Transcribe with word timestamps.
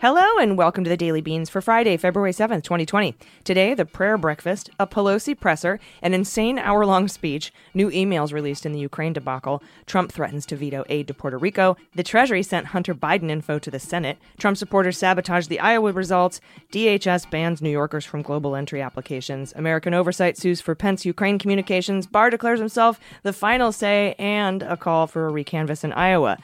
Hello 0.00 0.38
and 0.40 0.56
welcome 0.56 0.84
to 0.84 0.90
the 0.90 0.96
Daily 0.96 1.20
Beans 1.20 1.50
for 1.50 1.60
Friday, 1.60 1.96
February 1.96 2.30
7th, 2.30 2.62
2020. 2.62 3.16
Today, 3.42 3.74
the 3.74 3.84
prayer 3.84 4.16
breakfast, 4.16 4.70
a 4.78 4.86
Pelosi 4.86 5.38
presser, 5.38 5.80
an 6.02 6.14
insane 6.14 6.56
hour 6.56 6.86
long 6.86 7.08
speech, 7.08 7.52
new 7.74 7.90
emails 7.90 8.32
released 8.32 8.64
in 8.64 8.70
the 8.70 8.78
Ukraine 8.78 9.12
debacle, 9.12 9.60
Trump 9.86 10.12
threatens 10.12 10.46
to 10.46 10.56
veto 10.56 10.84
aid 10.88 11.08
to 11.08 11.14
Puerto 11.14 11.36
Rico, 11.36 11.76
the 11.96 12.04
Treasury 12.04 12.44
sent 12.44 12.66
Hunter 12.66 12.94
Biden 12.94 13.28
info 13.28 13.58
to 13.58 13.72
the 13.72 13.80
Senate, 13.80 14.18
Trump 14.38 14.56
supporters 14.56 14.96
sabotage 14.96 15.48
the 15.48 15.58
Iowa 15.58 15.90
results, 15.90 16.40
DHS 16.70 17.28
bans 17.28 17.60
New 17.60 17.68
Yorkers 17.68 18.04
from 18.04 18.22
global 18.22 18.54
entry 18.54 18.80
applications, 18.80 19.52
American 19.56 19.94
oversight 19.94 20.38
sues 20.38 20.60
for 20.60 20.76
Pence 20.76 21.04
Ukraine 21.06 21.40
communications, 21.40 22.06
Barr 22.06 22.30
declares 22.30 22.60
himself 22.60 23.00
the 23.24 23.32
final 23.32 23.72
say, 23.72 24.14
and 24.16 24.62
a 24.62 24.76
call 24.76 25.08
for 25.08 25.26
a 25.26 25.32
recanvass 25.32 25.82
in 25.82 25.92
Iowa. 25.92 26.38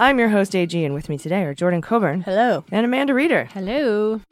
I'm 0.00 0.18
your 0.18 0.30
host, 0.30 0.56
AG, 0.56 0.82
and 0.82 0.94
with 0.94 1.10
me 1.10 1.18
today 1.18 1.42
are 1.42 1.52
Jordan 1.52 1.82
Coburn. 1.82 2.22
Hello. 2.22 2.64
And 2.72 2.86
Amanda 2.86 3.12
Reeder. 3.12 3.44
Hello. 3.52 4.22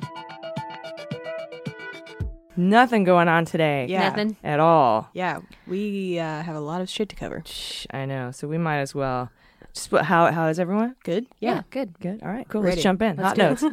Nothing 2.57 3.05
going 3.05 3.29
on 3.29 3.45
today. 3.45 3.85
Yeah. 3.87 4.09
Nothing. 4.09 4.39
At 4.43 4.61
all. 4.61 5.11
Yeah, 5.12 5.41
we 5.67 6.19
uh, 6.19 6.43
have 6.43 6.57
a 6.57 6.61
lot 6.61 6.81
of 6.81 6.89
shit 6.89 7.11
to 7.11 7.17
cover. 7.17 7.42
Shh, 7.45 7.84
I 7.91 8.07
know. 8.07 8.31
So 8.31 8.48
we 8.48 8.57
might 8.57 8.79
as 8.79 8.95
well. 8.95 9.31
Just 9.75 9.91
put, 9.91 10.05
how 10.05 10.33
how 10.33 10.47
is 10.47 10.59
everyone? 10.59 10.97
Good? 11.05 11.27
Yeah, 11.39 11.65
good. 11.69 12.01
Good. 12.01 12.23
All 12.23 12.31
right. 12.31 12.48
Cool. 12.48 12.62
Ready. 12.62 12.77
Let's 12.77 12.83
jump 12.85 13.03
in. 13.03 13.17
Let's 13.17 13.39
Hot 13.39 13.61
go. 13.61 13.69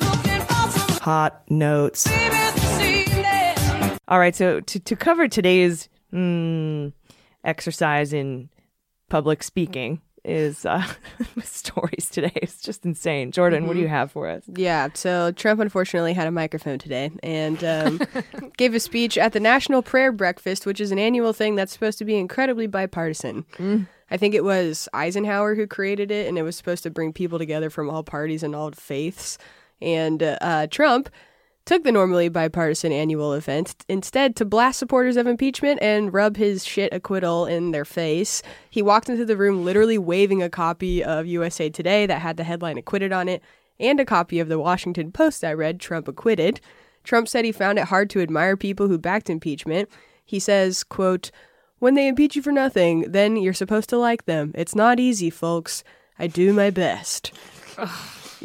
notes. 0.00 0.98
Hot 1.02 1.48
notes. 1.48 2.08
All 4.08 4.18
right. 4.18 4.34
So 4.34 4.58
to 4.58 4.80
to 4.80 4.96
cover 4.96 5.28
today's 5.28 5.88
mm, 6.12 6.92
exercise 7.44 8.12
in 8.12 8.48
public 9.08 9.44
speaking 9.44 10.00
is 10.26 10.66
uh, 10.66 10.86
stories 11.42 12.10
today. 12.10 12.32
It's 12.34 12.60
just 12.60 12.84
insane. 12.84 13.32
Jordan, 13.32 13.66
what 13.66 13.74
do 13.74 13.80
you 13.80 13.88
have 13.88 14.12
for 14.12 14.28
us? 14.28 14.44
Yeah, 14.48 14.88
so 14.94 15.32
Trump 15.32 15.60
unfortunately 15.60 16.12
had 16.12 16.26
a 16.26 16.30
microphone 16.30 16.78
today 16.78 17.10
and 17.22 17.62
um, 17.64 18.00
gave 18.56 18.74
a 18.74 18.80
speech 18.80 19.16
at 19.16 19.32
the 19.32 19.40
National 19.40 19.82
Prayer 19.82 20.12
Breakfast, 20.12 20.66
which 20.66 20.80
is 20.80 20.90
an 20.90 20.98
annual 20.98 21.32
thing 21.32 21.54
that's 21.54 21.72
supposed 21.72 21.98
to 21.98 22.04
be 22.04 22.16
incredibly 22.16 22.66
bipartisan. 22.66 23.46
I 24.10 24.16
think 24.16 24.34
it 24.34 24.44
was 24.44 24.88
Eisenhower 24.92 25.54
who 25.54 25.66
created 25.66 26.10
it, 26.10 26.28
and 26.28 26.38
it 26.38 26.42
was 26.42 26.56
supposed 26.56 26.82
to 26.84 26.90
bring 26.90 27.12
people 27.12 27.38
together 27.38 27.70
from 27.70 27.90
all 27.90 28.02
parties 28.02 28.42
and 28.42 28.54
all 28.54 28.70
faiths. 28.72 29.38
And 29.80 30.22
uh, 30.22 30.38
uh, 30.40 30.66
Trump 30.68 31.10
took 31.66 31.82
the 31.82 31.92
normally 31.92 32.28
bipartisan 32.28 32.92
annual 32.92 33.32
event 33.34 33.84
instead 33.88 34.36
to 34.36 34.44
blast 34.44 34.78
supporters 34.78 35.16
of 35.16 35.26
impeachment 35.26 35.82
and 35.82 36.14
rub 36.14 36.36
his 36.36 36.64
shit 36.64 36.92
acquittal 36.94 37.44
in 37.44 37.72
their 37.72 37.84
face. 37.84 38.40
He 38.70 38.80
walked 38.80 39.08
into 39.08 39.24
the 39.24 39.36
room 39.36 39.64
literally 39.64 39.98
waving 39.98 40.42
a 40.42 40.48
copy 40.48 41.02
of 41.02 41.26
USA 41.26 41.68
Today 41.68 42.06
that 42.06 42.22
had 42.22 42.36
the 42.36 42.44
headline 42.44 42.78
acquitted 42.78 43.12
on 43.12 43.28
it 43.28 43.42
and 43.80 43.98
a 43.98 44.04
copy 44.04 44.38
of 44.38 44.48
the 44.48 44.60
Washington 44.60 45.10
Post 45.10 45.44
I 45.44 45.52
read 45.52 45.80
Trump 45.80 46.06
acquitted. 46.06 46.60
Trump 47.02 47.28
said 47.28 47.44
he 47.44 47.52
found 47.52 47.78
it 47.78 47.86
hard 47.86 48.10
to 48.10 48.20
admire 48.20 48.56
people 48.56 48.86
who 48.88 48.96
backed 48.96 49.28
impeachment. 49.28 49.88
He 50.24 50.38
says, 50.38 50.82
quote, 50.84 51.30
"When 51.78 51.94
they 51.94 52.08
impeach 52.08 52.36
you 52.36 52.42
for 52.42 52.52
nothing, 52.52 53.10
then 53.10 53.36
you're 53.36 53.52
supposed 53.52 53.88
to 53.90 53.98
like 53.98 54.24
them. 54.24 54.52
It's 54.54 54.74
not 54.74 54.98
easy, 54.98 55.30
folks. 55.30 55.84
I 56.18 56.28
do 56.28 56.52
my 56.52 56.70
best." 56.70 57.32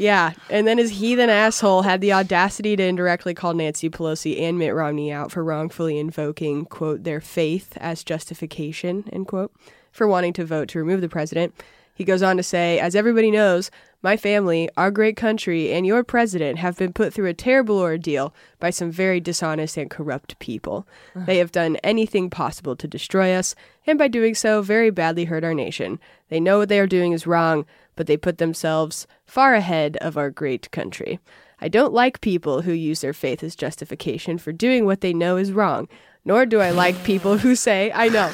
Yeah, 0.02 0.34
and 0.50 0.66
then 0.66 0.80
his 0.80 0.90
heathen 0.90 1.30
asshole 1.30 1.84
had 1.84 2.02
the 2.02 2.12
audacity 2.12 2.76
to 2.76 2.84
indirectly 2.84 3.36
call 3.36 3.54
Nancy 3.54 3.88
Pelosi 3.88 4.42
and 4.42 4.58
Mitt 4.58 4.74
Romney 4.74 5.12
out 5.12 5.32
for 5.32 5.44
wrongfully 5.44 6.00
invoking, 6.00 6.66
quote, 6.66 7.04
their 7.04 7.22
faith 7.22 7.78
as 7.78 8.04
justification, 8.04 9.08
end 9.14 9.28
quote, 9.28 9.54
for 9.92 10.08
wanting 10.08 10.34
to 10.34 10.44
vote 10.44 10.70
to 10.70 10.80
remove 10.80 11.02
the 11.02 11.08
president. 11.08 11.54
He 11.94 12.04
goes 12.04 12.24
on 12.24 12.36
to 12.38 12.42
say, 12.42 12.80
as 12.80 12.96
everybody 12.96 13.30
knows, 13.30 13.70
my 14.02 14.18
family, 14.18 14.68
our 14.76 14.90
great 14.90 15.16
country, 15.16 15.72
and 15.72 15.86
your 15.86 16.04
president 16.04 16.58
have 16.58 16.80
been 16.80 16.94
put 16.94 17.14
through 17.14 17.28
a 17.28 17.36
terrible 17.36 17.78
ordeal 17.78 18.34
by 18.60 18.72
some 18.72 18.90
very 18.90 19.20
dishonest 19.20 19.78
and 19.78 19.92
corrupt 19.92 20.40
people. 20.40 20.88
They 21.16 21.38
have 21.38 21.52
done 21.52 21.76
anything 21.84 22.32
possible 22.32 22.76
to 22.76 22.88
destroy 22.88 23.36
us, 23.36 23.54
and 23.86 24.00
by 24.00 24.08
doing 24.08 24.34
so, 24.34 24.64
very 24.64 24.90
badly 24.90 25.26
hurt 25.26 25.44
our 25.44 25.54
nation. 25.54 26.00
They 26.30 26.40
know 26.40 26.58
what 26.58 26.70
they 26.70 26.80
are 26.80 26.88
doing 26.88 27.12
is 27.12 27.28
wrong, 27.28 27.68
but 28.02 28.08
they 28.08 28.18
put 28.18 28.40
themselves 28.40 29.06
far 29.28 29.54
ahead 29.54 29.96
of 29.98 30.18
our 30.18 30.32
great 30.32 30.72
country. 30.72 31.20
I 31.60 31.68
don't 31.68 31.94
like 31.94 32.20
people 32.20 32.64
who 32.64 32.72
use 32.72 33.02
their 33.02 33.14
faith 33.14 33.44
as 33.44 33.56
justification 33.56 34.40
for 34.40 34.52
doing 34.52 34.88
what 34.88 35.02
they 35.02 35.14
know 35.14 35.38
is 35.38 35.52
wrong. 35.52 35.88
Nor 36.26 36.48
do 36.48 36.62
I 36.62 36.72
like 36.72 37.04
people 37.04 37.38
who 37.38 37.54
say, 37.54 37.92
I 37.94 38.10
know. 38.10 38.32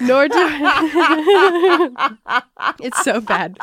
Nor 0.00 0.28
do 0.28 0.34
It's 2.80 3.04
so 3.04 3.20
bad. 3.20 3.58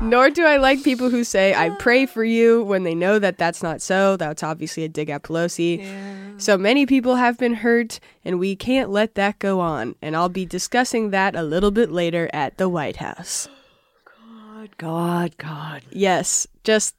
Nor 0.00 0.30
do 0.30 0.44
I 0.44 0.58
like 0.58 0.84
people 0.84 1.10
who 1.10 1.24
say, 1.24 1.52
I 1.52 1.70
pray 1.70 2.06
for 2.06 2.22
you 2.22 2.62
when 2.62 2.84
they 2.84 2.94
know 2.94 3.18
that 3.18 3.38
that's 3.38 3.64
not 3.64 3.82
so. 3.82 4.16
That's 4.16 4.44
obviously 4.44 4.84
a 4.84 4.88
dig 4.88 5.10
at 5.10 5.24
Pelosi. 5.24 6.40
So 6.40 6.56
many 6.56 6.86
people 6.86 7.16
have 7.16 7.38
been 7.38 7.54
hurt, 7.54 7.98
and 8.24 8.38
we 8.38 8.54
can't 8.54 8.90
let 8.90 9.16
that 9.16 9.40
go 9.40 9.58
on. 9.58 9.96
And 10.00 10.14
I'll 10.14 10.28
be 10.28 10.46
discussing 10.46 11.10
that 11.10 11.34
a 11.34 11.42
little 11.42 11.72
bit 11.72 11.90
later 11.90 12.30
at 12.32 12.56
the 12.56 12.68
White 12.68 12.98
House. 12.98 13.48
God, 14.60 14.76
God, 14.76 15.38
God. 15.38 15.82
Yes, 15.90 16.46
just 16.64 16.94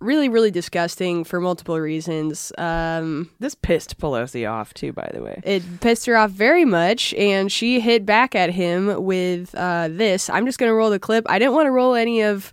really, 0.00 0.28
really 0.28 0.50
disgusting 0.50 1.22
for 1.22 1.40
multiple 1.40 1.78
reasons. 1.78 2.50
Um, 2.58 3.30
This 3.38 3.54
pissed 3.54 3.98
Pelosi 3.98 4.50
off 4.50 4.74
too, 4.74 4.92
by 4.92 5.08
the 5.14 5.22
way. 5.22 5.40
it 5.44 5.62
pissed 5.80 6.06
her 6.06 6.16
off 6.16 6.32
very 6.32 6.64
much, 6.64 7.14
and 7.14 7.50
she 7.52 7.78
hit 7.78 8.04
back 8.04 8.34
at 8.34 8.50
him 8.50 9.04
with 9.04 9.54
uh, 9.54 9.88
this. 9.88 10.28
I'm 10.28 10.46
just 10.46 10.58
going 10.58 10.68
to 10.70 10.74
roll 10.74 10.90
the 10.90 10.98
clip. 10.98 11.24
I 11.28 11.38
didn't 11.38 11.54
want 11.54 11.66
to 11.66 11.70
roll 11.70 11.94
any 11.94 12.22
of 12.22 12.52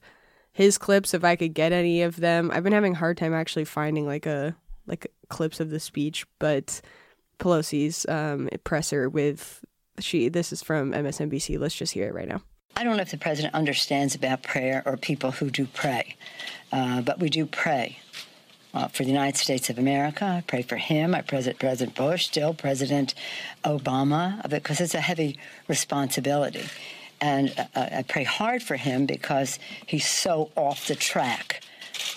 his 0.52 0.78
clips 0.78 1.16
if 1.16 1.24
I 1.24 1.36
could 1.36 1.56
get 1.56 1.72
any 1.72 2.04
of 2.04 2.18
them. 2.18 2.52
I've 2.54 2.64
been 2.64 2.74
having 2.74 2.94
a 2.94 2.98
hard 2.98 3.18
time 3.18 3.34
actually 3.34 3.66
finding 3.66 4.06
like 4.06 4.28
a 4.28 4.56
like 4.86 5.12
clips 5.30 5.60
of 5.60 5.72
the 5.72 5.80
speech, 5.80 6.28
but 6.38 6.80
Pelosi's 7.40 8.06
um, 8.08 8.50
presser 8.64 9.10
with 9.10 9.66
she. 9.98 10.30
This 10.30 10.54
is 10.54 10.62
from 10.62 10.92
MSNBC. 10.92 11.58
Let's 11.58 11.74
just 11.76 11.94
hear 11.94 12.08
it 12.08 12.14
right 12.14 12.28
now. 12.28 12.44
I 12.76 12.84
don't 12.84 12.98
know 12.98 13.04
if 13.04 13.12
the 13.12 13.18
president 13.18 13.54
understands 13.54 14.16
about 14.16 14.42
prayer 14.42 14.82
or 14.86 14.98
people 14.98 15.32
who 15.32 15.52
do 15.52 15.68
pray, 15.68 16.16
uh, 16.72 17.02
but 17.02 17.20
we 17.20 17.30
do 17.30 17.46
pray 17.46 18.00
uh, 18.74 18.88
for 18.88 19.04
the 19.04 19.10
United 19.10 19.38
States 19.38 19.70
of 19.70 19.78
America. 19.78 20.26
I 20.26 20.42
pray 20.42 20.64
for 20.64 20.78
him. 20.78 21.14
I 21.14 21.22
pray 21.22 21.54
President 21.60 21.96
Bush, 21.96 22.26
still 22.26 22.54
President 22.54 23.14
Obama, 23.64 24.50
because 24.50 24.82
it's 24.82 24.96
a 24.96 25.02
heavy 25.02 25.38
responsibility. 25.68 26.64
And 27.22 27.54
uh, 27.76 27.90
I 27.92 28.04
pray 28.08 28.24
hard 28.24 28.64
for 28.64 28.76
him 28.76 29.06
because 29.06 29.60
he's 29.86 30.08
so 30.08 30.50
off 30.56 30.88
the 30.88 30.96
track 30.96 31.62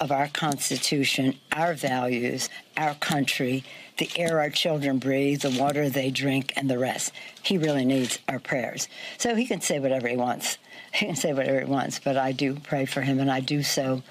of 0.01 0.11
our 0.11 0.29
Constitution, 0.29 1.39
our 1.53 1.75
values, 1.75 2.49
our 2.77 2.95
country, 2.95 3.63
the 3.99 4.11
air 4.17 4.41
our 4.41 4.51
children 4.51 4.99
breathe, 4.99 5.41
the 5.41 5.59
water 5.59 5.89
they 5.89 6.11
drink, 6.11 6.53
and 6.57 6.69
the 6.69 6.79
rest. 6.79 7.13
He 7.43 7.59
really 7.59 7.85
needs 7.85 8.19
our 8.29 8.39
prayers. 8.39 8.89
So 9.19 9.35
he 9.35 9.47
can 9.47 9.61
say 9.61 9.79
whatever 9.79 10.09
he 10.09 10.17
wants. 10.17 10.59
He 10.93 11.07
can 11.07 11.17
say 11.17 11.33
whatever 11.33 11.61
he 11.61 11.67
wants, 11.67 11.99
but 11.99 12.17
I 12.17 12.33
do 12.33 12.55
pray 12.55 12.85
for 12.85 13.03
him, 13.03 13.19
and 13.19 13.31
I 13.31 13.41
do 13.41 13.63
so 13.63 14.03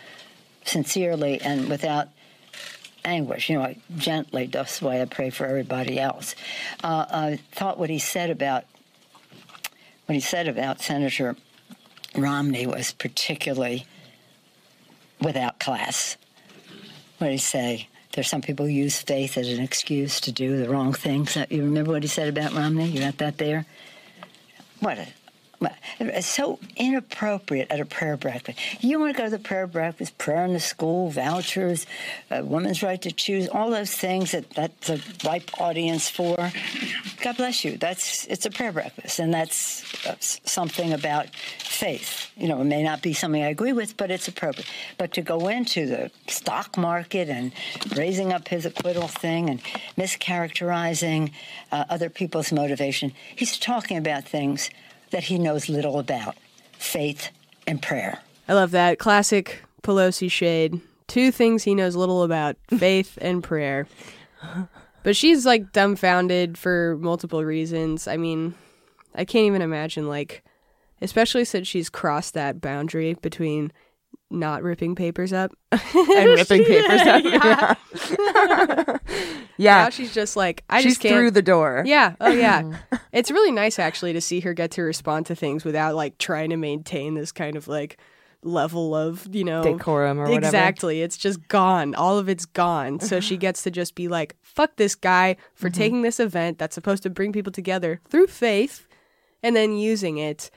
sincerely 0.66 1.40
and 1.42 1.70
without 1.70 2.10
anguish, 3.06 3.50
you 3.50 3.58
know, 3.58 3.64
I 3.64 3.78
gently, 3.98 4.48
the 4.48 4.68
way 4.82 5.02
I 5.02 5.06
pray 5.06 5.30
for 5.30 5.46
everybody 5.46 6.00
else. 6.00 6.36
Uh, 6.84 7.06
I 7.10 7.40
thought 7.52 7.78
what 7.78 7.90
he 7.90 8.00
said 8.00 8.30
about 8.30 8.66
what 10.08 10.16
he 10.16 10.20
said 10.20 10.48
about 10.48 10.82
Senator 10.82 11.36
Romney 12.16 12.68
was 12.68 12.92
particularly 12.94 13.86
without 15.22 15.60
class. 15.60 16.18
What 17.18 17.28
did 17.28 17.34
he 17.34 17.38
say? 17.38 17.88
There's 18.16 18.30
some 18.30 18.42
people 18.42 18.66
who 18.66 18.72
use 18.72 19.02
faith 19.02 19.38
as 19.38 19.50
an 19.50 19.62
excuse 19.62 20.22
to 20.22 20.32
do 20.32 20.58
the 20.58 20.70
wrong 20.70 20.94
things. 20.94 21.36
You 21.50 21.64
remember 21.64 21.92
what 21.92 22.02
he 22.02 22.08
said 22.08 22.30
about 22.30 22.54
Romney? 22.54 22.88
You 22.88 23.02
got 23.02 23.18
that 23.18 23.38
there? 23.38 23.66
What 24.80 24.98
a 24.98 25.08
So 26.22 26.60
inappropriate 26.76 27.72
at 27.72 27.80
a 27.80 27.86
prayer 27.86 28.18
breakfast. 28.18 28.60
You 28.82 29.00
want 29.00 29.16
to 29.16 29.22
go 29.22 29.26
to 29.26 29.32
the 29.32 29.40
prayer 29.40 29.68
breakfast, 29.68 30.18
prayer 30.18 30.46
in 30.46 30.54
the 30.54 30.60
school, 30.60 31.10
vouchers, 31.10 31.86
uh, 32.32 32.42
women's 32.44 32.84
right 32.84 33.02
to 33.02 33.12
choose, 33.12 33.48
all 33.48 33.70
those 33.70 33.92
things 33.92 34.32
that 34.32 34.50
that's 34.52 34.90
a 34.90 35.00
ripe 35.26 35.50
audience 35.60 36.10
for. 36.10 36.52
God 37.22 37.38
bless 37.38 37.64
you. 37.64 37.78
That's 37.78 38.26
it's 38.28 38.46
a 38.46 38.50
prayer 38.50 38.72
breakfast, 38.72 39.20
and 39.20 39.34
that's, 39.34 39.84
that's 40.04 40.42
something 40.44 40.94
about 40.94 41.34
faith. 41.36 42.32
You 42.38 42.48
know, 42.48 42.62
it 42.62 42.66
may 42.66 42.84
not 42.84 43.02
be 43.02 43.14
something 43.14 43.44
I 43.44 43.50
agree 43.50 43.74
with, 43.74 43.98
but 43.98 44.12
it's 44.12 44.28
appropriate. 44.28 44.68
But 44.98 45.14
to 45.14 45.22
go 45.22 45.48
into 45.48 45.86
the 45.86 46.12
stock 46.28 46.78
market 46.78 47.30
and 47.30 47.52
raising 47.96 48.34
up 48.34 48.48
his 48.48 48.66
acquittal 48.66 49.08
thing 49.08 49.50
and 49.50 49.62
mischaracterizing 49.98 51.32
uh, 51.72 51.86
other 51.90 52.10
people's 52.10 52.52
motivation, 52.52 53.14
he's 53.36 53.58
talking 53.58 53.98
about 53.98 54.26
things 54.26 54.70
that 55.16 55.24
he 55.24 55.40
knows 55.40 55.70
little 55.70 55.98
about 55.98 56.36
faith 56.78 57.30
and 57.66 57.82
prayer. 57.82 58.20
I 58.50 58.54
love 58.54 58.72
that 58.72 59.00
classic 59.00 59.64
Pelosi 59.82 60.30
shade. 60.30 60.82
Two 61.08 61.32
things 61.32 61.64
he 61.64 61.74
knows 61.74 61.96
little 61.96 62.24
about: 62.24 62.58
faith 62.78 63.18
and 63.22 63.42
prayer. 63.42 63.88
But 65.04 65.16
she's 65.16 65.46
like 65.46 65.72
dumbfounded 65.72 66.58
for 66.58 66.98
multiple 67.00 67.46
reasons. 67.46 68.10
I 68.10 68.18
mean, 68.18 68.56
I 69.14 69.24
can't 69.24 69.46
even 69.46 69.62
imagine 69.62 70.10
like, 70.10 70.44
especially 71.02 71.46
since 71.46 71.66
she's 71.66 71.90
crossed 71.90 72.34
that 72.34 72.60
boundary 72.60 73.14
between 73.14 73.72
not 74.32 74.64
ripping 74.64 74.96
papers 74.96 75.32
up 75.34 75.52
and 75.72 76.30
ripping 76.30 76.64
papers 76.66 77.02
up. 77.02 77.24
yeah. 77.96 78.98
Yeah. 79.58 79.84
Now 79.84 79.90
she's 79.90 80.14
just 80.14 80.36
like, 80.36 80.64
I 80.70 80.82
She's 80.82 80.94
just 80.94 81.02
can't. 81.02 81.14
through 81.16 81.32
the 81.32 81.42
door. 81.42 81.84
Yeah. 81.86 82.16
Oh, 82.20 82.32
yeah. 82.32 82.80
it's 83.14 83.32
really 83.32 83.52
nice 83.52 83.80
actually 83.80 84.14
to 84.14 84.22
see 84.22 84.42
her 84.42 84.54
get 84.54 84.72
to 84.72 84.82
respond 84.82 85.28
to 85.28 85.36
things 85.36 85.64
without 85.64 85.96
like 85.96 86.18
trying 86.18 86.50
to 86.50 86.58
maintain 86.58 87.14
this 87.14 87.32
kind 87.32 87.56
of 87.56 87.68
like 87.68 87.98
level 88.44 88.94
of 88.94 89.28
you 89.34 89.44
know 89.44 89.64
Decorum 89.64 90.20
or 90.20 90.24
whatever. 90.26 90.46
Exactly. 90.46 91.02
It's 91.02 91.18
just 91.18 91.48
gone. 91.48 91.96
All 91.96 92.18
of 92.18 92.28
it's 92.28 92.46
gone. 92.46 93.00
So 93.00 93.20
she 93.22 93.38
gets 93.46 93.64
to 93.64 93.72
just 93.72 93.96
be 93.96 94.08
like, 94.08 94.36
fuck 94.42 94.76
this 94.76 94.96
guy 94.96 95.38
for 95.54 95.70
Mm-hmm. 95.70 95.78
taking 95.80 96.02
this 96.02 96.20
event 96.20 96.58
that's 96.58 96.76
supposed 96.76 97.04
to 97.04 97.10
bring 97.10 97.32
people 97.32 97.52
together 97.54 98.02
through 98.10 98.28
faith 98.28 98.88
and 99.42 99.56
then 99.56 99.78
using 99.78 100.18
it 100.18 100.50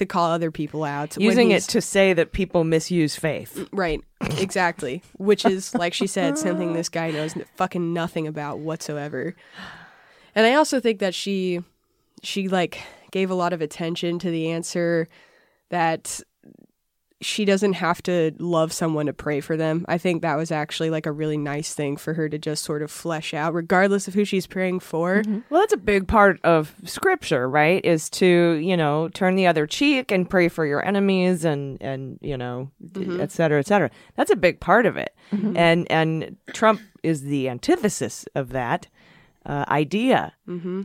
to 0.00 0.06
call 0.06 0.30
other 0.30 0.50
people 0.50 0.82
out. 0.82 1.16
Using 1.16 1.50
it 1.52 1.62
to 1.64 1.80
say 1.80 2.12
that 2.14 2.32
people 2.32 2.64
misuse 2.64 3.16
faith. 3.16 3.54
Mm, 3.56 3.68
right. 3.70 4.04
Exactly. 4.38 5.02
Which 5.18 5.44
is, 5.44 5.74
like 5.74 5.94
she 5.94 6.06
said, 6.06 6.36
something 6.36 6.72
this 6.72 6.88
guy 6.88 7.10
knows 7.10 7.34
fucking 7.56 7.92
nothing 7.92 8.26
about 8.26 8.58
whatsoever. 8.58 9.36
And 10.34 10.46
I 10.46 10.54
also 10.54 10.80
think 10.80 11.00
that 11.00 11.14
she, 11.14 11.62
she 12.22 12.48
like 12.48 12.82
gave 13.10 13.30
a 13.30 13.34
lot 13.34 13.52
of 13.52 13.60
attention 13.60 14.18
to 14.20 14.30
the 14.30 14.50
answer 14.50 15.08
that 15.68 16.20
she 17.22 17.44
doesn't 17.44 17.74
have 17.74 18.02
to 18.02 18.32
love 18.38 18.72
someone 18.72 19.04
to 19.06 19.12
pray 19.12 19.40
for 19.40 19.56
them. 19.56 19.84
I 19.88 19.98
think 19.98 20.22
that 20.22 20.36
was 20.36 20.50
actually 20.50 20.88
like 20.88 21.04
a 21.04 21.12
really 21.12 21.36
nice 21.36 21.74
thing 21.74 21.98
for 21.98 22.14
her 22.14 22.28
to 22.30 22.38
just 22.38 22.64
sort 22.64 22.80
of 22.82 22.90
flesh 22.90 23.34
out, 23.34 23.52
regardless 23.52 24.08
of 24.08 24.14
who 24.14 24.24
she's 24.24 24.46
praying 24.46 24.80
for. 24.80 25.22
Mm-hmm. 25.22 25.40
Well, 25.50 25.60
that's 25.60 25.74
a 25.74 25.76
big 25.76 26.08
part 26.08 26.40
of 26.44 26.74
scripture, 26.84 27.46
right? 27.48 27.84
Is 27.84 28.08
to, 28.10 28.26
you 28.26 28.76
know, 28.76 29.08
turn 29.10 29.34
the 29.36 29.46
other 29.46 29.66
cheek 29.66 30.10
and 30.10 30.30
pray 30.30 30.48
for 30.48 30.64
your 30.64 30.84
enemies 30.84 31.44
and 31.44 31.80
and, 31.82 32.18
you 32.22 32.38
know, 32.38 32.70
mm-hmm. 32.82 33.20
et 33.20 33.30
cetera, 33.30 33.58
et 33.58 33.66
cetera. 33.66 33.90
That's 34.16 34.30
a 34.30 34.36
big 34.36 34.60
part 34.60 34.86
of 34.86 34.96
it. 34.96 35.14
Mm-hmm. 35.32 35.56
And 35.56 35.90
and 35.90 36.36
Trump 36.54 36.80
is 37.02 37.22
the 37.22 37.50
antithesis 37.50 38.26
of 38.34 38.50
that 38.50 38.86
uh, 39.44 39.66
idea 39.68 40.32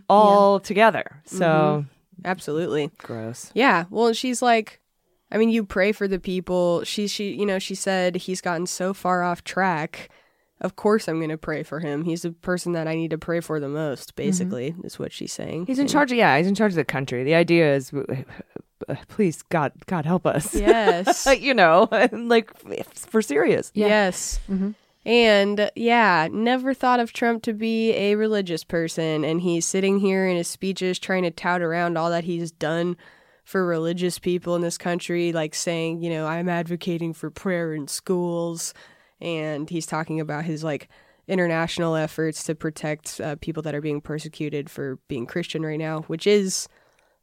all 0.10 0.60
together. 0.60 1.22
So 1.26 1.86
Absolutely. 2.24 2.92
gross. 2.98 3.52
Yeah. 3.54 3.86
Well, 3.90 4.14
she's 4.14 4.42
like, 4.42 4.82
I 5.36 5.38
mean, 5.38 5.50
you 5.50 5.66
pray 5.66 5.92
for 5.92 6.08
the 6.08 6.18
people. 6.18 6.84
She, 6.86 7.08
she, 7.08 7.34
you 7.36 7.46
know, 7.46 7.60
she 7.60 7.76
said 7.76 8.16
he's 8.16 8.40
gotten 8.40 8.66
so 8.66 8.94
far 8.94 9.22
off 9.22 9.44
track. 9.44 10.10
Of 10.62 10.78
course, 10.78 11.10
I'm 11.10 11.18
going 11.18 11.30
to 11.30 11.38
pray 11.38 11.64
for 11.64 11.82
him. 11.82 12.06
He's 12.06 12.22
the 12.22 12.32
person 12.32 12.72
that 12.72 12.88
I 12.88 12.96
need 12.96 13.12
to 13.12 13.18
pray 13.18 13.42
for 13.42 13.60
the 13.60 13.68
most. 13.68 14.16
Basically, 14.16 14.74
is 14.86 14.98
what 14.98 15.12
she's 15.12 15.34
saying. 15.34 15.66
He's 15.66 15.78
in 15.78 15.84
And- 15.84 15.90
charge 15.92 16.14
of, 16.14 16.18
yeah, 16.18 16.38
he's 16.38 16.48
in 16.48 16.56
charge 16.56 16.72
of 16.72 16.78
the 16.78 16.86
country. 16.86 17.26
The 17.26 17.36
idea 17.36 17.76
is 17.76 17.92
uh, 17.94 18.96
please 19.10 19.42
God 19.44 19.74
God 19.88 20.06
help 20.06 20.26
us. 20.26 20.56
Yes. 20.56 21.26
Like, 21.26 21.42
you 21.50 21.54
know, 21.54 21.90
like 22.14 22.50
for 22.96 23.22
serious. 23.22 23.72
Yes. 23.76 24.40
And 25.06 25.70
yeah, 25.76 26.30
never 26.32 26.74
thought 26.74 27.00
of 27.00 27.14
Trump 27.14 27.44
to 27.44 27.54
be 27.54 27.92
a 27.94 28.16
religious 28.16 28.64
person. 28.64 29.24
And 29.26 29.42
he's 29.42 29.66
sitting 29.68 30.00
here 30.00 30.28
in 30.28 30.38
his 30.38 30.48
speeches 30.48 30.98
trying 30.98 31.24
to 31.24 31.32
tout 31.32 31.62
around 31.62 31.98
all 31.98 32.10
that 32.10 32.24
he's 32.24 32.52
done 32.52 32.96
for 33.46 33.66
religious 33.66 34.20
people 34.20 34.56
in 34.56 34.62
this 34.62 34.78
country, 34.78 35.32
like 35.32 35.56
saying, 35.56 36.02
you 36.02 36.10
know, 36.10 36.26
I'm 36.28 36.50
advocating 36.50 37.14
for 37.14 37.30
prayer 37.30 37.74
in 37.74 37.88
schools. 37.88 38.74
And 39.22 39.70
he's 39.70 39.86
talking 39.86 40.20
about 40.20 40.44
his 40.46 40.64
like 40.64 40.90
international 41.28 41.96
efforts 41.96 42.44
to 42.44 42.56
protect 42.56 43.22
uh, 43.22 43.36
people 43.38 43.64
that 43.64 43.74
are 43.76 43.82
being 43.82 44.02
persecuted 44.02 44.70
for 44.70 44.98
being 45.08 45.26
Christian 45.26 45.64
right 45.64 45.80
now, 45.80 46.02
which 46.02 46.28
is 46.28 46.68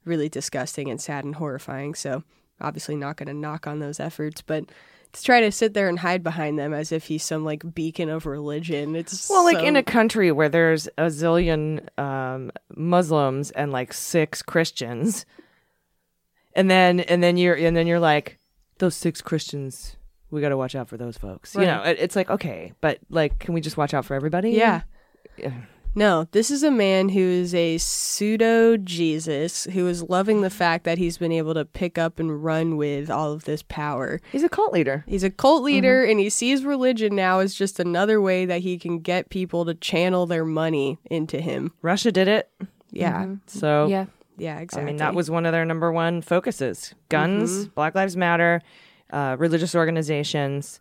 really 0.05 0.29
disgusting 0.29 0.89
and 0.89 1.01
sad 1.01 1.25
and 1.25 1.35
horrifying. 1.35 1.95
So 1.95 2.23
obviously 2.61 2.97
not 2.97 3.17
going 3.17 3.27
to 3.29 3.35
knock 3.35 3.67
on 3.67 3.81
those 3.81 4.01
efforts, 4.01 4.43
but 4.43 4.65
to 5.13 5.23
try 5.23 5.41
to 5.41 5.53
sit 5.53 5.75
there 5.75 5.89
and 5.89 5.99
hide 5.99 6.23
behind 6.23 6.59
them 6.59 6.73
as 6.73 6.91
if 6.91 7.05
he's 7.05 7.23
some 7.23 7.45
like 7.45 7.75
beacon 7.75 8.09
of 8.09 8.27
religion. 8.27 8.97
It's 8.97 9.29
Well, 9.29 9.45
like 9.45 9.59
so- 9.59 9.65
in 9.65 9.77
a 9.77 9.83
country 9.83 10.33
where 10.33 10.49
there's 10.49 10.87
a 10.99 11.07
zillion 11.07 11.87
um, 11.99 12.51
Muslims 12.75 13.51
and 13.51 13.71
like 13.73 13.93
six 13.93 14.41
Christians, 14.41 15.27
and 16.55 16.71
then 16.71 17.01
and 17.01 17.23
then 17.23 17.37
you're 17.37 17.55
and 17.55 17.77
then 17.77 17.87
you're 17.87 18.01
like 18.01 18.39
those 18.79 18.95
six 18.95 19.21
Christians. 19.21 19.97
We 20.31 20.41
got 20.41 20.49
to 20.49 20.57
watch 20.57 20.75
out 20.75 20.89
for 20.89 20.97
those 20.97 21.19
folks. 21.19 21.55
You 21.55 21.63
know, 21.63 21.83
it, 21.83 21.99
it's 22.01 22.17
like 22.17 22.31
okay, 22.31 22.73
but 22.81 22.99
like, 23.11 23.39
can 23.39 23.55
we 23.55 23.61
just 23.61 23.77
watch 23.77 23.93
out 23.95 24.05
for 24.05 24.15
everybody? 24.15 24.51
yeah. 24.51 24.83
Yeah. 25.37 25.53
No, 25.95 26.27
this 26.33 26.51
is 26.51 26.63
a 26.63 26.71
man 26.71 27.11
who 27.11 27.21
is 27.21 27.55
a 27.55 27.77
pseudo 27.77 28.79
Jesus 28.79 29.65
who 29.65 29.87
is 29.87 30.03
loving 30.03 30.41
the 30.41 30.49
fact 30.49 30.85
that 30.85 30.97
he's 30.97 31.19
been 31.19 31.33
able 31.33 31.53
to 31.53 31.67
pick 31.67 31.99
up 31.99 32.19
and 32.19 32.43
run 32.43 32.79
with 32.79 33.11
all 33.11 33.33
of 33.33 33.45
this 33.45 33.63
power. 33.63 34.19
He's 34.31 34.43
a 34.43 34.49
cult 34.49 34.73
leader. 34.73 35.05
He's 35.07 35.23
a 35.23 35.31
cult 35.31 35.59
mm-hmm. 35.59 35.67
leader 35.67 36.05
and 36.05 36.19
he 36.19 36.31
sees 36.31 36.65
religion 36.65 37.15
now 37.15 37.41
as 37.41 37.55
just 37.55 37.79
another 37.79 38.23
way 38.23 38.47
that 38.47 38.63
he 38.63 38.79
can 38.79 39.01
get 39.01 39.29
people 39.29 39.67
to 39.67 39.75
channel 39.75 40.25
their 40.25 40.47
money 40.47 40.99
into 41.11 41.41
him. 41.41 41.73
Russia 41.83 42.11
did 42.11 42.29
it, 42.29 42.51
Yeah. 42.91 43.25
Mm-hmm. 43.25 43.35
so 43.47 43.87
Yeah. 43.87 44.07
Yeah, 44.37 44.59
exactly. 44.61 44.83
I 44.83 44.87
mean 44.87 44.97
that 44.97 45.15
was 45.15 45.31
one 45.31 45.47
of 45.47 45.53
their 45.53 45.65
number 45.65 45.93
one 45.93 46.23
focuses: 46.23 46.95
guns, 47.09 47.67
Black 47.69 47.95
Lives 47.95 48.17
Matter, 48.17 48.63
uh, 49.13 49.37
religious 49.39 49.75
organizations. 49.75 50.81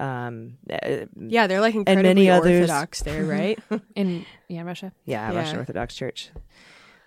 Um, 0.00 0.58
uh, 0.70 1.06
Yeah, 1.20 1.46
they're 1.46 1.60
like 1.60 1.74
many 1.74 1.84
incredibly 1.86 2.30
others. 2.30 2.60
orthodox 2.70 3.02
there, 3.02 3.24
right? 3.24 3.58
In 3.94 4.24
yeah, 4.48 4.62
Russia. 4.62 4.92
yeah, 5.04 5.30
Yeah. 5.30 5.38
Russian 5.38 5.58
Orthodox 5.58 5.94
Church. 5.94 6.30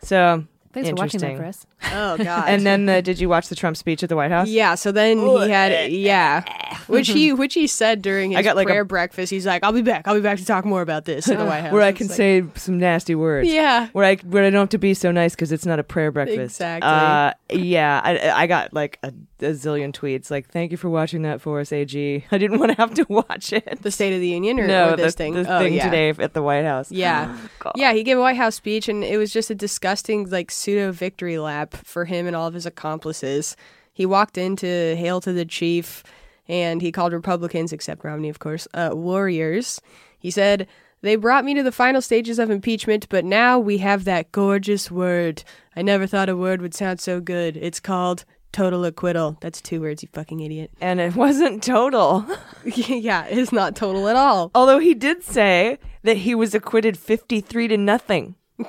So 0.03 0.45
Thanks 0.75 0.89
for 0.89 0.95
watching 0.95 1.21
that 1.21 1.31
Interesting. 1.31 1.67
for 1.79 1.87
us. 1.87 2.17
oh 2.19 2.23
god. 2.23 2.49
And 2.49 2.65
then 2.65 2.85
the, 2.85 3.01
did 3.01 3.19
you 3.19 3.27
watch 3.29 3.47
the 3.49 3.55
Trump 3.55 3.77
speech 3.77 4.03
at 4.03 4.09
the 4.09 4.15
White 4.15 4.29
House? 4.29 4.47
Yeah, 4.49 4.75
so 4.75 4.91
then 4.91 5.17
he 5.19 5.49
had 5.49 5.91
yeah, 5.91 6.43
which 6.87 7.07
he 7.07 7.33
which 7.33 7.53
he 7.53 7.65
said 7.65 8.01
during 8.01 8.31
his 8.31 8.37
I 8.39 8.43
got 8.43 8.55
like 8.55 8.67
a- 8.67 8.69
prayer 8.69 8.85
breakfast. 8.85 9.31
He's 9.31 9.45
like, 9.45 9.63
"I'll 9.63 9.71
be 9.71 9.81
back. 9.81 10.07
I'll 10.07 10.13
be 10.15 10.21
back 10.21 10.37
to 10.37 10.45
talk 10.45 10.65
more 10.65 10.81
about 10.81 11.05
this 11.05 11.27
at 11.29 11.37
the 11.39 11.45
White 11.45 11.61
House." 11.61 11.73
Where 11.73 11.81
I 11.81 11.93
can 11.93 12.07
like- 12.07 12.15
say 12.17 12.43
some 12.55 12.77
nasty 12.77 13.15
words. 13.15 13.47
yeah, 13.47 13.87
Where 13.93 14.05
I 14.05 14.15
where 14.17 14.43
I 14.43 14.49
don't 14.49 14.59
have 14.59 14.69
to 14.69 14.77
be 14.77 14.93
so 14.93 15.11
nice 15.11 15.33
because 15.33 15.51
it's 15.51 15.65
not 15.65 15.79
a 15.79 15.83
prayer 15.83 16.11
breakfast. 16.11 16.55
Exactly. 16.61 16.89
Uh, 16.89 17.31
yeah, 17.57 18.01
I 18.03 18.43
I 18.43 18.47
got 18.47 18.73
like 18.73 18.99
a, 19.01 19.13
a 19.41 19.51
zillion 19.51 19.91
tweets 19.91 20.31
like, 20.31 20.47
"Thank 20.47 20.71
you 20.71 20.77
for 20.77 20.89
watching 20.89 21.23
that 21.23 21.41
for 21.41 21.59
us, 21.59 21.71
AG." 21.71 22.25
I 22.31 22.37
didn't 22.37 22.59
want 22.59 22.71
to 22.71 22.77
have 22.77 22.93
to 22.95 23.05
watch 23.09 23.53
it. 23.53 23.81
the 23.81 23.91
State 23.91 24.13
of 24.13 24.21
the 24.21 24.27
Union 24.27 24.59
or, 24.59 24.67
no, 24.67 24.93
or 24.93 24.95
this 24.95 25.13
the, 25.13 25.17
thing. 25.17 25.33
the 25.33 25.55
oh, 25.55 25.59
thing 25.59 25.73
yeah. 25.73 25.85
today 25.85 26.09
at 26.09 26.33
the 26.33 26.41
White 26.41 26.65
House. 26.65 26.91
Yeah, 26.91 27.37
God. 27.59 27.73
yeah. 27.75 27.93
He 27.93 28.03
gave 28.03 28.17
a 28.17 28.21
White 28.21 28.37
House 28.37 28.55
speech, 28.55 28.87
and 28.87 29.03
it 29.03 29.17
was 29.17 29.31
just 29.31 29.49
a 29.49 29.55
disgusting 29.55 30.29
like 30.29 30.51
pseudo 30.51 30.91
victory 30.91 31.37
lap 31.37 31.73
for 31.73 32.05
him 32.05 32.27
and 32.27 32.35
all 32.35 32.47
of 32.47 32.53
his 32.53 32.65
accomplices. 32.65 33.55
He 33.93 34.05
walked 34.05 34.37
into 34.37 34.95
"Hail 34.95 35.21
to 35.21 35.33
the 35.33 35.45
Chief," 35.45 36.03
and 36.47 36.81
he 36.81 36.91
called 36.91 37.13
Republicans, 37.13 37.73
except 37.73 38.03
Romney, 38.03 38.29
of 38.29 38.39
course, 38.39 38.67
uh, 38.73 38.91
warriors. 38.93 39.81
He 40.19 40.31
said. 40.31 40.67
They 41.01 41.17
brought 41.17 41.45
me 41.45 41.53
to 41.53 41.61
the 41.61 41.71
final 41.71 42.01
stages 42.01 42.39
of 42.39 42.49
impeachment, 42.49 43.07
but 43.09 43.23
now 43.23 43.59
we 43.59 43.77
have 43.77 44.05
that 44.05 44.31
gorgeous 44.31 44.89
word. 44.89 45.43
I 45.75 45.83
never 45.83 46.07
thought 46.07 46.29
a 46.29 46.35
word 46.35 46.63
would 46.63 46.73
sound 46.73 46.99
so 46.99 47.19
good. 47.19 47.55
It's 47.57 47.79
called 47.79 48.25
total 48.55 48.85
acquittal. 48.85 49.37
That's 49.41 49.61
two 49.61 49.81
words, 49.81 50.01
you 50.01 50.09
fucking 50.13 50.39
idiot. 50.39 50.71
and 50.81 50.99
it 50.99 51.15
wasn't 51.15 51.61
total. 51.61 52.25
yeah, 52.65 53.25
it's 53.25 53.51
not 53.51 53.75
total 53.75 54.07
at 54.07 54.15
all. 54.15 54.49
Although 54.55 54.79
he 54.79 54.93
did 54.93 55.23
say 55.23 55.77
that 56.03 56.17
he 56.17 56.33
was 56.33 56.55
acquitted 56.55 56.97
fifty-three 56.97 57.67
to 57.67 57.77
nothing. 57.77 58.35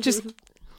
Just 0.00 0.22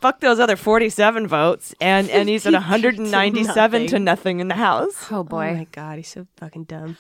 fuck 0.02 0.20
those 0.20 0.40
other 0.40 0.56
forty-seven 0.56 1.28
votes, 1.28 1.74
and 1.80 2.10
and 2.10 2.28
he's 2.30 2.46
at 2.46 2.54
one 2.54 2.62
hundred 2.62 2.98
and 3.00 3.10
ninety-seven 3.12 3.88
to 3.88 4.00
nothing. 4.00 4.04
nothing 4.04 4.40
in 4.42 4.48
the 4.50 4.56
House. 4.56 5.08
Oh 5.12 5.18
Oh 5.20 5.24
boy. 5.24 5.54
my 5.54 5.68
god, 5.72 5.98
he's 5.98 6.10
so 6.10 6.28
fucking 6.38 6.66
dumb. 6.66 6.98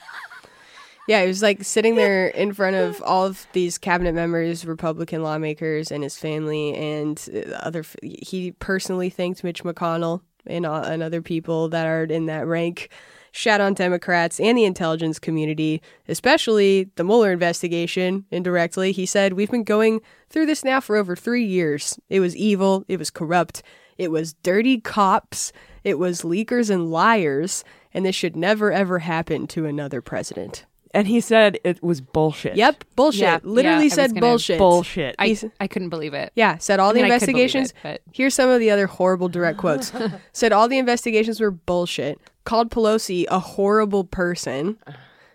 Yeah, 1.05 1.21
he 1.23 1.27
was 1.27 1.41
like 1.41 1.65
sitting 1.65 1.95
there 1.95 2.27
in 2.27 2.53
front 2.53 2.77
of 2.77 3.01
all 3.03 3.25
of 3.25 3.45
these 3.51 3.77
cabinet 3.77 4.15
members, 4.15 4.65
Republican 4.65 5.21
lawmakers, 5.21 5.91
and 5.91 6.01
his 6.01 6.17
family, 6.17 6.73
and 6.75 7.21
uh, 7.35 7.51
other. 7.55 7.81
f- 7.81 7.97
He 8.01 8.51
personally 8.51 9.09
thanked 9.09 9.43
Mitch 9.43 9.63
McConnell 9.65 10.21
and, 10.45 10.65
uh, 10.65 10.83
and 10.85 11.01
other 11.03 11.21
people 11.21 11.69
that 11.69 11.85
are 11.85 12.03
in 12.03 12.25
that 12.27 12.47
rank. 12.47 12.89
Shat 13.35 13.61
on 13.61 13.73
Democrats 13.73 14.39
and 14.39 14.55
the 14.55 14.63
intelligence 14.63 15.17
community, 15.17 15.81
especially 16.07 16.91
the 16.97 17.03
Mueller 17.03 17.31
investigation. 17.31 18.25
Indirectly, 18.29 18.91
he 18.91 19.07
said, 19.07 19.33
"We've 19.33 19.49
been 19.49 19.63
going 19.63 20.01
through 20.29 20.45
this 20.45 20.63
now 20.63 20.79
for 20.79 20.97
over 20.97 21.15
three 21.15 21.43
years. 21.43 21.99
It 22.09 22.19
was 22.19 22.35
evil. 22.35 22.85
It 22.87 22.99
was 22.99 23.09
corrupt. 23.09 23.63
It 23.97 24.11
was 24.11 24.35
dirty 24.43 24.79
cops. 24.79 25.51
It 25.83 25.97
was 25.97 26.21
leakers 26.21 26.69
and 26.69 26.91
liars." 26.91 27.63
And 27.91 28.05
this 28.05 28.15
should 28.15 28.35
never 28.35 28.71
ever 28.71 28.99
happen 28.99 29.47
to 29.47 29.65
another 29.65 29.99
president. 29.99 30.65
And 30.95 31.07
he 31.07 31.21
said 31.21 31.57
it 31.63 31.81
was 31.81 32.01
bullshit. 32.01 32.55
Yep, 32.55 32.83
bullshit. 32.95 33.21
Yeah, 33.21 33.39
Literally 33.43 33.87
yeah, 33.87 33.93
said 33.93 34.09
gonna- 34.13 34.21
bullshit. 34.21 34.59
Bullshit. 34.59 35.15
I, 35.17 35.27
He's- 35.27 35.45
I 35.59 35.67
couldn't 35.67 35.89
believe 35.89 36.13
it. 36.13 36.31
Yeah, 36.35 36.57
said 36.59 36.79
all 36.79 36.91
I 36.91 36.93
the 36.93 37.01
mean, 37.01 37.11
I 37.11 37.17
could 37.19 37.25
believe 37.27 37.43
investigations. 37.45 37.71
it, 37.71 37.75
but- 37.81 38.01
Here's 38.13 38.33
some 38.35 38.49
of 38.49 38.59
the 38.59 38.69
other 38.69 38.85
horrible 38.85 39.27
direct 39.27 39.57
quotes. 39.57 39.91
said 40.33 40.51
all 40.53 40.67
the 40.67 40.77
investigations 40.77 41.39
were 41.39 41.49
bullshit. 41.51 42.19
Called 42.43 42.69
Pelosi 42.69 43.25
a 43.29 43.39
horrible 43.39 44.03
person. 44.03 44.77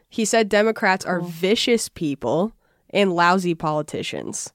He 0.09 0.25
said 0.25 0.49
Democrats 0.49 1.05
are 1.05 1.21
vicious 1.21 1.89
people 1.89 2.53
and 2.91 3.13
lousy 3.13 3.55
politicians. 3.55 4.53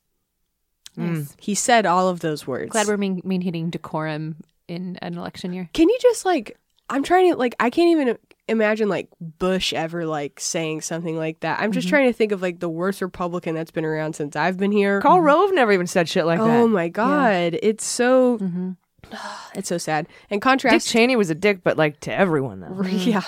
Nice. 0.95 1.17
Mm. 1.17 1.35
He 1.39 1.55
said 1.55 1.85
all 1.85 2.07
of 2.07 2.19
those 2.21 2.45
words. 2.47 2.71
Glad 2.71 2.87
we're 2.87 2.97
maintaining 2.97 3.69
decorum 3.71 4.37
in 4.67 4.97
an 5.01 5.17
election 5.17 5.51
year. 5.51 5.69
Can 5.73 5.89
you 5.89 5.97
just 6.01 6.25
like 6.25 6.57
I'm 6.89 7.03
trying 7.03 7.31
to 7.31 7.37
like 7.37 7.55
I 7.59 7.69
can't 7.71 7.89
even 7.89 8.17
imagine 8.47 8.89
like 8.89 9.07
Bush 9.19 9.73
ever 9.73 10.05
like 10.05 10.39
saying 10.39 10.81
something 10.81 11.17
like 11.17 11.39
that. 11.41 11.59
I'm 11.59 11.65
Mm-hmm. 11.65 11.71
just 11.73 11.87
trying 11.89 12.07
to 12.07 12.13
think 12.13 12.31
of 12.31 12.41
like 12.41 12.59
the 12.59 12.69
worst 12.69 13.01
Republican 13.01 13.55
that's 13.55 13.71
been 13.71 13.85
around 13.85 14.15
since 14.15 14.35
I've 14.35 14.57
been 14.57 14.71
here. 14.71 15.01
Karl 15.01 15.21
Rove 15.21 15.53
never 15.53 15.71
even 15.71 15.87
said 15.87 16.09
shit 16.09 16.25
like 16.25 16.39
oh 16.39 16.45
that. 16.47 16.57
Oh 16.59 16.67
my 16.67 16.89
god, 16.89 17.57
it's 17.63 17.85
so 17.85 18.37
Mm-hmm. 18.39 18.71
it's 19.55 19.69
so 19.69 19.77
sad. 19.77 20.07
And 20.29 20.41
contrast, 20.41 20.85
Dick 20.87 20.91
Cheney 20.93 21.15
was 21.15 21.29
a 21.29 21.35
dick, 21.35 21.63
but 21.63 21.77
like 21.77 21.99
to 22.01 22.13
everyone 22.13 22.59
though. 22.61 22.81
yeah. 22.87 23.23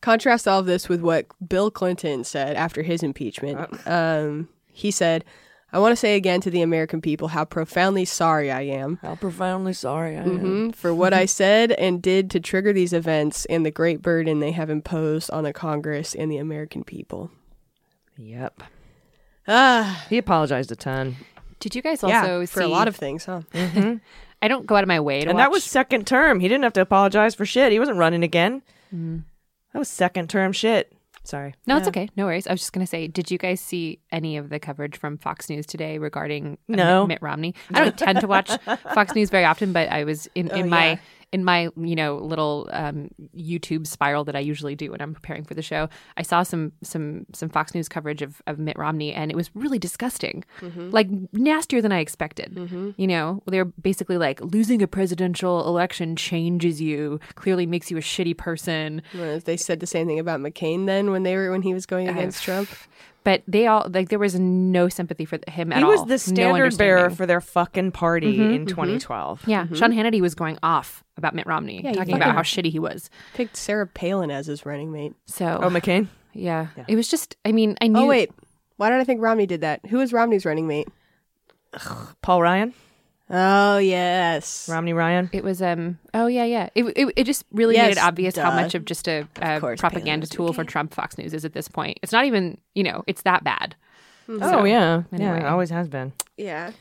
Contrast 0.00 0.48
all 0.48 0.60
of 0.60 0.66
this 0.66 0.88
with 0.88 1.02
what 1.02 1.26
Bill 1.46 1.70
Clinton 1.70 2.24
said 2.24 2.56
after 2.56 2.82
his 2.82 3.02
impeachment. 3.02 3.86
Um, 3.86 4.48
he 4.72 4.90
said, 4.90 5.24
I 5.72 5.78
want 5.78 5.92
to 5.92 5.96
say 5.96 6.16
again 6.16 6.40
to 6.40 6.50
the 6.50 6.62
American 6.62 7.00
people 7.00 7.28
how 7.28 7.44
profoundly 7.44 8.04
sorry 8.04 8.50
I 8.50 8.62
am 8.62 8.98
How 9.02 9.14
profoundly 9.14 9.72
sorry 9.72 10.16
I 10.16 10.22
am. 10.22 10.40
mhm, 10.70 10.74
for 10.82 10.92
what 10.94 11.12
I 11.14 11.26
said 11.26 11.70
and 11.72 12.02
did 12.02 12.30
to 12.32 12.40
trigger 12.40 12.72
these 12.72 12.92
events 12.92 13.44
and 13.46 13.64
the 13.64 13.70
great 13.70 14.02
burden 14.02 14.40
they 14.40 14.50
have 14.52 14.68
imposed 14.70 15.30
on 15.30 15.44
the 15.44 15.52
Congress 15.52 16.14
and 16.14 16.30
the 16.30 16.38
American 16.38 16.82
people. 16.84 17.30
Yep. 18.16 18.62
Ah, 19.48 20.04
He 20.10 20.18
apologized 20.18 20.70
a 20.72 20.76
ton. 20.76 21.16
Did 21.60 21.74
you 21.74 21.82
guys 21.82 22.02
also 22.02 22.08
yeah, 22.40 22.40
see 22.40 22.46
for 22.46 22.62
a 22.62 22.66
lot 22.68 22.88
of 22.88 22.96
things, 22.96 23.24
huh? 23.26 23.42
I 24.42 24.48
don't 24.48 24.66
go 24.66 24.76
out 24.76 24.82
of 24.84 24.88
my 24.88 25.00
way 25.00 25.20
to 25.20 25.28
and 25.28 25.36
watch. 25.36 25.44
that 25.44 25.50
was 25.50 25.62
second 25.64 26.06
term. 26.06 26.40
He 26.40 26.48
didn't 26.48 26.64
have 26.64 26.72
to 26.74 26.80
apologize 26.80 27.34
for 27.34 27.44
shit. 27.44 27.70
He 27.72 27.78
wasn't 27.78 27.98
running 27.98 28.22
again. 28.22 28.62
Mm. 28.94 29.24
That 29.72 29.78
was 29.78 29.88
second 29.88 30.30
term 30.30 30.52
shit. 30.52 30.92
Sorry. 31.24 31.54
No, 31.66 31.76
it's 31.76 31.88
okay. 31.88 32.08
No 32.16 32.24
worries. 32.24 32.46
I 32.46 32.52
was 32.52 32.60
just 32.60 32.72
going 32.72 32.84
to 32.84 32.90
say, 32.90 33.06
did 33.06 33.30
you 33.30 33.38
guys 33.38 33.60
see 33.60 34.00
any 34.10 34.36
of 34.36 34.48
the 34.48 34.58
coverage 34.58 34.96
from 34.96 35.18
Fox 35.18 35.50
News 35.50 35.66
today 35.66 35.98
regarding 35.98 36.56
No. 36.66 37.06
Mitt, 37.06 37.20
Romney? 37.20 37.54
I 37.72 37.84
don't 37.84 37.98
tend 37.98 38.20
to 38.20 38.26
watch 38.26 38.50
Fox 38.94 39.14
News 39.14 39.30
very 39.30 39.44
often, 39.44 39.72
but 39.72 39.90
I 39.90 40.04
was 40.04 40.28
in, 40.34 40.50
oh, 40.50 40.56
in 40.56 40.68
my 40.68 40.92
yeah. 40.92 40.98
In 41.32 41.44
my 41.44 41.68
you 41.76 41.94
know 41.94 42.16
little 42.16 42.68
um, 42.72 43.08
YouTube 43.36 43.86
spiral 43.86 44.24
that 44.24 44.34
I 44.34 44.40
usually 44.40 44.74
do 44.74 44.90
when 44.90 45.00
I'm 45.00 45.14
preparing 45.14 45.44
for 45.44 45.54
the 45.54 45.62
show. 45.62 45.88
I 46.16 46.22
saw 46.22 46.42
some 46.42 46.72
some 46.82 47.26
some 47.32 47.48
Fox 47.48 47.74
News 47.74 47.88
coverage 47.88 48.20
of, 48.22 48.42
of 48.46 48.58
Mitt 48.58 48.76
Romney, 48.78 49.12
and 49.12 49.30
it 49.30 49.36
was 49.36 49.50
really 49.54 49.78
disgusting, 49.78 50.44
like 50.60 51.08
nastier 51.32 51.80
than 51.80 51.92
I 51.92 52.00
expected. 52.00 52.94
You 52.96 53.06
know, 53.06 53.42
they're 53.46 53.64
basically 53.64 54.18
like 54.18 54.40
losing 54.40 54.82
a 54.82 54.88
presidential 54.88 55.66
election 55.68 56.16
changes 56.16 56.80
you, 56.80 57.20
clearly 57.36 57.66
makes 57.66 57.90
you 57.90 57.96
a 57.96 58.00
shitty 58.00 58.36
person. 58.36 59.02
Well, 59.14 59.38
They 59.40 59.56
said 59.56 59.80
the 59.80 59.86
same 59.86 60.06
thing 60.06 60.18
about 60.18 60.40
McCain 60.40 60.86
then 60.86 61.10
when 61.10 61.22
they 61.22 61.36
were 61.36 61.50
when 61.50 61.62
he 61.62 61.74
was 61.74 61.86
going 61.86 62.08
against 62.08 62.42
Trump. 62.42 62.68
But 63.24 63.42
they 63.46 63.66
all 63.66 63.86
like 63.92 64.08
there 64.08 64.18
was 64.18 64.38
no 64.38 64.88
sympathy 64.88 65.24
for 65.24 65.38
him 65.48 65.72
at 65.72 65.82
all. 65.82 65.90
He 65.90 65.96
all. 65.96 66.06
was 66.06 66.24
the 66.24 66.32
No 66.32 66.34
standard 66.34 66.78
bearer 66.78 67.10
for 67.10 67.26
their 67.26 67.40
fucking 67.40 67.92
party 67.92 68.34
mm-hmm, 68.34 68.42
in 68.42 68.58
mm-hmm. 68.60 68.68
2012. 68.68 69.44
Yeah, 69.46 69.64
mm-hmm. 69.64 69.74
Sean 69.74 69.92
Hannity 69.92 70.20
was 70.20 70.34
going 70.34 70.58
off 70.62 71.04
about 71.16 71.34
Mitt 71.34 71.46
Romney, 71.46 71.82
Yeah, 71.82 71.92
talking 71.92 72.16
about 72.16 72.34
how 72.34 72.42
shitty 72.42 72.70
he 72.70 72.78
was. 72.78 73.10
Picked 73.34 73.56
Sarah 73.56 73.86
Palin 73.86 74.30
as 74.30 74.46
his 74.46 74.64
running 74.64 74.90
mate. 74.90 75.14
So, 75.26 75.58
Oh, 75.62 75.68
McCain? 75.68 76.08
yeah. 76.32 76.68
it 76.88 76.96
was 76.96 77.08
just. 77.08 77.36
I 77.44 77.52
mean, 77.52 77.76
I 77.80 77.88
knew. 77.88 78.00
Oh 78.00 78.06
wait, 78.06 78.30
why 78.76 78.90
did 78.90 79.00
I 79.00 79.04
think 79.04 79.20
Romney 79.20 79.46
did 79.46 79.60
that? 79.60 79.84
Who 79.86 79.98
was 79.98 80.12
Romney's 80.12 80.46
running 80.46 80.66
mate? 80.66 80.88
Paul 82.22 82.42
Ryan? 82.42 82.74
Oh 83.32 83.78
yes, 83.78 84.68
Romney 84.68 84.92
Ryan? 84.92 85.30
It 85.32 85.44
was 85.44 85.62
um 85.62 85.98
oh 86.14 86.26
yeah 86.26 86.44
yeah 86.44 86.68
it 86.74 86.84
it, 86.96 87.12
it 87.16 87.24
just 87.24 87.44
really 87.52 87.76
Yes, 87.76 87.86
made 87.90 87.92
it 87.98 88.02
obvious 88.02 88.36
how 88.36 88.50
much 88.50 88.74
of 88.74 88.84
just 88.84 89.06
a, 89.08 89.26
a 89.40 89.60
course, 89.60 89.78
propaganda 89.80 90.26
Palin 90.26 90.36
tool 90.48 90.52
for 90.52 90.64
Trump 90.64 90.92
Fox 90.92 91.16
News 91.16 91.32
is 91.32 91.44
at 91.44 91.52
this 91.52 91.68
point. 91.68 91.98
It's 92.02 92.12
not 92.12 92.24
even 92.24 92.58
you 92.74 92.82
know 92.82 93.04
it's 93.06 93.22
that 93.22 93.44
bad. 93.44 93.76
Oh, 94.28 94.64
yeah. 94.64 95.02
anyway. 95.12 95.28
Yeah, 95.28 95.36
it 95.38 95.46
always 95.46 95.70
has 95.70 95.88
been. 95.88 96.12
yeah. 96.36 96.72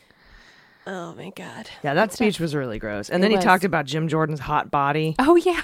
Oh 0.88 1.14
my 1.14 1.30
god. 1.36 1.70
Yeah, 1.84 1.94
that 1.94 2.14
speech 2.14 2.40
was 2.40 2.56
really 2.56 2.80
gross. 2.80 3.10
And 3.10 3.22
then 3.22 3.30
he 3.30 3.38
was. 3.38 3.46
talked 3.46 3.64
about 3.64 3.86
Jim 3.86 4.08
Jordan's 4.08 4.40
hot 4.40 4.72
body. 4.72 5.16
Oh 5.20 5.36
yeah. 5.36 5.62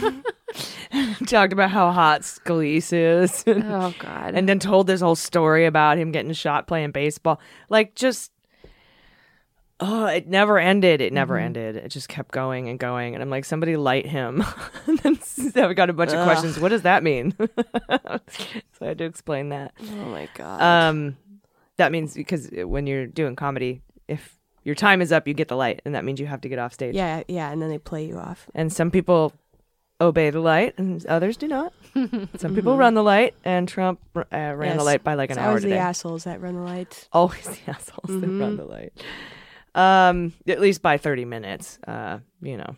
Talked 1.26 1.52
about 1.52 1.70
how 1.70 1.90
hot 1.92 2.22
Scalise 2.22 2.92
is. 2.92 3.44
Oh 3.46 3.94
god. 3.98 4.34
and 4.34 4.48
then 4.48 4.58
told 4.58 4.86
this 4.86 5.00
whole 5.00 5.16
story 5.16 5.66
about 5.66 5.98
him 5.98 6.10
getting 6.12 6.32
shot 6.32 6.66
playing 6.66 6.92
baseball. 6.92 7.40
Like 7.68 7.94
just 7.94 8.30
oh, 9.80 10.06
it 10.06 10.26
never 10.26 10.58
ended. 10.58 11.00
It 11.00 11.12
never 11.12 11.36
ended. 11.38 11.76
It 11.76 11.88
just 11.88 12.08
kept 12.08 12.32
going 12.32 12.68
and 12.68 12.78
going. 12.78 13.14
And 13.14 13.22
I'm 13.22 13.30
like, 13.30 13.44
somebody 13.44 13.76
light 13.76 14.06
him. 14.06 14.44
and 14.86 14.98
then 14.98 15.18
I 15.56 15.72
got 15.72 15.90
a 15.90 15.92
bunch 15.92 16.12
of 16.12 16.24
questions. 16.24 16.58
What 16.58 16.70
does 16.70 16.82
that 16.82 17.02
mean? 17.02 17.34
so 17.38 18.20
I 18.82 18.86
had 18.86 18.98
to 18.98 19.04
explain 19.04 19.50
that. 19.50 19.72
Oh 19.80 19.84
my 20.06 20.28
god. 20.34 20.60
Um, 20.60 21.16
that 21.76 21.92
means 21.92 22.14
because 22.14 22.50
when 22.52 22.86
you're 22.86 23.06
doing 23.06 23.36
comedy, 23.36 23.82
if 24.08 24.36
your 24.64 24.74
time 24.74 25.00
is 25.00 25.12
up, 25.12 25.28
you 25.28 25.34
get 25.34 25.48
the 25.48 25.56
light, 25.56 25.80
and 25.84 25.94
that 25.94 26.04
means 26.04 26.18
you 26.20 26.26
have 26.26 26.40
to 26.42 26.48
get 26.48 26.58
off 26.58 26.72
stage. 26.74 26.94
yeah, 26.94 27.22
yeah, 27.28 27.50
and 27.50 27.62
then 27.62 27.68
they 27.70 27.78
play 27.78 28.04
you 28.04 28.18
off. 28.18 28.48
And 28.54 28.72
some 28.72 28.90
people 28.90 29.32
obey 30.00 30.30
the 30.30 30.40
light, 30.40 30.74
and 30.78 31.04
others 31.06 31.36
do 31.36 31.46
not. 31.48 31.72
some 32.36 32.54
people 32.54 32.76
run 32.76 32.94
the 32.94 33.02
light, 33.02 33.34
and 33.44 33.68
Trump 33.68 34.00
uh, 34.16 34.22
ran 34.32 34.76
the 34.76 34.84
light 34.84 35.04
by 35.04 35.14
like 35.14 35.30
an 35.30 35.38
It's 35.38 35.42
hour 35.42 35.48
always 35.50 35.62
today. 35.62 35.74
the 35.76 35.80
assholes 35.80 36.24
that 36.24 36.40
run 36.40 36.54
the 36.56 36.62
lights. 36.62 37.08
Always 37.12 37.44
the 37.44 37.70
assholes 37.70 38.20
that 38.20 38.26
run 38.28 38.56
the 38.56 38.64
light. 38.64 38.92
Um, 39.74 40.32
at 40.46 40.60
least 40.60 40.82
by 40.82 40.98
thirty 40.98 41.24
minutes. 41.24 41.78
Uh, 41.86 42.18
you 42.42 42.56
know. 42.56 42.76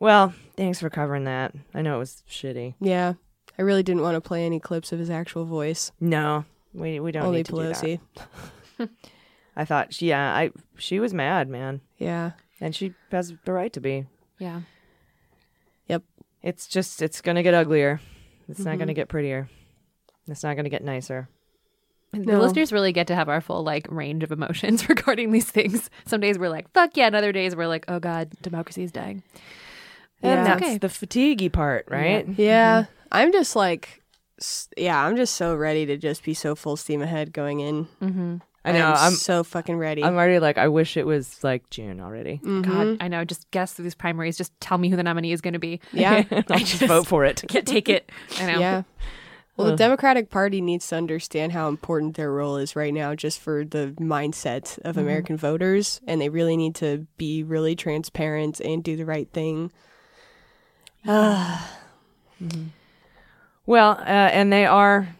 Well, 0.00 0.32
thanks 0.56 0.78
for 0.80 0.90
covering 0.90 1.24
that. 1.24 1.54
I 1.74 1.82
know 1.82 1.96
it 1.96 1.98
was 1.98 2.22
shitty. 2.30 2.74
Yeah, 2.80 3.14
I 3.58 3.62
really 3.62 3.82
didn't 3.82 4.02
want 4.02 4.14
to 4.14 4.20
play 4.20 4.44
any 4.46 4.60
clips 4.60 4.92
of 4.92 4.98
his 4.98 5.10
actual 5.10 5.44
voice. 5.44 5.90
No, 6.00 6.44
we 6.72 7.00
we 7.00 7.10
don't 7.12 7.24
Only 7.24 7.38
need 7.38 7.46
to 7.46 7.52
do 7.52 7.62
that. 7.62 7.76
Pelosi. 7.76 8.00
I 9.56 9.64
thought, 9.64 9.92
she- 9.92 10.08
yeah, 10.10 10.32
I 10.34 10.50
she 10.76 11.00
was 11.00 11.12
mad, 11.12 11.48
man, 11.48 11.80
Yeah. 11.98 12.32
and 12.60 12.76
she 12.76 12.94
has 13.10 13.32
the 13.44 13.52
right 13.52 13.72
to 13.72 13.80
be. 13.80 14.06
yeah. 14.38 14.60
Yep. 15.88 16.02
It's 16.42 16.68
just 16.68 17.02
it's 17.02 17.20
gonna 17.20 17.42
get 17.42 17.54
uglier. 17.54 18.00
It's 18.48 18.60
not 18.60 18.72
Mm-hmm. 18.72 18.78
gonna 18.78 18.94
get 18.94 19.08
prettier. 19.08 19.48
It's 20.28 20.44
not 20.44 20.54
gonna 20.56 20.68
get 20.68 20.84
nicer. 20.84 21.28
The 22.12 22.18
No. 22.20 22.40
listeners 22.40 22.72
really 22.72 22.92
get 22.92 23.06
to 23.08 23.14
have 23.14 23.28
our 23.28 23.40
full 23.40 23.62
like 23.62 23.86
range 23.90 24.22
of 24.22 24.32
emotions 24.32 24.88
regarding 24.88 25.30
these 25.32 25.50
things. 25.50 25.90
Some 26.06 26.20
days 26.20 26.38
we're 26.38 26.48
like, 26.48 26.70
"Fuck 26.72 26.96
yeah," 26.96 27.06
and 27.06 27.14
other 27.16 27.32
days 27.32 27.54
we're 27.54 27.66
like, 27.68 27.84
"Oh 27.88 27.98
god, 28.00 28.30
democracy 28.42 28.82
is 28.84 28.92
dying." 28.92 29.22
And 30.22 30.32
Yeah. 30.32 30.44
that's 30.44 30.62
Okay. 30.62 30.78
the 30.78 30.88
fatiguey 30.88 31.52
part, 31.52 31.86
right? 31.90 32.26
Yeah. 32.38 32.86
I'm 33.12 33.30
just 33.32 33.54
like, 33.54 34.02
yeah, 34.76 35.04
I'm 35.04 35.16
just 35.16 35.34
so 35.36 35.54
ready 35.54 35.86
to 35.86 35.96
just 35.96 36.24
be 36.24 36.34
so 36.34 36.54
full 36.54 36.76
steam 36.76 37.02
ahead 37.02 37.32
going 37.32 37.60
in. 37.60 37.86
Mm-hmm. 38.02 38.36
I 38.64 38.72
know. 38.72 38.86
I'm, 38.88 38.96
I'm 38.96 39.12
so 39.12 39.44
fucking 39.44 39.78
ready. 39.78 40.02
I'm 40.04 40.14
already 40.16 40.38
like 40.40 40.58
I 40.58 40.68
wish 40.68 40.96
it 40.96 41.06
was 41.06 41.42
like 41.44 41.70
June 41.70 42.00
already. 42.00 42.38
Mm-hmm. 42.42 42.62
God, 42.62 42.96
I 43.00 43.08
know. 43.08 43.24
Just 43.24 43.50
guess 43.50 43.74
these 43.74 43.94
primaries. 43.94 44.36
Just 44.36 44.58
tell 44.60 44.76
me 44.76 44.88
who 44.90 44.96
the 44.96 45.02
nominee 45.02 45.32
is 45.32 45.40
going 45.40 45.54
to 45.54 45.58
be. 45.60 45.80
yeah. 45.92 46.24
I'll 46.30 46.42
just 46.58 46.82
vote 46.82 47.06
for 47.06 47.24
it. 47.24 47.44
Can't 47.48 47.66
take 47.66 47.88
it. 47.88 48.10
I 48.40 48.52
know. 48.52 48.58
Yeah. 48.58 48.82
Well, 49.58 49.72
the 49.72 49.76
Democratic 49.76 50.30
Party 50.30 50.60
needs 50.60 50.86
to 50.88 50.96
understand 50.96 51.50
how 51.50 51.68
important 51.68 52.14
their 52.14 52.32
role 52.32 52.56
is 52.56 52.76
right 52.76 52.94
now, 52.94 53.16
just 53.16 53.40
for 53.40 53.64
the 53.64 53.92
mindset 53.98 54.78
of 54.84 54.96
American 54.96 55.36
voters, 55.36 56.00
and 56.06 56.20
they 56.20 56.28
really 56.28 56.56
need 56.56 56.76
to 56.76 57.08
be 57.16 57.42
really 57.42 57.74
transparent 57.74 58.60
and 58.60 58.84
do 58.84 58.96
the 58.96 59.04
right 59.04 59.28
thing. 59.32 59.72
Well, 63.66 63.98
uh, 64.00 64.30
and 64.32 64.50
they 64.50 64.64
are 64.64 65.14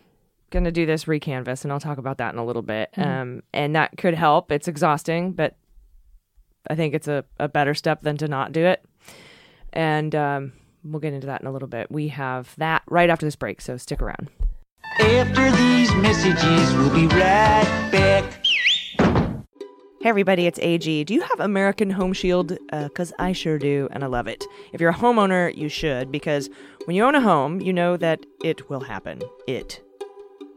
going 0.51 0.65
to 0.65 0.73
do 0.73 0.87
this 0.87 1.05
recanvass, 1.05 1.65
and 1.65 1.73
I'll 1.73 1.81
talk 1.81 1.99
about 1.99 2.17
that 2.17 2.33
in 2.33 2.39
a 2.39 2.45
little 2.47 2.63
bit. 2.63 2.91
Mm-hmm. 2.97 3.11
Um, 3.11 3.43
and 3.53 3.77
that 3.77 3.99
could 3.99 4.15
help. 4.15 4.51
It's 4.51 4.69
exhausting, 4.69 5.33
but 5.33 5.55
I 6.71 6.75
think 6.75 6.95
it's 6.95 7.09
a, 7.09 7.27
a 7.39 7.47
better 7.47 7.75
step 7.75 8.01
than 8.01 8.17
to 8.17 8.27
not 8.27 8.53
do 8.53 8.65
it. 8.65 8.83
And 9.75 10.15
um, 10.15 10.53
we'll 10.93 11.01
get 11.01 11.13
into 11.13 11.27
that 11.27 11.41
in 11.41 11.47
a 11.47 11.53
little 11.53 11.69
bit. 11.69 11.91
We 11.91 12.09
have 12.09 12.55
that 12.57 12.83
right 12.89 13.11
after 13.11 13.27
this 13.27 13.37
break, 13.37 13.61
so 13.61 13.77
stick 13.77 14.01
around. 14.03 14.31
After 15.01 15.51
these 15.53 15.95
messages, 15.97 16.75
we'll 16.75 16.95
be 16.95 17.07
right 17.15 17.89
back. 17.93 18.45
Hey 20.01 20.11
everybody, 20.11 20.47
it's 20.47 20.61
AG. 20.61 21.05
Do 21.05 21.13
you 21.13 21.23
have 21.23 21.41
American 21.41 21.91
Home 21.91 22.13
Shield? 22.13 22.57
Uh, 22.73 22.85
because 22.85 23.13
I 23.19 23.33
sure 23.33 23.59
do, 23.59 23.89
and 23.91 24.05
I 24.05 24.07
love 24.07 24.29
it. 24.29 24.45
If 24.73 24.81
you're 24.81 24.91
a 24.91 24.95
homeowner, 24.95 25.55
you 25.57 25.69
should, 25.69 26.13
because 26.13 26.49
when 26.85 26.95
you 26.97 27.05
own 27.05 27.17
a 27.17 27.21
home, 27.21 27.61
you 27.61 27.73
know 27.73 27.97
that 27.97 28.25
it 28.45 28.71
will 28.71 28.81
happen. 28.81 29.21
It 29.49 29.83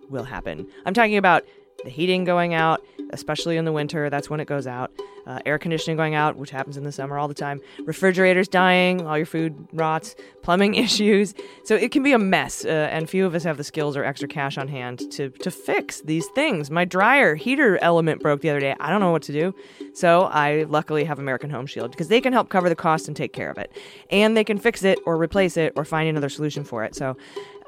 will 0.10 0.26
happen. 0.26 0.68
I'm 0.86 0.94
talking 0.94 1.18
about 1.18 1.44
the 1.84 1.90
heating 1.90 2.24
going 2.24 2.54
out, 2.54 2.84
especially 3.12 3.58
in 3.58 3.66
the 3.66 3.72
winter. 3.72 4.10
That's 4.10 4.30
when 4.30 4.40
it 4.40 4.46
goes 4.46 4.68
out. 4.68 4.92
Uh, 5.28 5.40
air 5.46 5.60
conditioning 5.60 5.96
going 5.96 6.16
out, 6.16 6.36
which 6.36 6.50
happens 6.50 6.78
in 6.78 6.84
the 6.84 6.92
summer 6.92 7.18
all 7.18 7.28
the 7.28 7.34
time. 7.34 7.62
Refrigerators 7.86 8.48
dying, 8.48 9.06
all 9.06 9.18
your 9.18 9.26
food 9.26 9.68
rots, 9.72 10.16
plumbing 10.42 10.74
issues. 10.86 11.36
So 11.64 11.76
it 11.76 11.92
can 11.92 12.02
be 12.02 12.12
a 12.12 12.20
mess, 12.20 12.66
uh, 12.66 12.90
and 12.92 13.08
few 13.10 13.26
of 13.26 13.36
us 13.36 13.44
have 13.44 13.58
the 13.58 13.64
skills 13.64 13.96
or 13.96 14.04
extra 14.04 14.28
cash 14.28 14.58
on 14.58 14.68
hand 14.68 15.12
to, 15.12 15.30
to 15.30 15.52
fix 15.52 16.02
these 16.02 16.26
things. 16.30 16.72
My 16.72 16.86
dryer 16.86 17.36
heater 17.36 17.78
element 17.84 18.22
broke 18.22 18.42
the 18.42 18.50
other 18.50 18.60
day. 18.60 18.76
I 18.80 18.90
don't 18.90 19.00
know 19.00 19.12
what 19.12 19.22
to 19.24 19.32
do. 19.32 19.54
So 19.94 20.24
I 20.24 20.64
luckily 20.64 21.04
have 21.04 21.20
American 21.20 21.52
Home 21.52 21.68
Shield 21.68 21.92
because 21.92 22.08
they 22.08 22.22
can 22.22 22.34
help 22.34 22.50
cover 22.50 22.68
the 22.68 22.76
cost 22.76 23.08
and 23.08 23.16
take 23.16 23.34
care 23.34 23.52
of 23.52 23.58
it. 23.58 23.72
And 24.10 24.36
they 24.36 24.44
can 24.44 24.58
fix 24.58 24.84
it 24.84 25.00
or 25.06 25.18
replace 25.18 25.56
it 25.56 25.74
or 25.76 25.86
find 25.86 26.10
another 26.10 26.30
solution 26.30 26.64
for 26.64 26.84
it. 26.84 26.96
So 26.96 27.16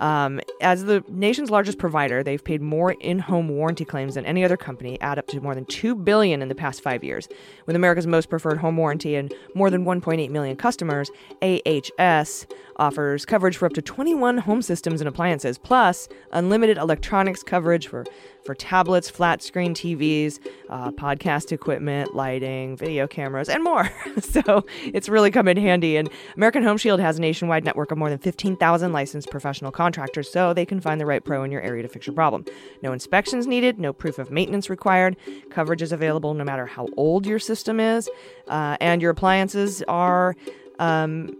um, 0.03 0.41
as 0.59 0.83
the 0.83 1.01
nation's 1.07 1.49
largest 1.49 1.77
provider, 1.77 2.23
they've 2.23 2.43
paid 2.43 2.61
more 2.61 2.91
in-home 2.91 3.47
warranty 3.47 3.85
claims 3.85 4.15
than 4.15 4.25
any 4.25 4.43
other 4.43 4.57
company, 4.57 4.99
add 4.99 5.17
up 5.17 5.27
to 5.27 5.39
more 5.39 5.55
than 5.55 5.63
two 5.63 5.95
billion 5.95 6.41
in 6.41 6.49
the 6.49 6.55
past 6.55 6.83
five 6.83 7.05
years. 7.05 7.29
With 7.67 7.77
America's 7.77 8.05
most 8.05 8.29
preferred 8.29 8.57
home 8.57 8.75
warranty 8.75 9.15
and 9.15 9.33
more 9.55 9.69
than 9.69 9.85
1.8 9.85 10.29
million 10.29 10.57
customers, 10.57 11.09
AHS 11.41 12.45
offers 12.75 13.25
coverage 13.25 13.55
for 13.55 13.65
up 13.65 13.73
to 13.73 13.81
21 13.81 14.39
home 14.39 14.61
systems 14.61 14.99
and 14.99 15.07
appliances, 15.07 15.57
plus 15.57 16.09
unlimited 16.33 16.77
electronics 16.77 17.41
coverage 17.41 17.87
for 17.87 18.03
for 18.43 18.53
tablets, 18.53 19.09
flat 19.09 19.41
screen 19.41 19.73
TVs, 19.73 20.39
uh, 20.69 20.91
podcast 20.91 21.51
equipment, 21.51 22.13
lighting, 22.13 22.75
video 22.75 23.07
cameras, 23.07 23.49
and 23.49 23.63
more. 23.63 23.89
so 24.19 24.65
it's 24.85 25.09
really 25.09 25.31
come 25.31 25.47
in 25.47 25.57
handy. 25.57 25.97
And 25.97 26.09
American 26.35 26.63
Home 26.63 26.77
Shield 26.77 26.99
has 26.99 27.17
a 27.17 27.21
nationwide 27.21 27.63
network 27.63 27.91
of 27.91 27.97
more 27.97 28.09
than 28.09 28.19
15,000 28.19 28.91
licensed 28.91 29.29
professional 29.29 29.71
contractors, 29.71 29.92
so 30.31 30.53
they 30.53 30.65
can 30.65 30.79
find 30.79 30.99
the 30.99 31.05
right 31.05 31.23
pro 31.23 31.43
in 31.43 31.51
your 31.51 31.61
area 31.61 31.83
to 31.83 31.89
fix 31.89 32.07
your 32.07 32.13
problem. 32.13 32.45
No 32.81 32.93
inspections 32.93 33.47
needed, 33.47 33.79
no 33.79 33.93
proof 33.93 34.19
of 34.19 34.31
maintenance 34.31 34.69
required. 34.69 35.15
Coverage 35.49 35.81
is 35.81 35.91
available 35.91 36.33
no 36.33 36.43
matter 36.43 36.65
how 36.65 36.87
old 36.97 37.25
your 37.25 37.39
system 37.39 37.79
is, 37.79 38.09
uh, 38.47 38.77
and 38.79 39.01
your 39.01 39.11
appliances 39.11 39.83
are. 39.87 40.35
Um, 40.79 41.37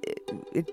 it, 0.54 0.70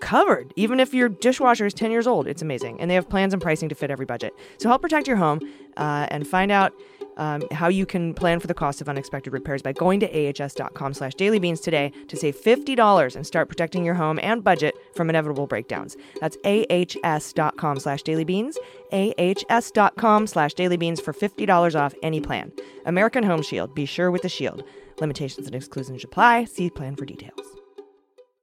covered. 0.00 0.52
Even 0.56 0.78
if 0.78 0.94
your 0.94 1.08
dishwasher 1.08 1.66
is 1.66 1.74
10 1.74 1.90
years 1.90 2.06
old, 2.06 2.26
it's 2.26 2.42
amazing. 2.42 2.80
And 2.80 2.90
they 2.90 2.94
have 2.94 3.08
plans 3.08 3.32
and 3.32 3.42
pricing 3.42 3.68
to 3.68 3.74
fit 3.74 3.90
every 3.90 4.06
budget. 4.06 4.34
So 4.58 4.68
help 4.68 4.82
protect 4.82 5.08
your 5.08 5.16
home 5.16 5.40
uh, 5.76 6.06
and 6.10 6.26
find 6.26 6.52
out 6.52 6.72
um, 7.16 7.42
how 7.52 7.68
you 7.68 7.86
can 7.86 8.14
plan 8.14 8.40
for 8.40 8.46
the 8.46 8.54
cost 8.54 8.80
of 8.80 8.88
unexpected 8.88 9.32
repairs 9.32 9.62
by 9.62 9.72
going 9.72 10.00
to 10.00 10.06
ahs.com 10.06 10.94
slash 10.94 11.14
dailybeans 11.14 11.62
today 11.62 11.92
to 12.08 12.16
save 12.16 12.36
$50 12.36 13.16
and 13.16 13.26
start 13.26 13.48
protecting 13.48 13.84
your 13.84 13.94
home 13.94 14.18
and 14.22 14.42
budget 14.44 14.74
from 14.94 15.08
inevitable 15.10 15.46
breakdowns. 15.46 15.96
That's 16.20 16.36
ahs.com 16.44 17.78
slash 17.80 18.02
dailybeans, 18.02 18.56
ahs.com 18.92 20.26
slash 20.26 20.54
dailybeans 20.54 21.02
for 21.02 21.12
$50 21.12 21.78
off 21.78 21.94
any 22.02 22.20
plan. 22.20 22.52
American 22.84 23.24
Home 23.24 23.42
Shield. 23.42 23.74
Be 23.74 23.86
sure 23.86 24.10
with 24.10 24.22
the 24.22 24.28
shield. 24.28 24.62
Limitations 25.00 25.46
and 25.46 25.54
exclusions 25.54 26.04
apply. 26.04 26.44
See 26.44 26.70
plan 26.70 26.96
for 26.96 27.04
details. 27.04 27.55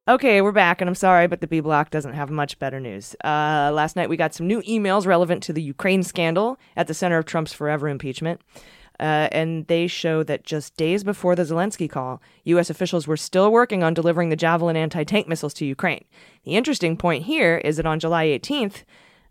Okay, 0.06 0.42
we're 0.42 0.52
back, 0.52 0.82
and 0.82 0.90
I'm 0.90 0.96
sorry, 0.96 1.28
but 1.28 1.40
the 1.40 1.48
B 1.48 1.62
block 1.62 1.90
doesn't 1.90 2.12
have 2.12 2.30
much 2.30 2.60
better 2.60 2.78
news. 2.78 3.16
Uh, 3.24 3.72
last 3.74 3.96
night 3.96 4.10
we 4.10 4.18
got 4.18 4.34
some 4.34 4.46
new 4.46 4.62
emails 4.64 5.06
relevant 5.06 5.42
to 5.44 5.54
the 5.54 5.62
Ukraine 5.62 6.04
scandal 6.04 6.60
at 6.76 6.88
the 6.88 6.94
center 6.94 7.18
of 7.18 7.26
Trump's 7.26 7.54
forever 7.54 7.88
impeachment. 7.88 8.42
Uh, 9.00 9.30
and 9.32 9.66
they 9.68 9.88
show 9.88 10.22
that 10.22 10.44
just 10.44 10.76
days 10.76 11.06
before 11.06 11.38
the 11.38 11.44
Zelensky 11.44 11.90
call, 11.90 12.22
U.S. 12.44 12.70
officials 12.70 13.08
were 13.08 13.16
still 13.16 13.50
working 13.50 13.82
on 13.82 13.94
delivering 13.94 14.28
the 14.28 14.36
Javelin 14.36 14.76
anti 14.76 15.06
tank 15.06 15.30
missiles 15.30 15.54
to 15.54 15.66
Ukraine. 15.66 16.04
The 16.44 16.58
interesting 16.58 16.98
point 16.98 17.24
here 17.24 17.60
is 17.60 17.78
that 17.78 17.86
on 17.86 18.02
July 18.02 18.26
18th, 18.26 18.84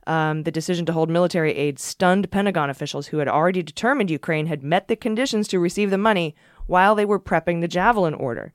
um, 0.07 0.45
the 0.45 0.50
decision 0.50 0.87
to 0.87 0.95
hold 0.95 1.11
military 1.11 1.52
aid 1.55 1.79
stunned 1.81 2.31
Pentagon 2.31 2.71
officials 2.71 3.09
who 3.09 3.19
had 3.19 3.29
already 3.29 3.62
determined 3.62 4.11
Ukraine 4.11 4.47
had 4.47 4.62
met 4.62 4.88
the 4.88 4.97
conditions 4.97 5.49
to 5.49 5.59
receive 5.59 5.91
the 5.91 5.99
money 5.99 6.35
while 6.67 6.95
they 6.95 7.05
were 7.05 7.21
prepping 7.21 7.61
the 7.61 7.69
Javelin 7.69 8.14
order. 8.14 8.55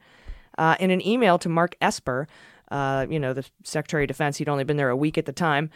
Uh, 0.58 0.76
in 0.80 0.92
an 0.92 1.06
email 1.06 1.38
to 1.40 1.50
Mark 1.50 1.76
Esper, 1.82 2.28
uh, 2.72 3.06
you 3.10 3.20
know, 3.20 3.34
the 3.34 3.46
Secretary 3.64 4.04
of 4.04 4.08
Defense, 4.08 4.38
he'd 4.38 4.50
only 4.50 4.64
been 4.64 4.78
there 4.78 4.90
a 4.90 4.96
week 4.96 5.18
at 5.18 5.26
the 5.26 5.32
time. 5.32 5.70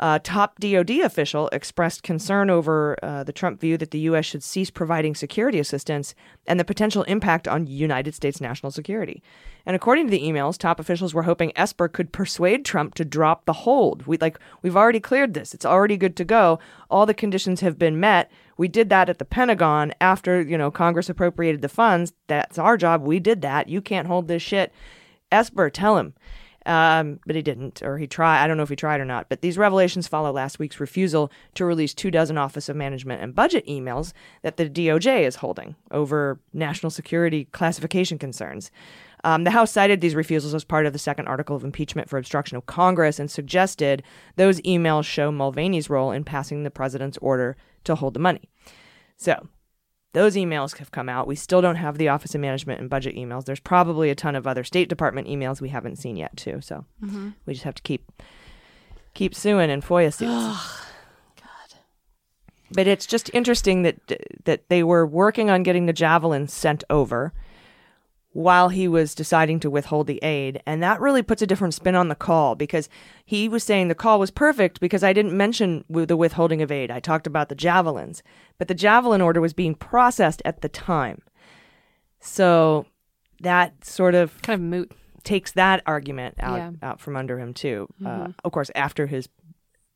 A 0.00 0.20
top 0.20 0.60
DoD 0.60 0.90
official 1.00 1.48
expressed 1.48 2.04
concern 2.04 2.50
over 2.50 2.96
uh, 3.02 3.24
the 3.24 3.32
Trump 3.32 3.60
view 3.60 3.76
that 3.78 3.90
the 3.90 3.98
U.S. 4.00 4.26
should 4.26 4.44
cease 4.44 4.70
providing 4.70 5.16
security 5.16 5.58
assistance 5.58 6.14
and 6.46 6.60
the 6.60 6.64
potential 6.64 7.02
impact 7.04 7.48
on 7.48 7.66
United 7.66 8.14
States 8.14 8.40
national 8.40 8.70
security. 8.70 9.24
And 9.66 9.74
according 9.74 10.06
to 10.06 10.10
the 10.12 10.22
emails, 10.22 10.56
top 10.56 10.78
officials 10.78 11.14
were 11.14 11.24
hoping 11.24 11.52
Esper 11.56 11.88
could 11.88 12.12
persuade 12.12 12.64
Trump 12.64 12.94
to 12.94 13.04
drop 13.04 13.44
the 13.44 13.52
hold. 13.52 14.06
We 14.06 14.18
like 14.18 14.38
we've 14.62 14.76
already 14.76 15.00
cleared 15.00 15.34
this; 15.34 15.52
it's 15.52 15.66
already 15.66 15.96
good 15.96 16.16
to 16.16 16.24
go. 16.24 16.60
All 16.90 17.04
the 17.04 17.12
conditions 17.12 17.60
have 17.60 17.76
been 17.76 17.98
met. 17.98 18.30
We 18.56 18.68
did 18.68 18.90
that 18.90 19.08
at 19.08 19.18
the 19.18 19.24
Pentagon 19.24 19.92
after 20.00 20.40
you 20.40 20.56
know 20.56 20.70
Congress 20.70 21.08
appropriated 21.10 21.60
the 21.60 21.68
funds. 21.68 22.12
That's 22.28 22.56
our 22.56 22.76
job. 22.76 23.02
We 23.02 23.18
did 23.18 23.42
that. 23.42 23.68
You 23.68 23.82
can't 23.82 24.06
hold 24.06 24.28
this 24.28 24.42
shit. 24.42 24.72
Esper, 25.32 25.70
tell 25.70 25.98
him. 25.98 26.14
Um, 26.66 27.20
but 27.26 27.36
he 27.36 27.42
didn't, 27.42 27.82
or 27.82 27.98
he 27.98 28.06
tried. 28.06 28.42
I 28.42 28.46
don't 28.46 28.56
know 28.56 28.62
if 28.62 28.68
he 28.68 28.76
tried 28.76 29.00
or 29.00 29.04
not. 29.04 29.28
But 29.28 29.40
these 29.40 29.56
revelations 29.56 30.08
follow 30.08 30.32
last 30.32 30.58
week's 30.58 30.80
refusal 30.80 31.30
to 31.54 31.64
release 31.64 31.94
two 31.94 32.10
dozen 32.10 32.36
Office 32.36 32.68
of 32.68 32.76
Management 32.76 33.22
and 33.22 33.34
Budget 33.34 33.66
emails 33.66 34.12
that 34.42 34.56
the 34.56 34.68
DOJ 34.68 35.22
is 35.22 35.36
holding 35.36 35.76
over 35.90 36.38
national 36.52 36.90
security 36.90 37.46
classification 37.52 38.18
concerns. 38.18 38.70
Um, 39.24 39.44
the 39.44 39.50
House 39.50 39.72
cited 39.72 40.00
these 40.00 40.14
refusals 40.14 40.54
as 40.54 40.64
part 40.64 40.86
of 40.86 40.92
the 40.92 40.98
second 40.98 41.26
article 41.26 41.56
of 41.56 41.64
impeachment 41.64 42.08
for 42.08 42.18
obstruction 42.18 42.56
of 42.56 42.66
Congress 42.66 43.18
and 43.18 43.30
suggested 43.30 44.02
those 44.36 44.60
emails 44.60 45.04
show 45.04 45.32
Mulvaney's 45.32 45.90
role 45.90 46.12
in 46.12 46.24
passing 46.24 46.62
the 46.62 46.70
president's 46.70 47.18
order 47.18 47.56
to 47.84 47.94
hold 47.94 48.14
the 48.14 48.20
money. 48.20 48.48
So, 49.16 49.48
those 50.12 50.36
emails 50.36 50.76
have 50.78 50.90
come 50.90 51.08
out. 51.08 51.26
We 51.26 51.36
still 51.36 51.60
don't 51.60 51.76
have 51.76 51.98
the 51.98 52.08
Office 52.08 52.34
of 52.34 52.40
Management 52.40 52.80
and 52.80 52.88
Budget 52.88 53.14
emails. 53.14 53.44
There's 53.44 53.60
probably 53.60 54.10
a 54.10 54.14
ton 54.14 54.34
of 54.34 54.46
other 54.46 54.64
State 54.64 54.88
Department 54.88 55.28
emails 55.28 55.60
we 55.60 55.68
haven't 55.68 55.96
seen 55.96 56.16
yet, 56.16 56.36
too. 56.36 56.60
So 56.60 56.86
mm-hmm. 57.02 57.30
we 57.46 57.52
just 57.52 57.64
have 57.64 57.74
to 57.74 57.82
keep 57.82 58.10
keep 59.14 59.34
suing 59.34 59.70
and 59.70 59.82
FOIA 59.82 60.12
suits. 60.12 60.30
God, 60.30 60.60
But 62.72 62.86
it's 62.86 63.06
just 63.06 63.30
interesting 63.34 63.82
that 63.82 63.96
that 64.44 64.68
they 64.68 64.82
were 64.82 65.06
working 65.06 65.50
on 65.50 65.62
getting 65.62 65.86
the 65.86 65.92
javelin 65.92 66.48
sent 66.48 66.84
over 66.88 67.32
while 68.32 68.68
he 68.68 68.86
was 68.86 69.14
deciding 69.14 69.58
to 69.60 69.70
withhold 69.70 70.06
the 70.06 70.22
aid, 70.22 70.62
and 70.66 70.82
that 70.82 71.00
really 71.00 71.22
puts 71.22 71.40
a 71.42 71.46
different 71.46 71.74
spin 71.74 71.94
on 71.94 72.08
the 72.08 72.14
call 72.14 72.54
because 72.54 72.88
he 73.24 73.48
was 73.48 73.64
saying 73.64 73.88
the 73.88 73.94
call 73.94 74.20
was 74.20 74.30
perfect 74.30 74.80
because 74.80 75.02
I 75.02 75.12
didn't 75.12 75.36
mention 75.36 75.84
the 75.88 76.16
withholding 76.16 76.60
of 76.62 76.70
aid. 76.70 76.90
I 76.90 77.00
talked 77.00 77.26
about 77.26 77.48
the 77.48 77.54
javelins, 77.54 78.22
but 78.58 78.68
the 78.68 78.74
javelin 78.74 79.20
order 79.22 79.40
was 79.40 79.54
being 79.54 79.74
processed 79.74 80.42
at 80.44 80.60
the 80.60 80.68
time. 80.68 81.22
So 82.20 82.86
that 83.40 83.84
sort 83.84 84.14
of 84.14 84.40
Kind 84.42 84.60
of 84.60 84.66
moot. 84.66 84.92
takes 85.24 85.52
that 85.52 85.82
argument 85.86 86.34
out 86.38 86.56
Yeah. 86.58 86.70
out 86.82 87.00
from 87.00 87.16
under 87.16 87.38
him 87.38 87.54
too. 87.54 87.88
Uh, 88.04 88.28
of 88.44 88.52
course, 88.52 88.70
after 88.74 89.06
his 89.06 89.28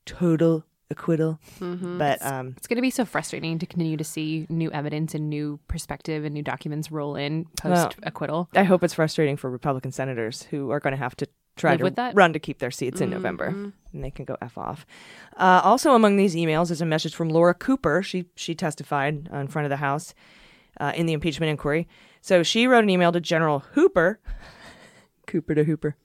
total 0.06 0.64
acquittal, 0.92 1.40
but 1.58 2.24
um, 2.24 2.54
It's 2.56 2.68
going 2.68 2.76
to 2.76 2.82
be 2.82 2.90
so 2.90 3.04
frustrating 3.04 3.58
to 3.58 3.66
continue 3.66 3.96
to 3.96 4.04
see 4.04 4.46
new 4.48 4.70
evidence 4.70 5.14
and 5.14 5.28
new 5.28 5.58
perspective 5.66 6.24
and 6.24 6.32
new 6.32 6.42
documents 6.42 6.92
roll 6.92 7.16
in 7.16 7.46
post 7.56 7.96
acquittal. 8.04 8.48
I 8.54 8.62
hope 8.62 8.84
it's 8.84 8.94
frustrating 8.94 9.36
for 9.36 9.50
Republican 9.50 9.90
senators 9.90 10.44
who 10.44 10.70
are 10.70 10.78
going 10.78 10.92
to 10.92 10.98
have 10.98 11.16
to 11.16 11.26
try 11.56 11.72
Live 11.72 11.78
to 11.78 11.84
with 11.84 11.96
that? 11.96 12.10
Mm-hmm. 12.10 12.18
run 12.18 12.32
to 12.32 12.38
keep 12.38 12.60
their 12.60 12.70
seats 12.70 13.00
in 13.00 13.10
November, 13.10 13.46
and 13.46 14.04
they 14.04 14.10
can 14.10 14.24
go 14.24 14.36
f 14.40 14.56
off. 14.56 14.86
Uh, 15.36 15.60
also, 15.64 15.94
among 15.94 16.16
these 16.16 16.34
emails 16.34 16.70
is 16.70 16.80
a 16.80 16.86
message 16.86 17.14
from 17.14 17.28
Laura 17.28 17.54
Cooper. 17.54 18.02
She 18.02 18.26
she 18.36 18.54
testified 18.54 19.28
in 19.32 19.48
front 19.48 19.66
of 19.66 19.70
the 19.70 19.76
House 19.76 20.14
uh, 20.80 20.92
in 20.94 21.06
the 21.06 21.12
impeachment 21.12 21.50
inquiry. 21.50 21.88
So 22.20 22.42
she 22.42 22.66
wrote 22.66 22.84
an 22.84 22.90
email 22.90 23.12
to 23.12 23.20
General 23.20 23.60
Hooper, 23.74 24.20
Cooper 25.26 25.54
to 25.54 25.64
Hooper, 25.64 25.96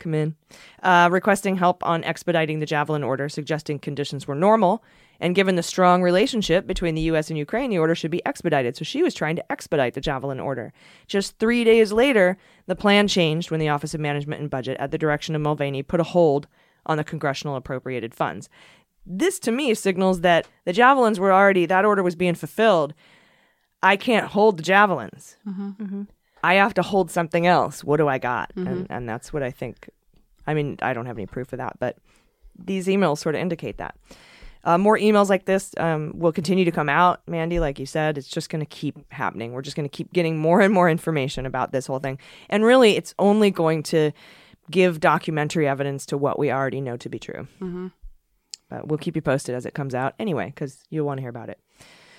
come 0.00 0.14
in, 0.14 0.34
uh, 0.82 1.08
requesting 1.12 1.56
help 1.56 1.84
on 1.86 2.02
expediting 2.04 2.58
the 2.58 2.66
Javelin 2.66 3.04
order, 3.04 3.28
suggesting 3.28 3.78
conditions 3.78 4.26
were 4.26 4.34
normal. 4.34 4.82
And 5.20 5.34
given 5.34 5.54
the 5.54 5.62
strong 5.62 6.02
relationship 6.02 6.66
between 6.66 6.94
the 6.94 7.02
U.S. 7.02 7.28
and 7.28 7.38
Ukraine, 7.38 7.68
the 7.68 7.78
order 7.78 7.94
should 7.94 8.10
be 8.10 8.24
expedited. 8.24 8.76
So 8.76 8.84
she 8.84 9.02
was 9.02 9.14
trying 9.14 9.36
to 9.36 9.52
expedite 9.52 9.92
the 9.92 10.00
Javelin 10.00 10.40
order. 10.40 10.72
Just 11.06 11.38
three 11.38 11.62
days 11.62 11.92
later, 11.92 12.38
the 12.66 12.74
plan 12.74 13.06
changed 13.06 13.50
when 13.50 13.60
the 13.60 13.68
Office 13.68 13.92
of 13.92 14.00
Management 14.00 14.40
and 14.40 14.48
Budget, 14.50 14.78
at 14.80 14.90
the 14.90 14.98
direction 14.98 15.36
of 15.36 15.42
Mulvaney, 15.42 15.82
put 15.82 16.00
a 16.00 16.04
hold 16.04 16.46
on 16.86 16.96
the 16.96 17.04
congressional 17.04 17.54
appropriated 17.56 18.14
funds. 18.14 18.48
This 19.04 19.38
to 19.40 19.52
me 19.52 19.74
signals 19.74 20.22
that 20.22 20.46
the 20.64 20.72
javelins 20.72 21.20
were 21.20 21.32
already, 21.32 21.66
that 21.66 21.84
order 21.84 22.02
was 22.02 22.16
being 22.16 22.34
fulfilled. 22.34 22.94
I 23.82 23.96
can't 23.96 24.28
hold 24.28 24.56
the 24.56 24.62
javelins. 24.62 25.36
I 26.42 26.54
have 26.54 26.74
to 26.74 26.82
hold 26.82 27.10
something 27.10 27.46
else. 27.46 27.84
What 27.84 27.98
do 27.98 28.08
I 28.08 28.18
got? 28.18 28.52
And, 28.56 28.86
and 28.90 29.08
that's 29.08 29.32
what 29.32 29.42
I 29.42 29.50
think. 29.50 29.90
I 30.46 30.54
mean, 30.54 30.78
I 30.82 30.92
don't 30.92 31.06
have 31.06 31.18
any 31.18 31.26
proof 31.26 31.52
of 31.52 31.58
that, 31.58 31.78
but 31.78 31.96
these 32.58 32.86
emails 32.86 33.18
sort 33.18 33.34
of 33.34 33.40
indicate 33.40 33.78
that. 33.78 33.94
Uh, 34.62 34.76
more 34.76 34.98
emails 34.98 35.30
like 35.30 35.46
this 35.46 35.72
um, 35.78 36.12
will 36.14 36.32
continue 36.32 36.66
to 36.66 36.70
come 36.70 36.88
out, 36.88 37.22
Mandy. 37.26 37.60
Like 37.60 37.78
you 37.78 37.86
said, 37.86 38.18
it's 38.18 38.28
just 38.28 38.50
going 38.50 38.60
to 38.60 38.66
keep 38.66 39.10
happening. 39.10 39.52
We're 39.52 39.62
just 39.62 39.76
going 39.76 39.88
to 39.88 39.96
keep 39.96 40.12
getting 40.12 40.36
more 40.38 40.60
and 40.60 40.72
more 40.72 40.90
information 40.90 41.46
about 41.46 41.72
this 41.72 41.86
whole 41.86 41.98
thing. 41.98 42.18
And 42.50 42.64
really, 42.64 42.96
it's 42.96 43.14
only 43.18 43.50
going 43.50 43.82
to 43.84 44.10
give 44.70 45.00
documentary 45.00 45.66
evidence 45.66 46.04
to 46.06 46.18
what 46.18 46.38
we 46.38 46.50
already 46.50 46.80
know 46.80 46.96
to 46.98 47.08
be 47.08 47.18
true. 47.18 47.48
Mm-hmm. 47.60 47.88
But 48.68 48.86
we'll 48.86 48.98
keep 48.98 49.16
you 49.16 49.22
posted 49.22 49.54
as 49.54 49.64
it 49.64 49.74
comes 49.74 49.94
out 49.94 50.14
anyway, 50.18 50.46
because 50.46 50.84
you'll 50.90 51.06
want 51.06 51.18
to 51.18 51.22
hear 51.22 51.30
about 51.30 51.48
it. 51.48 51.58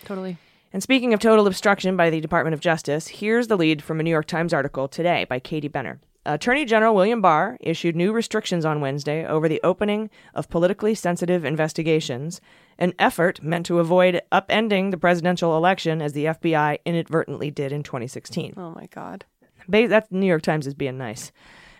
Totally. 0.03 0.37
And 0.73 0.81
speaking 0.81 1.13
of 1.13 1.19
total 1.19 1.47
obstruction 1.47 1.97
by 1.97 2.09
the 2.09 2.21
Department 2.21 2.53
of 2.53 2.61
Justice, 2.61 3.07
here's 3.07 3.47
the 3.47 3.57
lead 3.57 3.83
from 3.83 3.99
a 3.99 4.03
New 4.03 4.09
York 4.09 4.25
Times 4.25 4.53
article 4.53 4.87
today 4.87 5.25
by 5.25 5.37
Katie 5.37 5.67
Benner. 5.67 5.99
Attorney 6.25 6.65
General 6.65 6.95
William 6.95 7.19
Barr 7.19 7.57
issued 7.59 7.95
new 7.95 8.13
restrictions 8.13 8.63
on 8.63 8.79
Wednesday 8.79 9.25
over 9.25 9.49
the 9.49 9.59
opening 9.63 10.09
of 10.33 10.49
politically 10.49 10.95
sensitive 10.95 11.43
investigations, 11.43 12.39
an 12.77 12.93
effort 12.99 13.43
meant 13.43 13.65
to 13.65 13.79
avoid 13.79 14.21
upending 14.31 14.91
the 14.91 14.97
presidential 14.97 15.57
election 15.57 16.01
as 16.01 16.13
the 16.13 16.25
FBI 16.25 16.77
inadvertently 16.85 17.51
did 17.51 17.73
in 17.73 17.83
2016. 17.83 18.53
Oh 18.55 18.71
my 18.71 18.85
god. 18.91 19.25
Ba- 19.67 19.87
that 19.87 20.11
New 20.11 20.27
York 20.27 20.43
Times 20.43 20.67
is 20.67 20.73
being 20.73 20.97
nice. 20.97 21.31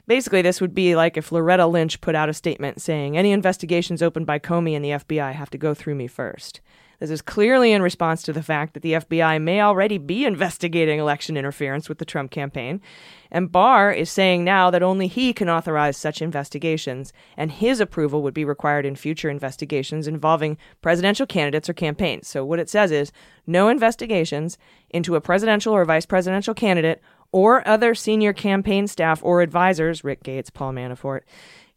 Basically, 0.08 0.42
this 0.42 0.60
would 0.60 0.74
be 0.74 0.96
like 0.96 1.16
if 1.16 1.32
Loretta 1.32 1.68
Lynch 1.68 2.02
put 2.02 2.16
out 2.16 2.28
a 2.28 2.34
statement 2.34 2.82
saying 2.82 3.16
any 3.16 3.32
investigations 3.32 4.02
opened 4.02 4.26
by 4.26 4.40
Comey 4.40 4.76
and 4.76 4.84
the 4.84 4.90
FBI 4.90 5.34
have 5.34 5.52
to 5.52 5.58
go 5.58 5.74
through 5.74 5.96
me 5.96 6.08
first. 6.08 6.60
This 7.02 7.10
is 7.10 7.24
clearly 7.24 7.72
in 7.72 7.82
response 7.82 8.22
to 8.22 8.32
the 8.32 8.44
fact 8.44 8.76
that 8.76 8.84
the 8.84 8.94
FBI 8.94 9.42
may 9.42 9.60
already 9.60 9.98
be 9.98 10.24
investigating 10.24 11.00
election 11.00 11.36
interference 11.36 11.90
with 11.90 11.98
the 11.98 12.06
Trump 12.06 12.30
campaign. 12.30 12.80
And 13.32 13.52
Barr 13.52 13.92
is 13.92 14.12
saying 14.12 14.44
now 14.44 14.70
that 14.70 14.84
only 14.84 15.08
he 15.08 15.34
can 15.34 15.50
authorize 15.50 15.98
such 15.98 16.22
investigations, 16.22 17.12
and 17.36 17.52
his 17.52 17.80
approval 17.80 18.22
would 18.22 18.36
be 18.36 18.46
required 18.46 18.86
in 18.86 18.96
future 18.96 19.32
investigations 19.32 20.08
involving 20.08 20.60
presidential 20.84 21.26
candidates 21.26 21.68
or 21.68 21.74
campaigns. 21.74 22.28
So, 22.28 22.46
what 22.46 22.60
it 22.60 22.70
says 22.70 22.92
is 22.92 23.12
no 23.48 23.68
investigations 23.68 24.60
into 24.92 25.16
a 25.16 25.22
presidential 25.22 25.74
or 25.74 25.84
vice 25.86 26.06
presidential 26.06 26.54
candidate 26.54 27.02
or 27.32 27.68
other 27.68 27.96
senior 27.96 28.32
campaign 28.32 28.86
staff 28.86 29.24
or 29.24 29.42
advisors, 29.42 30.04
Rick 30.04 30.22
Gates, 30.22 30.52
Paul 30.52 30.74
Manafort, 30.74 31.22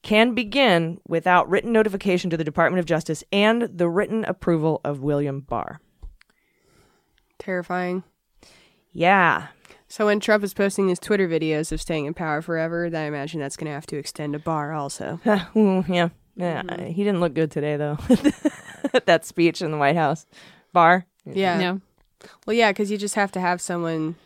can 0.05 0.35
begin 0.35 1.01
without 1.09 1.49
written 1.49 1.73
notification 1.73 2.31
to 2.31 2.37
the 2.37 2.45
Department 2.45 2.79
of 2.79 2.85
Justice 2.87 3.25
and 3.33 3.62
the 3.62 3.88
written 3.88 4.23
approval 4.25 4.81
of 4.85 5.01
William 5.01 5.40
Barr. 5.40 5.81
Terrifying. 7.38 8.05
Yeah. 8.93 9.49
So 9.88 10.07
when 10.07 10.21
Trump 10.21 10.45
is 10.45 10.55
posting 10.55 10.88
his 10.88 10.99
Twitter 10.99 11.27
videos 11.27 11.73
of 11.73 11.81
staying 11.81 12.05
in 12.05 12.14
power 12.14 12.43
forever, 12.43 12.85
I 12.95 13.01
imagine 13.01 13.40
that's 13.40 13.57
going 13.57 13.67
to 13.67 13.73
have 13.73 13.87
to 13.87 13.97
extend 13.97 14.35
to 14.35 14.38
Barr 14.38 14.73
also. 14.73 15.19
Mm, 15.25 15.88
yeah. 15.88 16.09
Yeah. 16.37 16.85
He 16.87 17.03
didn't 17.05 17.21
look 17.21 17.33
good 17.33 17.51
today, 17.51 17.77
though. 17.77 17.97
that 19.07 19.25
speech 19.25 19.62
in 19.62 19.71
the 19.71 19.79
White 19.79 19.97
House. 19.97 20.27
Barr. 20.73 21.07
Yeah. 21.25 21.59
No. 21.59 21.81
Well, 22.47 22.55
yeah, 22.55 22.73
because 22.73 22.90
you 22.90 22.99
just 22.99 23.14
have 23.14 23.33
to 23.33 23.40
have 23.40 23.61
someone 23.61 24.17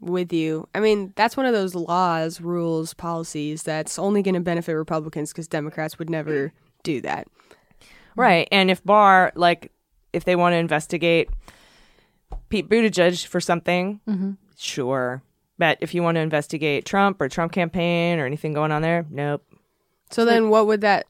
with 0.00 0.32
you. 0.32 0.68
I 0.74 0.80
mean, 0.80 1.12
that's 1.16 1.36
one 1.36 1.46
of 1.46 1.52
those 1.52 1.74
laws, 1.74 2.40
rules, 2.40 2.94
policies 2.94 3.62
that's 3.62 3.98
only 3.98 4.22
going 4.22 4.34
to 4.34 4.40
benefit 4.40 4.72
Republicans 4.72 5.32
because 5.32 5.48
Democrats 5.48 5.98
would 5.98 6.10
never 6.10 6.52
do 6.82 7.00
that. 7.02 7.26
Right. 8.16 8.48
And 8.50 8.70
if 8.70 8.82
Barr, 8.84 9.32
like, 9.34 9.72
if 10.12 10.24
they 10.24 10.36
want 10.36 10.54
to 10.54 10.58
investigate 10.58 11.30
Pete 12.48 12.68
Buttigieg 12.68 13.26
for 13.26 13.40
something, 13.40 14.00
mm-hmm. 14.08 14.32
sure. 14.56 15.22
But 15.58 15.78
if 15.80 15.94
you 15.94 16.02
want 16.02 16.16
to 16.16 16.20
investigate 16.20 16.84
Trump 16.84 17.20
or 17.20 17.28
Trump 17.28 17.52
campaign 17.52 18.18
or 18.18 18.26
anything 18.26 18.52
going 18.52 18.72
on 18.72 18.82
there, 18.82 19.06
nope. 19.10 19.44
So 20.10 20.24
then, 20.24 20.48
what 20.48 20.66
would 20.66 20.80
that? 20.80 21.06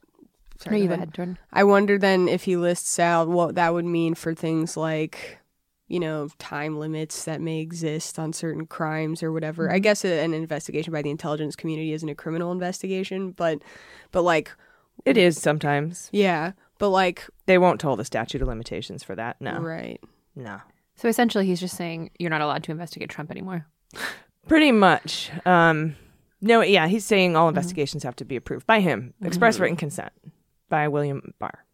No, 0.65 0.71
Sorry, 0.71 0.81
you 0.81 0.83
go 0.83 0.89
go 0.89 0.93
ahead. 0.95 1.03
ahead, 1.07 1.13
Jordan. 1.13 1.37
I 1.53 1.63
wonder 1.63 1.97
then 1.97 2.27
if 2.27 2.43
he 2.43 2.57
lists 2.57 2.99
out 2.99 3.29
what 3.29 3.55
that 3.55 3.73
would 3.73 3.85
mean 3.85 4.13
for 4.15 4.35
things 4.35 4.75
like, 4.75 5.38
you 5.89 5.99
know, 5.99 6.29
time 6.37 6.77
limits 6.77 7.25
that 7.25 7.41
may 7.41 7.59
exist 7.59 8.17
on 8.17 8.31
certain 8.31 8.65
crimes 8.65 9.21
or 9.21 9.31
whatever. 9.31 9.69
I 9.69 9.73
mm-hmm. 9.73 9.81
guess 9.81 10.05
a, 10.05 10.23
an 10.23 10.33
investigation 10.33 10.93
by 10.93 11.01
the 11.01 11.09
intelligence 11.09 11.55
community 11.55 11.91
isn't 11.93 12.07
a 12.07 12.15
criminal 12.15 12.51
investigation, 12.51 13.31
but, 13.31 13.59
but 14.11 14.21
like, 14.21 14.51
It 15.03 15.17
is 15.17 15.41
sometimes. 15.41 16.09
yeah, 16.13 16.53
but 16.77 16.89
like, 16.89 17.27
They 17.47 17.57
won't 17.57 17.81
toll 17.81 17.95
the 17.95 18.05
statute 18.05 18.41
of 18.41 18.47
limitations 18.47 19.03
for 19.03 19.15
that. 19.15 19.41
No. 19.41 19.59
right. 19.59 19.99
No. 20.35 20.61
So 20.95 21.07
essentially, 21.07 21.45
he's 21.45 21.59
just 21.59 21.75
saying 21.75 22.11
you're 22.19 22.29
not 22.29 22.41
allowed 22.41 22.63
to 22.65 22.71
investigate 22.71 23.09
Trump 23.09 23.31
anymore. 23.31 23.65
Pretty 24.47 24.71
much. 24.71 25.31
Um, 25.45 25.95
no, 26.41 26.61
yeah, 26.61 26.87
he's 26.87 27.05
saying 27.05 27.35
all 27.35 27.47
mm-hmm. 27.47 27.57
investigations 27.57 28.03
have 28.03 28.15
to 28.17 28.25
be 28.25 28.35
approved 28.35 28.67
by 28.67 28.79
him, 28.79 29.13
express 29.23 29.55
mm-hmm. 29.55 29.63
written 29.63 29.77
consent 29.77 30.11
by 30.69 30.87
William 30.87 31.33
Barr. 31.39 31.65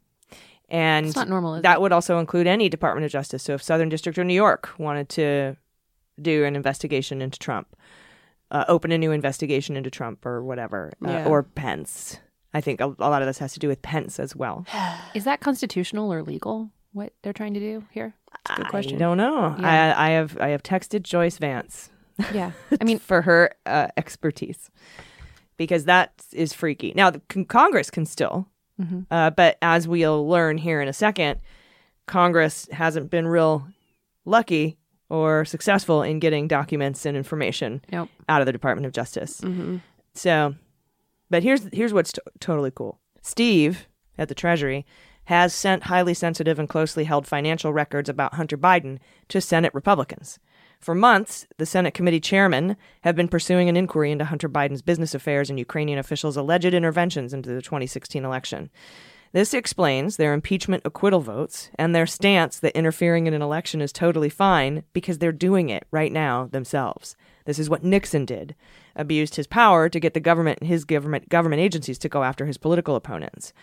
And 0.69 1.05
It's 1.05 1.15
not 1.15 1.29
normal, 1.29 1.55
is 1.55 1.61
that 1.61 1.79
would 1.81 1.91
also 1.91 2.17
include 2.19 2.47
any 2.47 2.69
Department 2.69 3.05
of 3.05 3.11
Justice. 3.11 3.43
So 3.43 3.53
if 3.53 3.61
Southern 3.63 3.89
District 3.89 4.17
of 4.17 4.25
New 4.25 4.33
York 4.33 4.69
wanted 4.79 5.09
to 5.09 5.57
do 6.21 6.43
an 6.45 6.55
investigation 6.55 7.21
into 7.21 7.37
Trump, 7.37 7.75
uh, 8.51 8.65
open 8.67 8.91
a 8.91 8.97
new 8.97 9.11
investigation 9.11 9.75
into 9.77 9.89
Trump 9.91 10.25
or 10.25 10.43
whatever, 10.43 10.91
uh, 11.05 11.09
Yeah. 11.09 11.27
or 11.27 11.43
Pence. 11.43 12.19
I 12.53 12.61
think 12.61 12.79
a, 12.81 12.85
a 12.85 13.09
lot 13.09 13.21
of 13.21 13.27
this 13.27 13.37
has 13.39 13.53
to 13.53 13.59
do 13.59 13.67
with 13.67 13.81
Pence 13.81 14.19
as 14.19 14.35
well. 14.35 14.65
Is 15.13 15.23
that 15.25 15.39
constitutional 15.41 16.11
or 16.11 16.23
legal? 16.23 16.71
What 16.93 17.11
they're 17.21 17.33
trying 17.33 17.53
to 17.55 17.59
do 17.59 17.83
here? 17.91 18.15
Good 18.55 18.69
question. 18.69 18.95
I 18.95 18.99
don't 18.99 19.17
know. 19.17 19.55
Yeah. 19.59 19.93
I, 19.97 20.07
I 20.07 20.09
have 20.11 20.37
I 20.39 20.47
have 20.49 20.63
texted 20.63 21.03
Joyce 21.03 21.37
Vance. 21.37 21.89
Yeah, 22.33 22.51
I 22.79 22.85
mean, 22.85 22.99
for 22.99 23.21
her 23.23 23.51
uh, 23.65 23.87
expertise 23.97 24.71
because 25.57 25.83
that 25.85 26.13
is 26.31 26.53
freaky. 26.53 26.93
Now, 26.95 27.09
the 27.09 27.19
con- 27.27 27.43
Congress 27.45 27.89
can 27.91 28.05
still, 28.05 28.47
uh, 29.11 29.29
but 29.31 29.57
as 29.61 29.87
we'll 29.87 30.27
learn 30.27 30.57
here 30.57 30.81
in 30.81 30.87
a 30.87 30.93
second, 30.93 31.39
Congress 32.07 32.67
hasn't 32.71 33.09
been 33.09 33.27
real 33.27 33.67
lucky 34.25 34.77
or 35.09 35.45
successful 35.45 36.01
in 36.01 36.19
getting 36.19 36.47
documents 36.47 37.05
and 37.05 37.15
information 37.15 37.81
Nope. 37.91 38.09
out 38.27 38.41
of 38.41 38.45
the 38.45 38.51
Department 38.51 38.85
of 38.85 38.91
Justice. 38.91 39.41
So, 40.13 40.55
but 41.29 41.43
here's 41.43 41.67
here's 41.73 41.93
what's 41.93 42.11
t- 42.13 42.21
totally 42.39 42.71
cool. 42.71 42.99
Steve 43.21 43.87
at 44.17 44.27
the 44.29 44.35
Treasury 44.35 44.85
has 45.25 45.53
sent 45.53 45.83
highly 45.83 46.13
sensitive 46.13 46.59
and 46.59 46.69
closely 46.69 47.03
held 47.05 47.25
financial 47.27 47.73
records 47.73 48.09
about 48.09 48.35
Hunter 48.35 48.57
Biden 48.57 48.99
to 49.29 49.41
Senate 49.41 49.73
Republicans. 49.73 50.37
For 50.85 50.93
months, 50.93 51.47
the 51.57 51.65
Senate 51.65 51.95
committee 51.95 52.19
chairmen 52.19 52.77
have 53.01 53.15
been 53.15 53.27
pursuing 53.27 53.69
an 53.69 53.75
inquiry 53.75 54.11
into 54.11 54.25
Hunter 54.25 54.47
Biden's 54.47 54.83
business 54.83 55.15
affairs 55.15 55.49
and 55.49 55.57
Ukrainian 55.57 55.97
officials' 55.97 56.37
alleged 56.37 56.75
interventions 56.75 57.33
into 57.33 57.49
the 57.49 57.63
2016 57.63 58.23
election. 58.23 58.69
This 59.31 59.55
explains 59.55 60.17
their 60.17 60.31
impeachment 60.31 60.83
acquittal 60.85 61.21
votes 61.21 61.71
and 61.79 61.95
their 61.95 62.05
stance 62.05 62.59
that 62.59 62.77
interfering 62.77 63.25
in 63.25 63.33
an 63.33 63.41
election 63.41 63.81
is 63.81 63.91
totally 63.91 64.29
fine 64.29 64.83
because 64.93 65.17
they're 65.17 65.31
doing 65.31 65.69
it 65.69 65.87
right 65.89 66.11
now 66.11 66.49
themselves. 66.51 67.15
This 67.45 67.57
is 67.57 67.67
what 67.67 67.83
Nixon 67.83 68.23
did, 68.23 68.53
abused 68.95 69.37
his 69.37 69.47
power 69.47 69.89
to 69.89 69.99
get 69.99 70.13
the 70.13 70.19
government 70.19 70.59
and 70.61 70.69
his 70.69 70.85
government 70.85 71.29
government 71.29 71.63
agencies 71.63 71.97
to 71.97 72.09
go 72.09 72.21
after 72.21 72.45
his 72.45 72.59
political 72.59 72.95
opponents. 72.95 73.53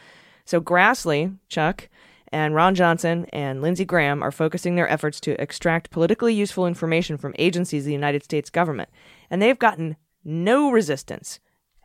So 0.44 0.60
Grassley, 0.60 1.36
Chuck, 1.48 1.88
and 2.32 2.54
Ron 2.54 2.74
Johnson 2.74 3.26
and 3.32 3.60
Lindsey 3.60 3.84
Graham 3.84 4.22
are 4.22 4.32
focusing 4.32 4.74
their 4.74 4.88
efforts 4.88 5.20
to 5.20 5.40
extract 5.40 5.90
politically 5.90 6.34
useful 6.34 6.66
information 6.66 7.18
from 7.18 7.34
agencies 7.38 7.82
of 7.82 7.86
the 7.86 7.92
United 7.92 8.24
States 8.24 8.50
government, 8.50 8.88
and 9.30 9.40
they've 9.40 9.58
gotten 9.58 9.96
no 10.24 10.70
resistance. 10.70 11.40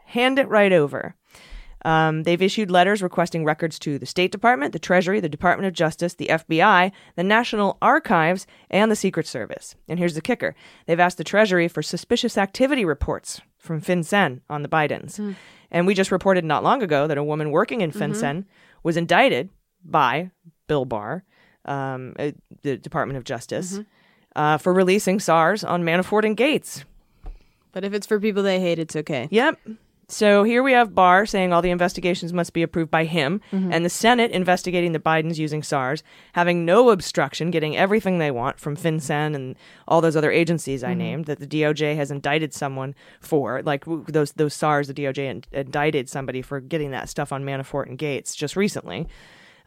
Hand 0.05 0.39
it 0.39 0.47
right 0.47 0.71
over. 0.71 1.15
Um, 1.85 2.23
they've 2.23 2.41
issued 2.41 2.71
letters 2.71 3.03
requesting 3.03 3.45
records 3.45 3.77
to 3.79 3.99
the 3.99 4.05
State 4.05 4.31
Department, 4.31 4.73
the 4.73 4.79
Treasury, 4.79 5.19
the 5.19 5.29
Department 5.29 5.67
of 5.67 5.73
Justice, 5.73 6.15
the 6.15 6.27
FBI, 6.27 6.91
the 7.15 7.23
National 7.23 7.77
Archives, 7.81 8.47
and 8.69 8.91
the 8.91 8.95
Secret 8.95 9.27
Service. 9.27 9.75
And 9.87 9.99
here's 9.99 10.15
the 10.15 10.21
kicker 10.21 10.55
they've 10.85 10.99
asked 10.99 11.17
the 11.17 11.23
Treasury 11.23 11.67
for 11.67 11.81
suspicious 11.83 12.37
activity 12.37 12.83
reports 12.83 13.41
from 13.57 13.81
FinCEN 13.81 14.41
on 14.49 14.63
the 14.63 14.69
Bidens. 14.69 15.35
And 15.69 15.85
we 15.85 15.93
just 15.93 16.11
reported 16.11 16.45
not 16.45 16.63
long 16.63 16.81
ago 16.81 17.07
that 17.07 17.17
a 17.17 17.23
woman 17.23 17.51
working 17.51 17.81
in 17.81 17.91
FinCEN 17.91 18.45
was 18.83 18.97
indicted 18.97 19.49
by 19.89 20.31
Bill 20.67 20.85
Barr, 20.85 21.23
um, 21.65 22.13
uh, 22.19 22.31
the 22.61 22.77
Department 22.77 23.17
of 23.17 23.23
Justice, 23.23 23.79
uh, 24.35 24.57
for 24.57 24.73
releasing 24.73 25.19
SARS 25.19 25.63
on 25.63 25.83
Manafort 25.83 26.25
and 26.25 26.37
Gates. 26.37 26.85
But 27.71 27.83
if 27.83 27.93
it's 27.93 28.07
for 28.07 28.19
people 28.19 28.43
they 28.43 28.59
hate, 28.59 28.79
it's 28.79 28.95
okay. 28.95 29.27
Yep. 29.31 29.59
So 30.09 30.43
here 30.43 30.63
we 30.63 30.71
have 30.71 30.95
Barr 30.95 31.25
saying 31.25 31.51
all 31.51 31.61
the 31.61 31.69
investigations 31.69 32.31
must 32.31 32.53
be 32.53 32.63
approved 32.63 32.89
by 32.89 33.03
him, 33.03 33.41
and 33.51 33.83
the 33.83 33.89
Senate 33.89 34.31
investigating 34.31 34.93
the 34.93 34.99
Bidens 34.99 35.37
using 35.37 35.61
SARS, 35.61 36.01
having 36.31 36.63
no 36.63 36.91
obstruction, 36.91 37.51
getting 37.51 37.75
everything 37.75 38.17
they 38.17 38.31
want 38.31 38.57
from 38.57 38.77
FinCEN 38.77 39.35
and 39.35 39.57
all 39.85 39.99
those 39.99 40.15
other 40.15 40.31
agencies 40.31 40.81
I 40.81 40.93
named 40.93 41.25
that 41.25 41.39
the 41.39 41.45
DOJ 41.47 41.97
has 41.97 42.09
indicted 42.09 42.53
someone 42.53 42.95
for, 43.19 43.61
like 43.63 43.83
those 44.07 44.31
those 44.31 44.53
SARS, 44.53 44.87
the 44.87 44.93
DOJ 44.93 45.17
in- 45.17 45.43
indicted 45.51 46.07
somebody 46.07 46.41
for 46.41 46.61
getting 46.61 46.91
that 46.91 47.09
stuff 47.09 47.33
on 47.33 47.43
Manafort 47.43 47.87
and 47.89 47.97
Gates 47.97 48.33
just 48.33 48.55
recently. 48.55 49.09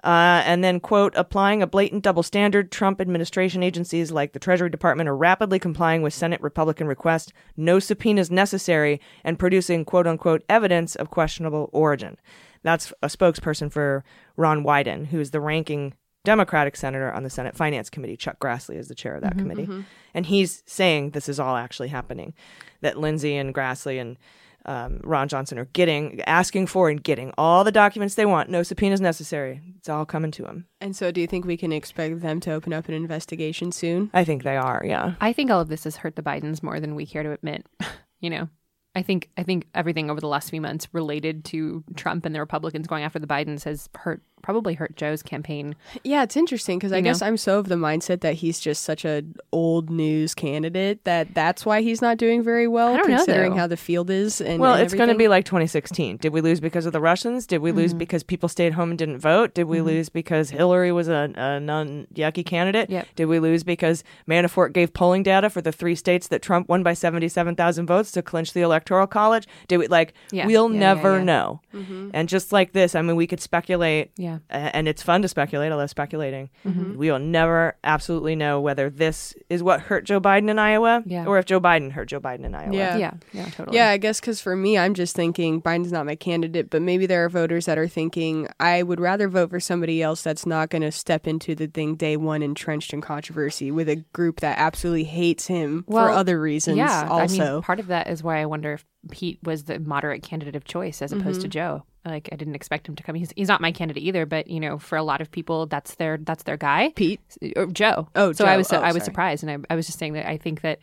Uh, 0.03 0.43
and 0.47 0.65
then, 0.65 0.81
quote, 0.81 1.13
applying 1.15 1.63
a 1.63 1.67
blatant 1.67 2.03
double 2.03 2.23
standard, 2.23 2.73
Trump 2.73 3.01
administration 3.01 3.63
agencies 3.63 4.11
like 4.11 4.33
the 4.33 4.39
Treasury 4.39 4.71
Department 4.71 5.09
are 5.09 5.17
rapidly 5.17 5.59
complying 5.59 6.01
with 6.03 6.15
Senate 6.15 6.41
Republican 6.41 6.87
requests, 6.87 7.33
no 7.57 7.79
subpoenas 7.79 8.31
necessary, 8.31 9.01
and 9.25 9.39
producing, 9.39 9.85
quote 9.85 10.07
unquote, 10.07 10.43
evidence 10.49 10.97
of 10.97 11.11
questionable 11.11 11.69
origin. 11.73 12.17
That's 12.63 12.93
a 13.03 13.09
spokesperson 13.09 13.71
for 13.71 14.05
Ron 14.37 14.65
Wyden, 14.65 15.07
who's 15.07 15.31
the 15.31 15.41
ranking 15.41 15.95
Democratic 16.25 16.77
senator 16.77 17.11
on 17.11 17.23
the 17.23 17.31
Senate 17.31 17.57
Finance 17.57 17.89
Committee. 17.89 18.17
Chuck 18.17 18.39
Grassley 18.39 18.77
is 18.77 18.89
the 18.89 18.95
chair 18.95 19.15
of 19.15 19.23
that 19.23 19.39
committee. 19.39 19.67
And 20.13 20.27
he's 20.27 20.63
saying 20.67 21.11
this 21.11 21.31
is 21.31 21.41
all 21.41 21.57
actually 21.57 21.89
happening, 21.89 22.35
that 22.83 22.99
Lindsey 22.99 23.37
and 23.37 23.55
Grassley 23.55 23.99
and 23.99 24.19
um, 24.67 25.01
Ron 25.03 25.29
Johnson 25.29 25.59
are 25.59 25.67
getting, 25.67 26.21
asking 26.23 26.67
for 26.67 26.89
and 26.91 27.03
getting 27.03 27.33
all 27.39 27.65
the 27.65 27.73
documents 27.73 28.15
they 28.15 28.27
want. 28.27 28.51
No 28.51 28.63
subpoenas 28.63 29.01
necessary. 29.01 29.61
It's 29.79 29.89
all 29.89 30.05
coming 30.05 30.31
to 30.33 30.43
them. 30.43 30.67
And 30.81 30.95
so, 30.95 31.11
do 31.11 31.21
you 31.21 31.27
think 31.27 31.45
we 31.45 31.57
can 31.57 31.73
expect 31.73 32.21
them 32.21 32.41
to 32.41 32.53
open 32.53 32.73
up 32.73 32.89
an 32.89 32.95
investigation 32.95 33.73
soon? 33.73 34.11
I 34.13 34.25
think 34.25 34.43
they 34.43 34.57
are, 34.57 34.83
yeah. 34.85 35.15
I 35.21 35.33
think 35.33 35.51
all 35.51 35.61
of 35.61 35.69
this 35.69 35.85
has 35.85 35.97
hurt 35.97 36.17
the 36.17 36.23
Bidens 36.23 36.63
more 36.63 36.81
than 36.81 36.95
we 36.95 37.07
care 37.07 37.23
to 37.23 37.33
admit. 37.33 37.67
you 38.21 38.31
know, 38.31 38.49
I 38.95 39.03
think 39.03 39.31
I 39.37 39.45
think 39.45 39.69
everything 39.75 40.11
over 40.11 40.21
the 40.21 40.27
last 40.27 40.51
few 40.51 40.61
months 40.61 40.89
related 40.93 41.45
to 41.47 41.85
Trump 41.95 42.27
and 42.27 42.35
the 42.35 42.41
Republicans 42.41 42.89
going 42.89 43.05
after 43.05 43.19
the 43.19 43.27
Bidens 43.27 43.65
has 43.65 43.89
hurt 43.95 44.23
probably 44.43 44.75
hurt 44.75 44.97
Joe's 44.97 45.23
campaign. 45.23 45.77
Yeah, 46.05 46.23
it's 46.23 46.37
interesting 46.37 46.79
because 46.79 46.93
I 46.93 47.01
know? 47.01 47.11
guess 47.11 47.23
I'm 47.23 47.37
so 47.37 47.59
of 47.59 47.69
the 47.69 47.75
mindset 47.75 48.21
that 48.21 48.35
he's 48.35 48.61
just 48.61 48.83
such 48.83 49.05
an 49.05 49.35
old 49.53 49.91
news 49.91 50.35
candidate 50.35 51.05
that 51.05 51.35
that's 51.35 51.67
why 51.67 51.83
he's 51.83 52.03
not 52.03 52.17
doing 52.19 52.43
very 52.43 52.67
well, 52.67 52.95
I 52.95 52.97
don't 52.99 53.11
know, 53.11 53.17
considering 53.17 53.57
how 53.57 53.67
the 53.67 53.77
field 53.77 54.11
is. 54.11 54.41
And 54.41 54.61
Well, 54.61 54.75
and 54.75 54.83
it's 54.83 54.95
going 54.95 55.09
to 55.09 55.15
be 55.15 55.29
like 55.29 55.45
2016. 55.45 56.19
Did 56.19 56.33
we 56.33 56.41
lose 56.41 56.61
because 56.61 56.87
of 56.87 56.93
the 56.93 57.01
Russians? 57.01 57.47
Did 57.47 57.59
we 57.59 57.73
lose 57.73 57.91
mm-hmm. 57.91 57.99
because 57.99 58.23
people 58.23 58.49
stayed 58.49 58.73
home 58.73 58.91
and 58.91 58.99
didn't 58.99 59.19
vote? 59.19 59.55
Did 59.55 59.65
we 59.65 59.79
mm-hmm. 59.79 59.87
lose 59.87 60.09
because 60.09 60.51
Hillary 60.51 60.93
was 60.93 61.09
a, 61.09 61.33
a 61.37 61.61
non 61.61 62.07
yucky 62.15 62.45
candidate? 62.45 62.91
Yep. 62.91 63.09
Did 63.17 63.27
we 63.27 63.39
lose 63.39 63.65
because 63.65 64.05
Manafort 64.29 64.73
gave 64.73 64.93
polling 64.93 65.23
data 65.23 65.51
for 65.51 65.61
the 65.61 65.73
three 65.73 65.95
states 65.95 66.29
that 66.29 66.43
Trump 66.43 66.69
won 66.69 66.83
by 66.83 66.95
77,000 66.95 67.87
votes 67.87 68.13
to 68.13 68.23
clinch 68.23 68.53
the 68.53 68.63
Electoral 68.63 69.07
College? 69.07 69.47
Did 69.69 69.79
we 69.79 69.87
like? 69.89 70.15
Yeah. 70.31 70.47
We'll 70.47 70.69
Yeah, 70.69 70.75
yeah, 70.75 70.81
never 70.81 71.19
yeah. 71.19 71.25
know. 71.25 71.61
Mm-hmm. 71.75 72.11
And 72.15 72.29
just 72.29 72.53
like 72.53 72.73
this, 72.73 72.95
I 72.95 73.03
mean, 73.03 73.17
we 73.17 73.27
could 73.27 73.41
speculate. 73.41 74.11
Yeah. 74.17 74.30
A- 74.51 74.55
And 74.77 74.87
it's 74.89 75.03
fun 75.03 75.23
to 75.23 75.29
speculate. 75.29 75.73
I 75.73 75.75
love 75.75 75.91
speculating. 75.91 76.51
Mm-hmm. 76.67 76.97
We 76.97 77.11
will 77.11 77.19
never 77.19 77.77
absolutely 77.85 78.37
know 78.37 78.61
whether 78.61 78.89
this 78.91 79.35
is 79.49 79.63
what 79.63 79.81
hurt 79.81 80.05
Joe 80.05 80.21
Biden 80.21 80.49
in 80.51 80.59
Iowa 80.59 81.03
Yeah. 81.07 81.27
or 81.27 81.39
if 81.39 81.45
Joe 81.47 81.61
Biden 81.61 81.93
hurt 81.93 82.09
Joe 82.09 82.21
Biden 82.21 82.45
in 82.45 82.55
Iowa. 82.55 82.75
Yeah. 82.75 82.97
Yeah, 82.97 83.13
yeah, 83.33 83.49
totally. 83.51 83.77
Yeah, 83.77 83.89
I 83.91 83.97
guess 83.97 84.21
because 84.21 84.41
for 84.41 84.55
me, 84.57 84.79
I'm 84.79 84.95
just 84.95 85.15
thinking 85.17 85.61
Biden's 85.61 85.93
not 85.93 86.07
my 86.07 86.17
candidate, 86.17 86.71
but 86.71 86.83
maybe 86.83 87.07
there 87.07 87.25
are 87.25 87.29
voters 87.29 87.67
that 87.67 87.79
are 87.79 87.89
thinking 87.89 88.49
I 88.61 88.83
would 88.83 89.01
rather 89.01 89.29
vote 89.29 89.51
for 89.51 89.61
somebody 89.61 90.03
else 90.03 90.23
that's 90.23 90.47
not 90.47 90.71
going 90.71 90.83
to 90.83 90.93
step 90.93 91.27
into 91.27 91.55
the 91.55 91.67
thing 91.67 91.95
day 91.97 92.17
one 92.17 92.43
entrenched 92.43 92.93
in 92.93 93.01
controversy 93.01 93.71
with 93.71 93.89
a 93.89 93.97
group 94.13 94.41
that 94.41 94.59
absolutely 94.59 95.05
hates 95.05 95.47
him 95.47 95.85
for 95.91 96.09
other 96.11 96.41
reasons. 96.41 96.77
Yeah, 96.79 97.09
also. 97.11 97.43
I 97.45 97.53
mean, 97.55 97.63
part 97.63 97.81
of 97.81 97.87
that 97.89 98.09
is 98.09 98.23
why 98.23 98.41
I 98.41 98.47
wonder 98.47 98.75
if 98.75 98.85
Pete 99.11 99.39
was 99.43 99.65
the 99.65 99.79
moderate 99.79 100.23
candidate 100.23 100.57
of 100.57 100.65
choice 100.65 101.01
as 101.03 101.13
opposed 101.13 101.41
to 101.43 101.47
Mm-hmm. 101.49 101.51
Joe. 101.53 101.85
Like, 102.05 102.29
I 102.33 102.37
didn't 102.37 102.55
expect 102.55 102.89
him 102.89 102.97
to 102.97 103.03
come. 103.03 103.15
He's, 103.15 103.33
he's 103.37 103.49
not 103.49 103.61
my 103.61 103.73
candidate 103.73 104.03
either, 104.03 104.25
but 104.25 104.47
you 104.49 104.59
know, 104.61 104.79
for 104.79 104.97
a 104.97 105.03
lot 105.03 105.21
of 105.21 105.31
people, 105.31 105.67
that's 105.67 105.97
their 105.97 106.17
that's 106.19 106.45
their 106.45 106.57
guy. 106.57 106.93
Pete. 106.97 107.21
or 107.57 107.67
Joe. 107.67 108.09
Oh, 108.17 108.33
so 108.33 108.45
I 108.47 108.57
was 108.57 108.73
Oh, 108.73 108.79
I 108.79 108.87
was 108.93 109.03
sorry. 109.03 109.05
surprised, 109.05 109.45
and 109.45 109.67
I, 109.69 109.73
I 109.73 109.77
was 109.77 109.87
just 109.87 109.99
saying 109.99 110.15
that 110.15 110.27
I 110.27 110.37
think 110.39 110.63
that 110.63 110.79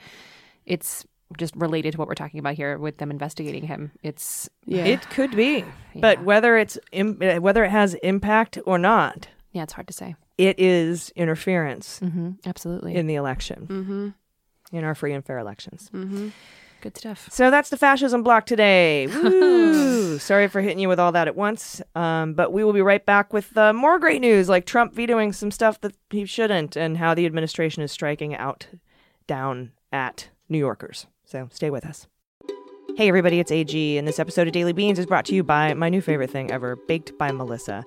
it's 0.65 1.05
just 1.37 1.55
related 1.57 1.91
to 1.93 1.97
what 1.97 2.07
we're 2.07 2.13
talking 2.15 2.39
about 2.39 2.53
here 2.53 2.77
with 2.77 2.97
them 2.99 3.09
investigating 3.11 3.65
him. 3.67 3.91
It's 4.03 4.49
Yeah. 4.65 4.85
It 4.85 5.09
could 5.09 5.35
be, 5.35 5.65
but 5.95 6.23
whether 6.23 6.55
it's 6.57 6.77
Im- 6.91 7.17
uh, 7.21 7.35
whether 7.41 7.63
it 7.65 7.71
has 7.71 7.95
impact 7.95 8.59
or 8.65 8.77
not, 8.77 9.27
yeah, 9.51 9.63
it's 9.63 9.73
hard 9.73 9.87
to 9.87 9.93
say. 9.93 10.15
it 10.37 10.59
is 10.59 11.11
interference 11.15 11.99
Mm-hmm. 12.01 12.31
Absolutely, 12.45 12.95
in 12.95 13.07
the 13.07 13.15
election, 13.15 13.67
mm-hmm. 13.67 14.77
in 14.77 14.83
our 14.83 14.93
free 14.95 15.13
and 15.13 15.25
fair 15.25 15.39
elections. 15.39 15.89
Good 16.87 16.97
stuff. 16.97 17.27
So 17.31 17.51
that's 17.51 17.69
the 17.69 17.77
fascism 17.77 18.23
block 18.23 18.45
today. 18.45 19.07
Woo! 19.23 20.17
Sorry 20.19 20.47
for 20.47 20.61
hitting 20.61 20.79
you 20.79 20.87
with 20.87 20.99
all 20.99 21.11
that 21.11 21.27
at 21.27 21.35
once, 21.35 21.81
um, 21.95 22.33
but 22.33 22.53
we 22.53 22.63
will 22.63 22.73
be 22.73 22.81
right 22.81 23.05
back 23.05 23.33
with 23.33 23.55
uh, 23.57 23.73
more 23.73 23.99
great 23.99 24.21
news, 24.21 24.47
like 24.47 24.65
Trump 24.65 24.93
vetoing 24.93 25.33
some 25.33 25.51
stuff 25.51 25.81
that 25.81 25.93
he 26.09 26.25
shouldn't, 26.25 26.75
and 26.75 26.97
how 26.97 27.13
the 27.13 27.25
administration 27.25 27.83
is 27.83 27.91
striking 27.91 28.35
out 28.35 28.67
down 29.27 29.71
at 29.91 30.29
New 30.49 30.57
Yorkers. 30.57 31.07
So 31.25 31.49
stay 31.51 31.69
with 31.69 31.85
us. 31.85 32.07
Hey 32.97 33.09
everybody, 33.09 33.39
it's 33.39 33.51
AG, 33.51 33.99
and 33.99 34.07
this 34.07 34.17
episode 34.17 34.47
of 34.47 34.53
Daily 34.53 34.73
Beans 34.73 34.97
is 34.97 35.05
brought 35.05 35.23
to 35.25 35.35
you 35.35 35.43
by 35.43 35.75
my 35.75 35.87
new 35.87 36.01
favorite 36.01 36.31
thing 36.31 36.49
ever, 36.49 36.75
Baked 36.75 37.15
by 37.15 37.31
Melissa. 37.31 37.85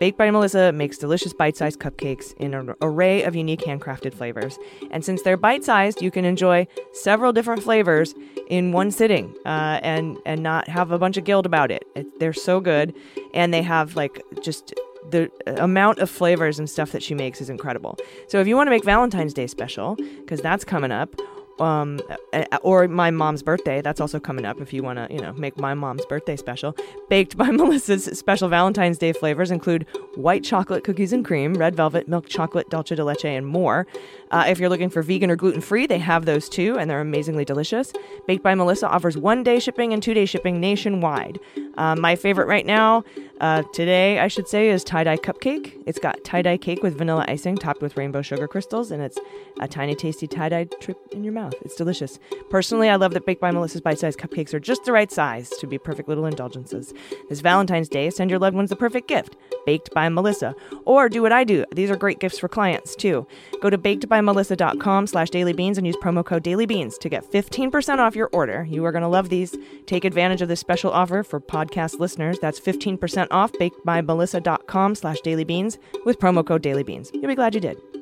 Baked 0.00 0.18
by 0.18 0.28
Melissa 0.32 0.72
makes 0.72 0.98
delicious 0.98 1.32
bite-sized 1.32 1.78
cupcakes 1.78 2.34
in 2.38 2.52
an 2.54 2.74
array 2.82 3.22
of 3.22 3.36
unique 3.36 3.60
handcrafted 3.60 4.12
flavors. 4.12 4.58
And 4.90 5.04
since 5.04 5.22
they're 5.22 5.36
bite-sized, 5.36 6.02
you 6.02 6.10
can 6.10 6.24
enjoy 6.24 6.66
several 6.92 7.32
different 7.32 7.62
flavors 7.62 8.12
in 8.48 8.72
one 8.72 8.90
sitting, 8.90 9.32
uh, 9.46 9.78
and 9.84 10.18
and 10.26 10.42
not 10.42 10.66
have 10.66 10.90
a 10.90 10.98
bunch 10.98 11.16
of 11.16 11.22
guilt 11.22 11.46
about 11.46 11.70
it. 11.70 11.84
it. 11.94 12.18
They're 12.18 12.32
so 12.32 12.58
good, 12.58 12.92
and 13.32 13.54
they 13.54 13.62
have 13.62 13.94
like 13.94 14.20
just 14.42 14.74
the 15.10 15.30
amount 15.62 16.00
of 16.00 16.10
flavors 16.10 16.58
and 16.58 16.68
stuff 16.68 16.90
that 16.90 17.04
she 17.04 17.14
makes 17.14 17.40
is 17.40 17.50
incredible. 17.50 17.96
So 18.26 18.40
if 18.40 18.48
you 18.48 18.56
want 18.56 18.66
to 18.66 18.72
make 18.72 18.84
Valentine's 18.84 19.32
Day 19.32 19.46
special, 19.46 19.94
because 19.94 20.40
that's 20.40 20.64
coming 20.64 20.90
up, 20.90 21.14
um, 21.60 22.00
uh, 22.32 22.44
or 22.62 22.88
my 22.88 23.10
mom's 23.10 23.42
birthday. 23.42 23.80
That's 23.80 24.00
also 24.00 24.18
coming 24.18 24.44
up 24.44 24.60
if 24.60 24.72
you 24.72 24.82
want 24.82 24.98
to, 24.98 25.14
you 25.14 25.20
know, 25.20 25.32
make 25.34 25.58
my 25.58 25.74
mom's 25.74 26.04
birthday 26.06 26.36
special. 26.36 26.76
Baked 27.08 27.36
by 27.36 27.50
Melissa's 27.50 28.04
special 28.18 28.48
Valentine's 28.48 28.98
Day 28.98 29.12
flavors 29.12 29.50
include 29.50 29.86
white 30.14 30.44
chocolate 30.44 30.84
cookies 30.84 31.12
and 31.12 31.24
cream, 31.24 31.54
red 31.54 31.76
velvet, 31.76 32.08
milk 32.08 32.28
chocolate, 32.28 32.68
dulce 32.70 32.88
de 32.88 33.04
leche, 33.04 33.24
and 33.24 33.46
more. 33.46 33.86
Uh, 34.30 34.44
if 34.48 34.58
you're 34.58 34.68
looking 34.68 34.90
for 34.90 35.02
vegan 35.02 35.30
or 35.30 35.36
gluten 35.36 35.60
free, 35.60 35.86
they 35.86 35.98
have 35.98 36.24
those 36.24 36.48
too, 36.48 36.78
and 36.78 36.90
they're 36.90 37.00
amazingly 37.00 37.44
delicious. 37.44 37.92
Baked 38.26 38.42
by 38.42 38.54
Melissa 38.54 38.88
offers 38.88 39.16
one 39.16 39.42
day 39.42 39.58
shipping 39.58 39.92
and 39.92 40.02
two 40.02 40.14
day 40.14 40.26
shipping 40.26 40.60
nationwide. 40.60 41.38
Um, 41.76 42.00
my 42.00 42.16
favorite 42.16 42.46
right 42.46 42.66
now, 42.66 43.04
uh, 43.40 43.62
today, 43.72 44.18
I 44.18 44.28
should 44.28 44.48
say, 44.48 44.68
is 44.70 44.84
tie 44.84 45.04
dye 45.04 45.16
cupcake. 45.16 45.82
It's 45.86 45.98
got 45.98 46.22
tie 46.24 46.42
dye 46.42 46.58
cake 46.58 46.82
with 46.82 46.96
vanilla 46.96 47.24
icing 47.28 47.56
topped 47.56 47.82
with 47.82 47.96
rainbow 47.96 48.22
sugar 48.22 48.46
crystals, 48.46 48.90
and 48.90 49.02
it's 49.02 49.18
a 49.60 49.66
tiny, 49.66 49.94
tasty 49.94 50.26
tie 50.26 50.48
dye 50.48 50.64
trip 50.80 50.98
in 51.12 51.24
your 51.24 51.32
mouth. 51.32 51.49
It's 51.62 51.76
delicious. 51.76 52.18
Personally, 52.48 52.88
I 52.88 52.96
love 52.96 53.12
that 53.14 53.26
Baked 53.26 53.40
by 53.40 53.50
Melissa's 53.50 53.80
bite 53.80 53.98
sized 53.98 54.18
cupcakes 54.18 54.54
are 54.54 54.60
just 54.60 54.84
the 54.84 54.92
right 54.92 55.10
size 55.10 55.50
to 55.50 55.66
be 55.66 55.78
perfect 55.78 56.08
little 56.08 56.26
indulgences. 56.26 56.92
This 57.28 57.40
Valentine's 57.40 57.88
Day, 57.88 58.10
send 58.10 58.30
your 58.30 58.38
loved 58.38 58.56
ones 58.56 58.70
the 58.70 58.76
perfect 58.76 59.08
gift 59.08 59.36
Baked 59.66 59.92
by 59.94 60.08
Melissa. 60.08 60.54
Or 60.84 61.08
do 61.08 61.22
what 61.22 61.32
I 61.32 61.44
do. 61.44 61.64
These 61.72 61.90
are 61.90 61.96
great 61.96 62.18
gifts 62.18 62.38
for 62.38 62.48
clients, 62.48 62.96
too. 62.96 63.26
Go 63.60 63.70
to 63.70 63.78
bakedbymelissa.com 63.78 65.06
slash 65.06 65.28
dailybeans 65.30 65.76
and 65.76 65.86
use 65.86 65.96
promo 65.96 66.24
code 66.24 66.44
dailybeans 66.44 66.98
to 66.98 67.08
get 67.08 67.30
15% 67.30 67.98
off 67.98 68.16
your 68.16 68.30
order. 68.32 68.66
You 68.68 68.84
are 68.84 68.92
going 68.92 69.02
to 69.02 69.08
love 69.08 69.28
these. 69.28 69.56
Take 69.86 70.04
advantage 70.04 70.42
of 70.42 70.48
this 70.48 70.60
special 70.60 70.90
offer 70.90 71.22
for 71.22 71.40
podcast 71.40 71.98
listeners. 71.98 72.38
That's 72.38 72.60
15% 72.60 73.28
off 73.30 73.52
bakedbymelissa.com 73.52 74.94
slash 74.94 75.20
dailybeans 75.20 75.78
with 76.04 76.18
promo 76.18 76.46
code 76.46 76.62
dailybeans. 76.62 77.12
You'll 77.12 77.28
be 77.28 77.34
glad 77.34 77.54
you 77.54 77.60
did. 77.60 77.99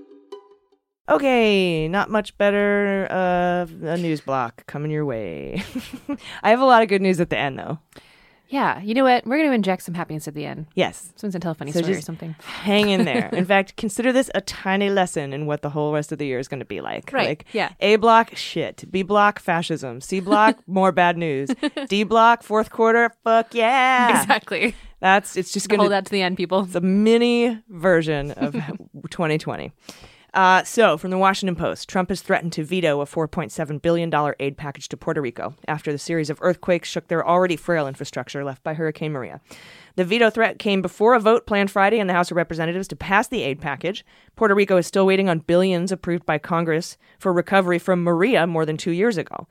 Okay, 1.08 1.88
not 1.88 2.10
much 2.10 2.36
better. 2.38 3.06
Uh, 3.10 3.66
a 3.86 3.96
news 3.96 4.20
block 4.20 4.66
coming 4.66 4.90
your 4.90 5.04
way. 5.06 5.62
I 6.42 6.50
have 6.50 6.60
a 6.60 6.64
lot 6.66 6.82
of 6.82 6.88
good 6.88 7.02
news 7.02 7.20
at 7.20 7.30
the 7.30 7.38
end, 7.38 7.58
though. 7.58 7.78
Yeah, 8.50 8.80
you 8.80 8.94
know 8.94 9.04
what? 9.04 9.26
We're 9.26 9.36
going 9.36 9.50
to 9.50 9.54
inject 9.54 9.82
some 9.82 9.92
happiness 9.94 10.26
at 10.26 10.32
the 10.32 10.46
end. 10.46 10.68
Yes, 10.74 11.12
Someone's 11.16 11.34
gonna 11.34 11.40
tell 11.42 11.52
a 11.52 11.54
funny 11.54 11.70
So 11.70 11.80
story 11.82 11.98
or 11.98 12.00
something. 12.00 12.34
hang 12.42 12.88
in 12.88 13.04
there. 13.04 13.28
In 13.34 13.44
fact, 13.44 13.76
consider 13.76 14.10
this 14.10 14.30
a 14.34 14.40
tiny 14.40 14.88
lesson 14.88 15.34
in 15.34 15.44
what 15.44 15.60
the 15.60 15.68
whole 15.68 15.92
rest 15.92 16.12
of 16.12 16.18
the 16.18 16.24
year 16.26 16.38
is 16.38 16.48
going 16.48 16.60
to 16.60 16.64
be 16.66 16.80
like. 16.80 17.12
Right, 17.12 17.28
Like, 17.28 17.44
yeah. 17.52 17.72
A 17.80 17.96
block, 17.96 18.34
shit. 18.36 18.84
B 18.90 19.02
block, 19.02 19.38
fascism. 19.38 20.00
C 20.00 20.20
block, 20.20 20.58
more 20.66 20.92
bad 20.92 21.18
news. 21.18 21.50
D 21.88 22.04
block, 22.04 22.42
fourth 22.42 22.70
quarter, 22.70 23.10
fuck 23.22 23.52
yeah. 23.54 24.22
Exactly. 24.22 24.74
That's 25.00 25.36
it's 25.36 25.52
just 25.52 25.68
going 25.68 25.78
to 25.80 25.82
Hold 25.82 25.92
that 25.92 26.06
to 26.06 26.10
the 26.12 26.22
end, 26.22 26.38
people. 26.38 26.64
It's 26.64 26.74
a 26.74 26.80
mini 26.80 27.62
version 27.68 28.30
of 28.32 28.54
2020. 29.10 29.72
Uh, 30.34 30.62
so, 30.62 30.98
from 30.98 31.10
the 31.10 31.18
Washington 31.18 31.56
Post, 31.56 31.88
Trump 31.88 32.10
has 32.10 32.20
threatened 32.20 32.52
to 32.52 32.62
veto 32.62 33.00
a 33.00 33.06
$4.7 33.06 33.80
billion 33.80 34.34
aid 34.38 34.58
package 34.58 34.88
to 34.88 34.96
Puerto 34.96 35.22
Rico 35.22 35.54
after 35.66 35.90
the 35.90 35.98
series 35.98 36.28
of 36.28 36.38
earthquakes 36.42 36.88
shook 36.88 37.08
their 37.08 37.26
already 37.26 37.56
frail 37.56 37.88
infrastructure 37.88 38.44
left 38.44 38.62
by 38.62 38.74
Hurricane 38.74 39.12
Maria. 39.12 39.40
The 39.96 40.04
veto 40.04 40.28
threat 40.28 40.58
came 40.58 40.82
before 40.82 41.14
a 41.14 41.20
vote 41.20 41.46
planned 41.46 41.70
Friday 41.70 41.98
in 41.98 42.06
the 42.06 42.12
House 42.12 42.30
of 42.30 42.36
Representatives 42.36 42.88
to 42.88 42.96
pass 42.96 43.26
the 43.26 43.42
aid 43.42 43.60
package. 43.60 44.04
Puerto 44.36 44.54
Rico 44.54 44.76
is 44.76 44.86
still 44.86 45.06
waiting 45.06 45.28
on 45.28 45.38
billions 45.40 45.90
approved 45.90 46.26
by 46.26 46.38
Congress 46.38 46.98
for 47.18 47.32
recovery 47.32 47.78
from 47.78 48.04
Maria 48.04 48.46
more 48.46 48.66
than 48.66 48.76
two 48.76 48.92
years 48.92 49.16
ago. 49.16 49.48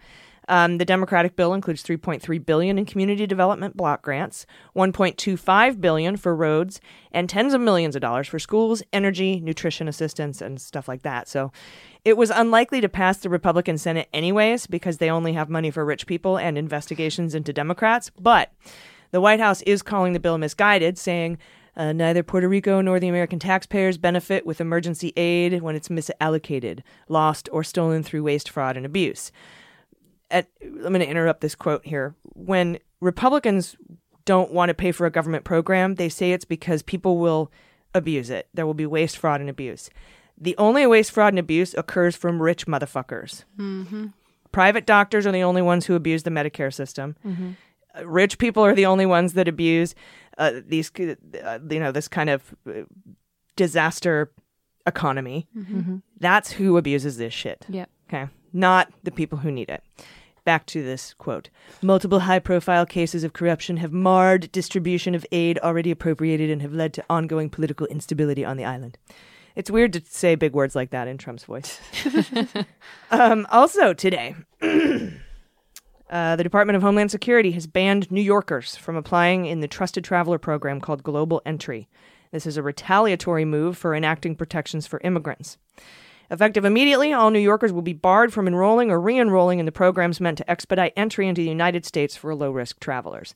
Um, 0.47 0.77
the 0.77 0.85
Democratic 0.85 1.35
bill 1.35 1.53
includes 1.53 1.83
3.3 1.83 2.45
billion 2.45 2.77
in 2.77 2.85
community 2.85 3.27
development 3.27 3.75
block 3.75 4.01
grants, 4.01 4.45
1.25 4.75 5.81
billion 5.81 6.15
for 6.15 6.35
roads, 6.35 6.79
and 7.11 7.29
tens 7.29 7.53
of 7.53 7.61
millions 7.61 7.95
of 7.95 8.01
dollars 8.01 8.27
for 8.27 8.39
schools, 8.39 8.81
energy, 8.93 9.41
nutrition 9.41 9.87
assistance, 9.87 10.41
and 10.41 10.61
stuff 10.61 10.87
like 10.87 11.01
that. 11.01 11.27
So, 11.27 11.51
it 12.05 12.15
was 12.15 12.29
unlikely 12.29 12.79
to 12.81 12.87
pass 12.89 13.17
the 13.17 13.29
Republican 13.29 13.77
Senate 13.77 14.07
anyways 14.13 14.67
because 14.67 14.97
they 14.97 15.09
only 15.09 15.33
have 15.33 15.49
money 15.49 15.69
for 15.69 15.83
rich 15.83 16.07
people 16.07 16.37
and 16.37 16.57
investigations 16.57 17.35
into 17.35 17.51
Democrats. 17.51 18.09
But 18.17 18.53
the 19.11 19.19
White 19.19 19.41
House 19.41 19.61
is 19.63 19.81
calling 19.81 20.13
the 20.13 20.19
bill 20.19 20.37
misguided, 20.37 20.97
saying. 20.97 21.37
Uh, 21.75 21.93
neither 21.93 22.23
Puerto 22.23 22.49
Rico 22.49 22.81
nor 22.81 22.99
the 22.99 23.07
American 23.07 23.37
taxpayers 23.37 23.99
benefit 23.99 24.47
with 24.47 24.59
emergency 24.59 25.13
aid 25.15 25.61
when 25.61 25.75
it's 25.75 25.89
misallocated, 25.89 26.79
lost, 27.07 27.47
or 27.51 27.63
stolen 27.63 28.01
through 28.01 28.23
waste, 28.23 28.49
fraud, 28.49 28.75
and 28.77 28.83
abuse 28.83 29.31
at, 30.31 30.47
I'm 30.61 30.79
going 30.79 30.99
to 30.99 31.07
interrupt 31.07 31.41
this 31.41 31.55
quote 31.55 31.85
here. 31.85 32.15
When 32.23 32.79
Republicans 33.01 33.75
don't 34.25 34.51
want 34.51 34.69
to 34.69 34.73
pay 34.73 34.91
for 34.91 35.05
a 35.05 35.11
government 35.11 35.43
program, 35.43 35.95
they 35.95 36.09
say 36.09 36.31
it's 36.31 36.45
because 36.45 36.81
people 36.83 37.17
will 37.17 37.51
abuse 37.93 38.29
it. 38.29 38.47
There 38.53 38.65
will 38.65 38.73
be 38.73 38.85
waste, 38.85 39.17
fraud, 39.17 39.41
and 39.41 39.49
abuse. 39.49 39.89
The 40.37 40.55
only 40.57 40.85
waste, 40.85 41.11
fraud, 41.11 41.33
and 41.33 41.39
abuse 41.39 41.73
occurs 41.73 42.15
from 42.15 42.41
rich 42.41 42.67
motherfuckers. 42.67 43.43
Private 44.51 44.85
doctors 44.85 45.25
are 45.25 45.31
the 45.31 45.43
only 45.43 45.61
ones 45.61 45.85
who 45.85 45.95
abuse 45.95 46.23
the 46.23 46.29
Medicare 46.29 46.73
system. 46.73 47.15
Uh, 47.25 48.05
Rich 48.07 48.37
people 48.37 48.63
are 48.63 48.75
the 48.75 48.85
only 48.85 49.05
ones 49.05 49.33
that 49.33 49.47
abuse 49.47 49.95
uh, 50.37 50.61
these, 50.67 50.91
uh, 50.99 51.59
you 51.69 51.79
know, 51.79 51.91
this 51.91 52.07
kind 52.07 52.29
of 52.29 52.53
uh, 52.67 52.83
disaster 53.55 54.31
economy. 54.85 55.47
That's 56.19 56.51
who 56.51 56.77
abuses 56.77 57.17
this 57.17 57.33
shit. 57.33 57.65
Yep. 57.69 57.89
Okay. 58.07 58.27
Not 58.53 58.91
the 59.03 59.11
people 59.11 59.39
who 59.39 59.51
need 59.51 59.69
it. 59.69 59.83
Back 60.47 60.65
to 60.67 60.81
this 60.81 61.13
quote. 61.13 61.49
Multiple 61.81 62.21
high 62.21 62.39
profile 62.39 62.85
cases 62.85 63.25
of 63.25 63.33
corruption 63.33 63.75
have 63.75 63.91
marred 63.91 64.49
distribution 64.53 65.13
of 65.13 65.25
aid 65.33 65.59
already 65.59 65.91
appropriated 65.91 66.49
and 66.49 66.61
have 66.61 66.71
led 66.71 66.93
to 66.93 67.03
ongoing 67.09 67.49
political 67.49 67.85
instability 67.87 68.45
on 68.45 68.55
the 68.55 68.63
island. 68.63 68.97
It's 69.57 69.69
weird 69.69 69.91
to 69.91 70.01
say 70.05 70.35
big 70.35 70.53
words 70.53 70.73
like 70.73 70.91
that 70.91 71.09
in 71.09 71.17
Trump's 71.17 71.43
voice. 71.43 71.81
um, 73.11 73.45
also, 73.51 73.93
today, 73.93 74.35
uh, 74.61 76.37
the 76.37 76.43
Department 76.43 76.77
of 76.77 76.81
Homeland 76.81 77.11
Security 77.11 77.51
has 77.51 77.67
banned 77.67 78.09
New 78.09 78.21
Yorkers 78.21 78.77
from 78.77 78.95
applying 78.95 79.47
in 79.47 79.59
the 79.59 79.67
Trusted 79.67 80.05
Traveler 80.05 80.37
program 80.37 80.79
called 80.79 81.03
Global 81.03 81.41
Entry. 81.45 81.89
This 82.31 82.45
is 82.45 82.55
a 82.55 82.63
retaliatory 82.63 83.43
move 83.43 83.77
for 83.77 83.93
enacting 83.93 84.37
protections 84.37 84.87
for 84.87 85.01
immigrants. 85.03 85.57
Effective 86.29 86.65
immediately, 86.65 87.13
all 87.13 87.31
New 87.31 87.39
Yorkers 87.39 87.71
will 87.71 87.81
be 87.81 87.93
barred 87.93 88.33
from 88.33 88.47
enrolling 88.47 88.91
or 88.91 88.99
re 88.99 89.17
enrolling 89.17 89.59
in 89.59 89.65
the 89.65 89.71
programs 89.71 90.19
meant 90.19 90.37
to 90.39 90.49
expedite 90.49 90.93
entry 90.97 91.27
into 91.27 91.41
the 91.41 91.47
United 91.47 91.85
States 91.85 92.15
for 92.15 92.35
low 92.35 92.51
risk 92.51 92.79
travelers. 92.79 93.33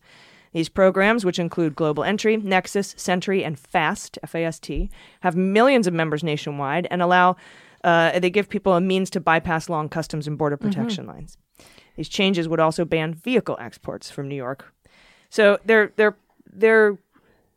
These 0.51 0.69
programs, 0.69 1.23
which 1.23 1.39
include 1.39 1.75
Global 1.75 2.03
Entry, 2.03 2.35
Nexus, 2.35 2.93
Sentry, 2.97 3.43
and 3.43 3.57
FAST, 3.57 4.19
F-A-S-T, 4.23 4.89
have 5.21 5.35
millions 5.35 5.87
of 5.87 5.93
members 5.93 6.23
nationwide 6.23 6.87
and 6.91 7.01
allow 7.01 7.37
uh, 7.83 8.19
they 8.19 8.29
give 8.29 8.49
people 8.49 8.73
a 8.73 8.81
means 8.81 9.09
to 9.11 9.19
bypass 9.19 9.69
long 9.69 9.89
customs 9.89 10.27
and 10.27 10.37
border 10.37 10.57
protection 10.57 11.07
lines. 11.07 11.37
These 11.95 12.09
changes 12.09 12.47
would 12.47 12.59
also 12.59 12.85
ban 12.85 13.13
vehicle 13.13 13.57
exports 13.59 14.11
from 14.11 14.27
New 14.27 14.35
York. 14.35 14.73
So 15.29 15.57
their 15.65 15.93
their 15.95 16.17
their 16.45 16.97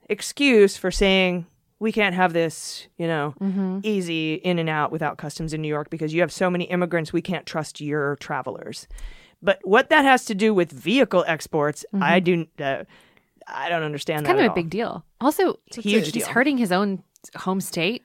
excuse 0.09 0.77
for 0.77 0.91
saying 0.91 1.47
we 1.79 1.93
can't 1.93 2.15
have 2.15 2.33
this, 2.33 2.87
you 2.97 3.07
know, 3.07 3.35
easy 3.83 4.35
in 4.35 4.59
and 4.59 4.69
out 4.69 4.93
without 4.93 5.19
customs 5.19 5.53
in 5.53 5.61
New 5.61 5.69
York 5.69 5.91
because 5.91 6.15
you 6.15 6.21
have 6.21 6.33
so 6.33 6.49
many 6.49 6.65
immigrants, 6.65 7.13
we 7.13 7.23
can't 7.23 7.47
trust 7.47 7.81
your 7.81 8.17
travelers. 8.17 8.87
But 9.43 9.59
what 9.63 9.91
that 9.91 10.05
has 10.05 10.25
to 10.27 10.35
do 10.35 10.55
with 10.55 10.73
vehicle 10.73 11.25
exports, 11.27 11.85
I 12.01 12.21
do. 12.21 12.47
Uh, 12.59 12.85
I 13.47 13.69
don't 13.69 13.83
understand 13.83 14.25
that. 14.25 14.31
kind 14.31 14.41
of 14.41 14.47
a 14.47 14.49
all. 14.49 14.55
big 14.55 14.71
deal. 14.71 15.05
Also, 15.21 15.59
a 15.77 15.81
huge 15.81 16.05
he's 16.05 16.13
deal. 16.13 16.27
hurting 16.29 16.57
his 16.57 16.73
own 16.73 17.03
home 17.37 17.61
state. 17.61 18.03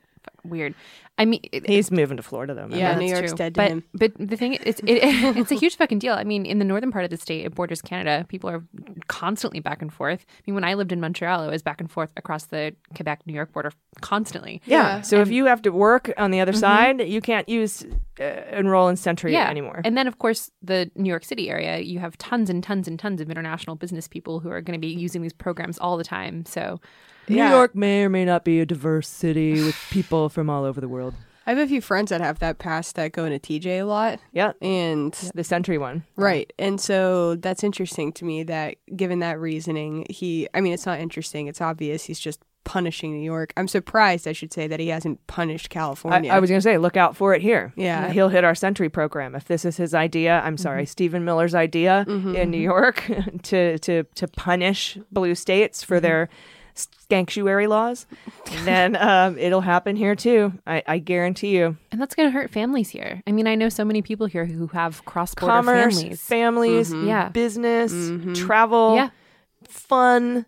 Weird. 0.49 0.75
I 1.17 1.25
mean, 1.25 1.41
it- 1.51 1.67
He's 1.67 1.91
moving 1.91 2.17
to 2.17 2.23
Florida 2.23 2.53
though. 2.53 2.63
remember? 2.63 2.77
Yeah, 2.77 2.89
that's 2.89 2.99
New 2.99 3.07
York's 3.07 3.31
true. 3.31 3.37
dead 3.37 3.53
to 3.55 3.57
but, 3.59 3.67
him. 3.69 3.83
But 3.93 4.13
the 4.17 4.37
thing 4.37 4.53
is, 4.53 4.61
it's 4.65 4.79
it, 4.81 4.99
it's 5.37 5.51
a 5.51 5.55
huge 5.55 5.75
fucking 5.75 5.99
deal. 5.99 6.13
I 6.13 6.23
mean, 6.23 6.45
in 6.45 6.59
the 6.59 6.65
northern 6.65 6.91
part 6.91 7.03
of 7.03 7.11
the 7.11 7.17
state, 7.17 7.45
it 7.45 7.55
borders 7.55 7.81
Canada. 7.81 8.25
People 8.27 8.49
are 8.49 8.63
constantly 9.07 9.59
back 9.59 9.81
and 9.81 9.91
forth. 9.91 10.25
I 10.29 10.41
mean, 10.47 10.55
when 10.55 10.63
I 10.63 10.73
lived 10.73 10.91
in 10.91 10.99
Montreal, 10.99 11.43
it 11.43 11.51
was 11.51 11.61
back 11.61 11.79
and 11.79 11.91
forth 11.91 12.09
across 12.17 12.45
the 12.45 12.73
Quebec 12.95 13.21
New 13.25 13.33
York 13.33 13.51
border 13.53 13.71
constantly. 14.01 14.61
Yeah. 14.65 14.79
Yeah. 14.79 15.01
So 15.01 15.21
if 15.21 15.29
you 15.29 15.45
have 15.45 15.61
to 15.63 15.71
work 15.71 16.11
on 16.17 16.31
the 16.31 16.39
other 16.39 16.53
side, 16.53 17.01
you 17.01 17.21
can't 17.21 17.47
use 17.49 17.85
uh, 18.19 18.23
enroll 18.51 18.87
in 18.87 18.95
Sentry 18.95 19.33
yeah. 19.33 19.49
anymore. 19.49 19.81
And 19.83 19.97
then, 19.97 20.07
of 20.07 20.19
course, 20.19 20.51
the 20.61 20.89
New 20.95 21.09
York 21.09 21.25
City 21.25 21.49
area, 21.49 21.79
you 21.79 21.99
have 21.99 22.17
tons 22.17 22.49
and 22.49 22.63
tons 22.63 22.87
and 22.87 22.97
tons 22.99 23.21
of 23.21 23.29
international 23.29 23.75
business 23.75 24.07
people 24.07 24.39
who 24.39 24.49
are 24.49 24.61
going 24.61 24.79
to 24.79 24.85
be 24.85 24.93
using 24.93 25.21
these 25.21 25.33
programs 25.33 25.77
all 25.77 25.97
the 25.97 26.03
time. 26.03 26.45
So, 26.45 26.79
New 27.29 27.37
Yeah. 27.37 27.51
York 27.51 27.75
may 27.75 28.03
or 28.03 28.09
may 28.09 28.25
not 28.25 28.43
be 28.43 28.59
a 28.59 28.65
diverse 28.65 29.07
city 29.07 29.63
with 29.63 29.75
people 29.89 30.29
from 30.29 30.49
all 30.49 30.63
over 30.63 30.81
the 30.81 30.89
world. 30.89 31.13
I 31.45 31.51
have 31.51 31.59
a 31.59 31.67
few 31.67 31.81
friends 31.81 32.09
that 32.09 32.21
have 32.21 32.39
that 32.39 32.59
pass 32.59 32.91
that 32.91 33.11
go 33.11 33.25
into 33.25 33.39
TJ 33.39 33.79
a 33.79 33.83
lot, 33.83 34.19
Yeah. 34.33 34.51
and 34.61 35.13
The 35.33 35.43
Sentry 35.43 35.79
one. 35.79 36.03
right, 36.15 36.51
and 36.59 36.79
so 36.79 37.35
that's 37.35 37.63
interesting 37.63 38.11
to 38.13 38.25
me. 38.25 38.43
That 38.43 38.75
given 38.95 39.19
that 39.19 39.39
reasoning, 39.39 40.05
he, 40.09 40.47
I 40.53 40.61
mean, 40.61 40.73
it's 40.73 40.85
not 40.85 40.99
interesting. 40.99 41.47
It's 41.47 41.59
obvious 41.59 42.03
he's 42.03 42.19
just 42.19 42.43
punishing 42.69 43.11
New 43.13 43.23
York. 43.23 43.51
I'm 43.57 43.67
surprised, 43.67 44.27
I 44.27 44.31
should 44.31 44.53
say, 44.53 44.67
that 44.67 44.79
he 44.79 44.89
hasn't 44.89 45.25
punished 45.25 45.71
California. 45.71 46.31
I 46.31 46.39
was 46.39 46.51
going 46.51 46.59
to 46.59 46.63
say, 46.63 46.77
look 46.77 46.97
out 46.97 47.17
for 47.17 47.33
it 47.33 47.41
here. 47.41 47.73
Yeah. 47.75 48.11
He'll 48.11 48.29
hit 48.29 48.43
our 48.43 48.53
Sentry 48.53 48.89
program. 48.89 49.33
If 49.33 49.45
this 49.45 49.65
is 49.65 49.77
his 49.77 49.95
idea, 49.95 50.39
I'm 50.41 50.53
mm-hmm. 50.53 50.61
sorry, 50.61 50.85
Stephen 50.85 51.25
Miller's 51.25 51.55
idea 51.55 52.05
mm-hmm, 52.07 52.35
in 52.35 52.51
New 52.51 52.57
mm-hmm. 52.57 52.63
York 52.63 53.41
to, 53.43 53.79
to, 53.79 54.03
to 54.03 54.27
punish 54.27 54.99
blue 55.11 55.33
states 55.33 55.83
for 55.83 55.99
their 55.99 56.29
sanctuary 57.09 57.67
laws, 57.67 58.05
and 58.51 58.65
then 58.67 58.95
um, 58.99 59.37
it'll 59.37 59.61
happen 59.61 59.95
here 59.95 60.15
too. 60.15 60.53
I, 60.67 60.83
I 60.87 60.97
guarantee 60.99 61.57
you. 61.57 61.77
and 61.91 61.99
that's 61.99 62.15
going 62.15 62.27
to 62.29 62.31
hurt 62.33 62.51
families 62.51 62.89
here. 62.89 63.21
I 63.27 63.31
mean, 63.31 63.47
I 63.47 63.55
know 63.55 63.69
so 63.69 63.83
many 63.85 64.01
people 64.01 64.27
here 64.27 64.45
who 64.45 64.67
have 64.67 65.03
cross 65.05 65.33
border 65.35 65.53
Commerce, 65.53 65.95
families. 65.99 66.21
families, 66.21 66.93
Yeah. 66.93 67.29
business, 67.29 67.91
travel, 68.35 68.95
Yeah. 68.95 69.09
fun. 69.67 70.45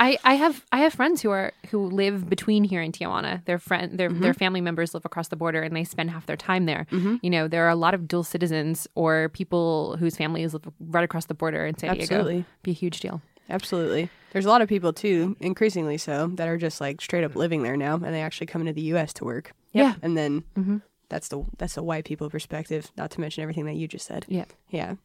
I, 0.00 0.18
I 0.24 0.34
have 0.34 0.64
I 0.72 0.78
have 0.78 0.94
friends 0.94 1.20
who 1.22 1.30
are 1.30 1.52
who 1.70 1.86
live 1.86 2.28
between 2.28 2.64
here 2.64 2.80
and 2.80 2.92
Tijuana. 2.92 3.44
Their 3.44 3.58
friend 3.58 3.98
their 3.98 4.10
Mm-hmm. 4.10 4.22
their 4.22 4.34
family 4.34 4.60
members 4.60 4.94
live 4.94 5.04
across 5.04 5.28
the 5.28 5.36
border 5.36 5.62
and 5.62 5.74
they 5.74 5.84
spend 5.84 6.10
half 6.10 6.26
their 6.26 6.36
time 6.36 6.66
there. 6.66 6.86
You 6.90 7.30
know, 7.30 7.48
there 7.48 7.64
are 7.66 7.70
a 7.70 7.74
lot 7.76 7.94
of 7.94 8.06
dual 8.08 8.22
citizens 8.24 8.86
or 8.94 9.28
people 9.30 9.96
whose 9.98 10.16
families 10.16 10.52
live 10.54 10.64
right 10.80 11.04
across 11.04 11.26
the 11.26 11.34
border 11.34 11.66
in 11.66 11.76
San 11.78 11.90
Diego. 11.94 12.02
Absolutely. 12.14 12.44
Be 12.62 12.70
a 12.70 12.74
huge 12.74 13.00
deal. 13.00 13.20
Absolutely. 13.50 14.08
There's 14.34 14.44
a 14.44 14.48
lot 14.48 14.60
of 14.62 14.68
people 14.68 14.92
too, 14.92 15.36
increasingly 15.40 15.96
so, 15.96 16.26
that 16.34 16.48
are 16.48 16.58
just 16.58 16.80
like 16.80 17.00
straight 17.00 17.24
up 17.24 17.36
living 17.36 17.62
there 17.62 17.76
now, 17.76 17.94
and 17.94 18.06
they 18.06 18.20
actually 18.20 18.48
come 18.48 18.60
into 18.60 18.72
the 18.74 18.82
U.S. 18.82 19.12
to 19.14 19.24
work. 19.24 19.52
Yeah. 19.72 19.94
and 20.02 20.16
then 20.16 20.82
that's 21.08 21.28
the 21.28 21.44
that's 21.56 21.76
the 21.76 21.82
white 21.82 22.04
people 22.04 22.28
perspective. 22.28 22.90
Not 22.96 23.12
to 23.12 23.20
mention 23.20 23.42
everything 23.42 23.64
that 23.66 23.76
you 23.76 23.88
just 23.88 24.06
said. 24.06 24.26
Yeah. 24.28 24.44
Yeah, 24.70 24.96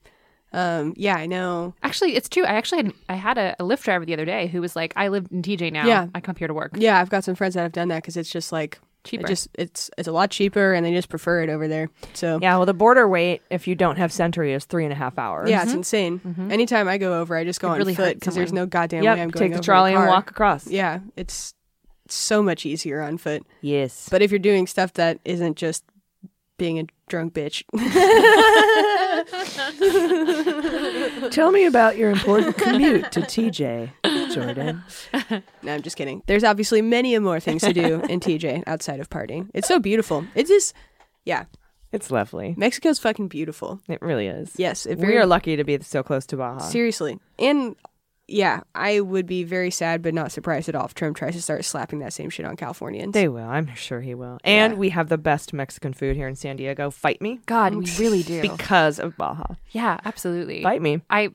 um, 0.51 0.93
yeah, 0.97 1.15
I 1.15 1.27
know. 1.27 1.75
Actually, 1.83 2.15
it's 2.15 2.27
true. 2.27 2.43
I 2.43 2.53
actually 2.53 2.83
had 2.83 2.93
I 3.07 3.15
had 3.15 3.37
a, 3.37 3.55
a 3.59 3.63
Lyft 3.63 3.83
driver 3.83 4.05
the 4.05 4.13
other 4.13 4.25
day 4.25 4.47
who 4.47 4.61
was 4.61 4.75
like, 4.75 4.93
"I 4.95 5.09
live 5.09 5.27
in 5.31 5.41
TJ 5.41 5.71
now. 5.71 5.85
Yeah. 5.85 6.07
I 6.15 6.21
come 6.21 6.35
here 6.35 6.47
to 6.47 6.53
work." 6.53 6.71
Yeah, 6.75 6.99
I've 6.99 7.09
got 7.09 7.23
some 7.23 7.35
friends 7.35 7.53
that 7.53 7.61
have 7.61 7.71
done 7.71 7.89
that 7.89 8.01
because 8.01 8.17
it's 8.17 8.31
just 8.31 8.51
like 8.51 8.79
Cheaper. 9.09 9.25
It 9.25 9.29
just 9.29 9.47
it's 9.55 9.89
it's 9.97 10.07
a 10.07 10.11
lot 10.11 10.29
cheaper, 10.31 10.73
and 10.73 10.85
they 10.85 10.93
just 10.93 11.09
prefer 11.09 11.41
it 11.41 11.49
over 11.49 11.67
there. 11.67 11.89
So 12.13 12.39
Yeah, 12.41 12.57
well, 12.57 12.65
the 12.65 12.73
border 12.73 13.07
wait 13.07 13.41
if 13.49 13.67
you 13.67 13.75
don't 13.75 13.97
have 13.97 14.11
Sentry 14.11 14.53
is 14.53 14.65
three 14.65 14.83
and 14.83 14.93
a 14.93 14.95
half 14.95 15.17
hours. 15.17 15.49
yeah, 15.49 15.63
it's 15.63 15.73
insane. 15.73 16.19
Mm-hmm. 16.19 16.51
Anytime 16.51 16.87
I 16.87 16.97
go 16.97 17.19
over, 17.19 17.35
I 17.35 17.43
just 17.43 17.59
go 17.59 17.67
Could 17.67 17.73
on 17.73 17.77
really 17.79 17.95
foot 17.95 18.19
because 18.19 18.35
there's 18.35 18.53
no 18.53 18.65
goddamn 18.65 19.03
Yep, 19.03 19.15
way 19.15 19.21
I'm 19.21 19.29
going 19.29 19.31
to 19.31 19.39
take 19.39 19.51
the 19.51 19.55
over 19.55 19.57
in 19.57 19.59
a 19.59 19.63
trolley 19.63 19.93
and 19.95 20.07
walk 20.07 20.31
across. 20.31 20.67
Yeah, 20.67 20.99
it's 21.15 21.53
so 22.07 22.41
much 22.41 22.65
easier 22.65 23.01
on 23.01 23.17
foot. 23.17 23.45
Yes. 23.61 24.07
But 24.09 24.21
if 24.21 24.31
you're 24.31 24.39
doing 24.39 24.67
stuff 24.67 24.93
that 24.93 25.19
isn't 25.25 25.57
just 25.57 25.83
being 26.57 26.79
a 26.79 26.85
drunk 27.07 27.33
bitch, 27.33 27.63
Tell 31.31 31.51
me 31.51 31.65
about 31.65 31.97
your 31.97 32.11
important 32.11 32.57
commute 32.57 33.11
to 33.11 33.21
TJ, 33.21 33.89
Jordan. 34.29 34.83
no, 35.63 35.73
I'm 35.73 35.81
just 35.81 35.95
kidding. 35.97 36.21
There's 36.27 36.43
obviously 36.43 36.81
many 36.81 37.17
more 37.19 37.39
things 37.39 37.61
to 37.63 37.73
do 37.73 38.01
in 38.09 38.19
TJ 38.21 38.63
outside 38.67 38.99
of 38.99 39.09
partying. 39.09 39.49
It's 39.53 39.67
so 39.67 39.79
beautiful. 39.79 40.25
It's 40.35 40.49
just, 40.49 40.73
yeah, 41.25 41.45
It's 41.91 42.11
lovely. 42.11 42.53
Mexico's 42.57 42.99
fucking 42.99 43.27
beautiful. 43.29 43.79
It 43.87 44.01
really 44.01 44.27
is. 44.27 44.51
Yes, 44.57 44.85
it 44.85 44.97
we 44.99 45.17
are 45.17 45.25
lucky 45.25 45.55
to 45.55 45.63
be 45.63 45.79
so 45.81 46.03
close 46.03 46.25
to 46.27 46.37
Baja. 46.37 46.59
seriously. 46.59 47.19
And 47.37 47.75
yeah, 48.31 48.59
I 48.75 48.99
would 48.99 49.25
be 49.25 49.43
very 49.43 49.71
sad 49.71 50.03
but 50.03 50.13
not 50.13 50.31
surprised 50.31 50.69
at 50.69 50.75
all 50.75 50.85
if 50.85 50.93
Trump 50.93 51.17
tries 51.17 51.33
to 51.33 51.41
start 51.41 51.65
slapping 51.65 51.97
that 51.99 52.13
same 52.13 52.29
shit 52.29 52.45
on 52.45 52.55
Californians. 52.57 53.13
They 53.13 53.27
will. 53.27 53.43
I'm 53.47 53.73
sure 53.73 54.01
he 54.01 54.13
will. 54.13 54.37
And 54.43 54.73
Yeah. 54.73 54.77
we 54.77 54.89
have 54.89 55.09
the 55.09 55.17
best 55.17 55.51
Mexican 55.51 55.93
food 55.93 56.15
here 56.15 56.27
in 56.27 56.35
San 56.35 56.55
Diego. 56.57 56.91
Fight 56.91 57.23
me 57.23 57.39
God, 57.47 57.73
we 57.73 57.85
really 57.97 58.21
do. 58.21 58.39
because 58.43 58.99
of 58.99 59.17
Baja. 59.17 59.55
yeah, 59.71 59.99
absolutely. 60.05 60.61
Fight 60.61 60.79
me. 60.83 61.01
I 61.09 61.29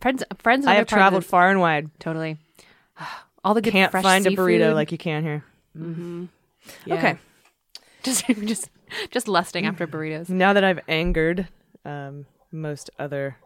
friends 0.00 0.22
friends. 0.38 0.66
I 0.66 0.74
have 0.74 0.86
traveled 0.86 1.22
the- 1.22 1.28
far 1.28 1.50
and 1.50 1.60
wide. 1.60 1.90
totally. 1.98 2.38
All 3.44 3.54
the 3.54 3.62
good 3.62 3.72
Can't 3.72 3.90
fresh 3.92 4.02
find 4.02 4.26
a 4.26 4.30
burrito 4.30 4.74
like 4.74 4.90
you 4.90 4.98
can 4.98 5.22
here. 5.22 5.44
Yeah. 6.84 6.94
Okay. 6.96 7.18
just 8.02 8.26
just 8.26 8.70
just 9.10 9.28
lusting 9.28 9.66
after 9.66 9.86
burritos. 9.86 10.28
Now 10.28 10.52
that 10.52 10.64
I've 10.64 10.80
angered 10.88 11.48
um, 11.84 12.26
most 12.50 12.90
other 12.98 13.36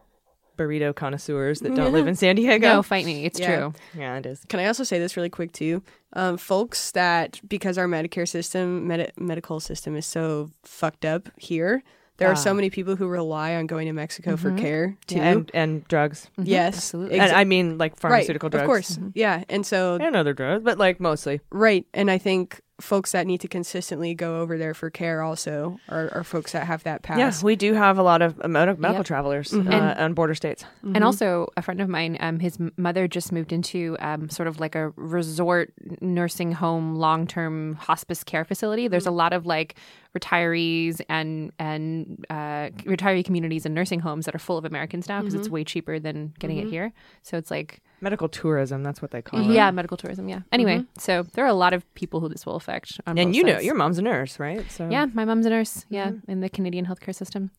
burrito 0.57 0.93
connoisseurs 0.95 1.59
that 1.61 1.73
don't 1.75 1.93
live 1.93 2.07
in 2.07 2.15
San 2.15 2.35
Diego. 2.37 2.67
No, 2.67 2.83
fight 2.83 3.05
me. 3.05 3.25
It's 3.25 3.39
Yeah. 3.39 3.55
true. 3.55 3.73
Yeah, 3.97 4.17
it 4.17 4.25
is. 4.25 4.43
Can 4.49 4.59
I 4.59 4.65
also 4.67 4.83
say 4.83 4.99
this 4.99 5.15
really 5.17 5.29
quick 5.29 5.51
too? 5.51 5.81
Um, 6.13 6.37
folks 6.37 6.91
that 6.91 7.39
because 7.47 7.77
our 7.77 7.87
Medicare 7.87 8.27
system, 8.27 8.87
med- 8.87 9.13
medical 9.17 9.59
system 9.59 9.95
is 9.95 10.05
so 10.05 10.49
fucked 10.63 11.05
up 11.05 11.29
here, 11.37 11.83
there 12.21 12.31
are 12.31 12.35
so 12.35 12.51
Ah. 12.51 12.53
many 12.53 12.69
people 12.69 12.95
who 12.95 13.07
rely 13.07 13.55
on 13.55 13.67
going 13.67 13.87
to 13.87 13.93
Mexico 13.93 14.37
for 14.37 14.49
mm-hmm. 14.49 14.59
care 14.59 14.97
too. 15.07 15.19
And, 15.19 15.51
and 15.53 15.87
drugs. 15.87 16.29
Mm-hmm. 16.37 16.49
yes, 16.49 16.75
absolutely. 16.75 17.19
And 17.19 17.31
I 17.31 17.43
mean, 17.43 17.77
like 17.77 17.93
right, 17.93 17.99
pharmaceutical 18.01 18.49
drugs. 18.49 18.63
of 18.63 18.67
course, 18.67 18.91
mm-hmm. 18.97 19.09
yeah. 19.15 19.43
And 19.49 19.65
so 19.65 19.97
And 19.99 20.15
other 20.15 20.33
drugs, 20.33 20.63
but 20.63 20.77
like 20.77 20.99
mostly. 20.99 21.41
right, 21.51 21.85
and 21.93 22.09
I 22.09 22.17
think 22.17 22.61
folks 22.81 23.11
that 23.13 23.25
need 23.27 23.39
to 23.41 23.47
consistently 23.47 24.13
go 24.13 24.41
over 24.41 24.57
there 24.57 24.73
for 24.73 24.89
care 24.89 25.21
also 25.21 25.79
are, 25.87 26.09
are 26.13 26.23
folks 26.23 26.51
that 26.51 26.65
have 26.67 26.83
that 26.83 27.03
pass. 27.03 27.17
Yeah, 27.17 27.45
we 27.45 27.55
do 27.55 27.73
have 27.73 27.97
a 27.97 28.03
lot 28.03 28.21
of 28.21 28.37
medical, 28.47 28.81
medical 28.81 28.99
Yep. 28.99 29.05
travelers 29.05 29.51
Mm-hmm. 29.51 29.71
uh, 29.71 30.03
on 30.03 30.13
border 30.13 30.35
states. 30.35 30.65
And 30.83 31.03
also, 31.03 31.47
a 31.55 31.61
friend 31.61 31.79
of 31.81 31.87
mine, 31.89 32.17
um, 32.19 32.39
his 32.39 32.57
mother 32.77 33.07
just 33.07 33.31
moved 33.31 33.53
into 33.53 33.95
um, 33.99 34.29
sort 34.29 34.47
of 34.47 34.59
like 34.59 34.75
a 34.75 34.89
resort 34.97 35.71
nursing 36.01 36.51
home, 36.51 36.95
long 36.95 37.27
term 37.27 37.75
hospice 37.75 38.23
care 38.23 38.43
facility. 38.43 38.87
There's 38.87 39.05
a 39.07 39.11
lot 39.11 39.31
of 39.33 39.45
like 39.45 39.75
retirees 40.17 41.01
and 41.09 41.51
and 41.59 42.25
uh, 42.29 42.69
retiree 42.85 43.23
communities 43.25 43.65
and 43.65 43.73
nursing 43.75 43.99
homes 43.99 44.25
that 44.25 44.35
are 44.35 44.39
full 44.39 44.57
of 44.57 44.65
Americans 44.65 45.07
now 45.07 45.19
because 45.21 45.33
it's 45.33 45.49
way 45.49 45.63
cheaper 45.63 45.99
than 45.99 46.33
getting 46.39 46.57
it 46.57 46.67
here. 46.69 46.93
So 47.21 47.37
it's 47.37 47.51
like 47.51 47.81
Medical 48.01 48.27
tourism, 48.27 48.81
that's 48.83 49.01
what 49.01 49.11
they 49.11 49.21
call 49.21 49.39
it. 49.47 49.53
yeah, 49.53 49.69
medical 49.71 49.95
tourism. 49.95 50.27
Yeah. 50.27 50.41
Anyway, 50.51 50.83
so 50.97 51.23
there 51.33 51.45
are 51.45 51.47
a 51.47 51.53
lot 51.53 51.73
of 51.73 51.85
people 51.93 52.19
who 52.19 52.27
this 52.29 52.45
will 52.45 52.55
affect. 52.55 52.99
On 53.05 53.17
And 53.17 53.35
you 53.35 53.43
know, 53.43 53.59
your 53.59 53.75
mom's 53.75 53.99
a 53.99 54.01
nurse, 54.01 54.39
right? 54.39 54.69
So 54.71 54.89
Yeah, 54.89 55.05
my 55.13 55.23
mom's 55.23 55.45
a 55.45 55.49
nurse. 55.51 55.85
Yeah, 55.89 56.11
in 56.27 56.39
the 56.41 56.49
Canadian 56.49 56.87
healthcare 56.87 57.13
system. 57.13 57.51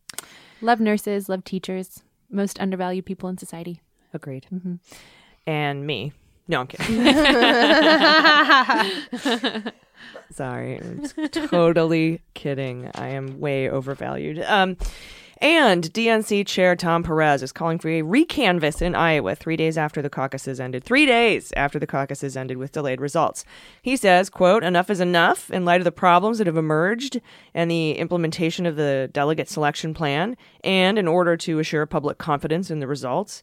Love 0.61 0.81
nurses, 0.81 1.29
love 1.29 1.45
teachers, 1.45 2.03
most 2.31 2.61
undervalued 2.61 3.07
people 3.07 3.29
in 3.29 3.39
society. 3.39 3.81
agreed. 4.13 4.47
Mm-hmm. 4.53 4.75
And 5.47 5.87
me. 5.87 6.13
No, 6.49 6.61
I'm 6.61 6.67
kidding. 6.67 6.87
Sorry, 10.33 10.81
I'm 10.81 11.07
totally 11.29 12.21
kidding. 12.35 12.91
I 12.95 13.09
am 13.09 13.39
way 13.39 13.69
overvalued. 13.71 14.43
Um, 14.47 14.77
and 15.43 15.93
DNC 15.93 16.47
Chair 16.47 16.77
Tom 16.77 17.03
Perez 17.03 17.43
is 17.43 17.51
calling 17.51 17.81
for 17.81 17.89
a 17.89 18.03
recanvass 18.03 18.81
in 18.81 18.95
Iowa 18.95 19.35
three 19.35 19.57
days 19.57 19.77
after 19.77 20.01
the 20.01 20.09
caucuses 20.09 20.61
ended. 20.61 20.85
Three 20.85 21.05
days 21.05 21.53
after 21.57 21.81
the 21.81 21.87
caucuses 21.87 22.37
ended 22.37 22.59
with 22.59 22.71
delayed 22.71 23.01
results. 23.01 23.45
He 23.83 23.97
says, 23.97 24.31
quote, 24.31 24.63
enough 24.63 24.89
is 24.89 25.01
enough 25.01 25.51
in 25.51 25.65
light 25.65 25.81
of 25.81 25.85
the 25.85 25.91
problems 25.91 26.39
that 26.39 26.47
have 26.47 26.57
emerged 26.57 27.21
and 27.55 27.69
the 27.69 27.99
implementation 27.99 28.67
of 28.67 28.77
the 28.77 29.11
delegate 29.13 29.49
selection 29.49 29.95
plan, 29.95 30.37
and 30.63 30.97
in 30.97 31.09
order 31.09 31.37
to 31.39 31.59
assure 31.59 31.87
public 31.87 32.19
confidence 32.19 32.71
in 32.71 32.79
the 32.79 32.87
results. 32.87 33.43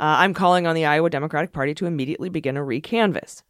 Uh, 0.00 0.24
I'm 0.24 0.32
calling 0.32 0.66
on 0.66 0.74
the 0.74 0.86
Iowa 0.86 1.10
Democratic 1.10 1.52
Party 1.52 1.74
to 1.74 1.86
immediately 1.86 2.30
begin 2.30 2.56
a 2.56 2.60
recanvass. 2.60 3.42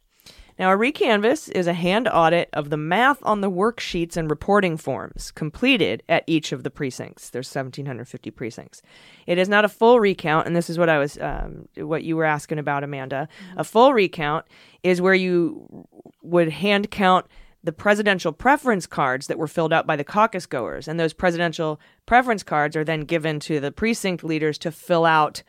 Now, 0.61 0.71
a 0.71 0.77
recanvass 0.77 1.49
is 1.49 1.65
a 1.65 1.73
hand 1.73 2.07
audit 2.07 2.47
of 2.53 2.69
the 2.69 2.77
math 2.77 3.17
on 3.23 3.41
the 3.41 3.49
worksheets 3.49 4.15
and 4.15 4.29
reporting 4.29 4.77
forms 4.77 5.31
completed 5.31 6.03
at 6.07 6.23
each 6.27 6.51
of 6.51 6.61
the 6.61 6.69
precincts. 6.69 7.31
There's 7.31 7.47
1,750 7.47 8.29
precincts. 8.29 8.83
It 9.25 9.39
is 9.39 9.49
not 9.49 9.65
a 9.65 9.69
full 9.69 9.99
recount, 9.99 10.45
and 10.45 10.55
this 10.55 10.69
is 10.69 10.77
what 10.77 10.87
I 10.87 10.99
was, 10.99 11.17
um, 11.17 11.67
what 11.77 12.03
you 12.03 12.15
were 12.15 12.25
asking 12.25 12.59
about, 12.59 12.83
Amanda. 12.83 13.27
A 13.57 13.63
full 13.63 13.91
recount 13.91 14.45
is 14.83 15.01
where 15.01 15.15
you 15.15 15.87
would 16.21 16.49
hand 16.51 16.91
count 16.91 17.25
the 17.63 17.71
presidential 17.71 18.31
preference 18.31 18.85
cards 18.85 19.25
that 19.25 19.39
were 19.39 19.47
filled 19.47 19.73
out 19.73 19.87
by 19.87 19.95
the 19.95 20.03
caucus 20.03 20.45
goers, 20.45 20.87
and 20.87 20.99
those 20.99 21.11
presidential 21.13 21.79
preference 22.05 22.43
cards 22.43 22.75
are 22.75 22.83
then 22.83 23.01
given 23.01 23.39
to 23.39 23.59
the 23.59 23.71
precinct 23.71 24.23
leaders 24.23 24.59
to 24.59 24.71
fill 24.71 25.05
out 25.05 25.41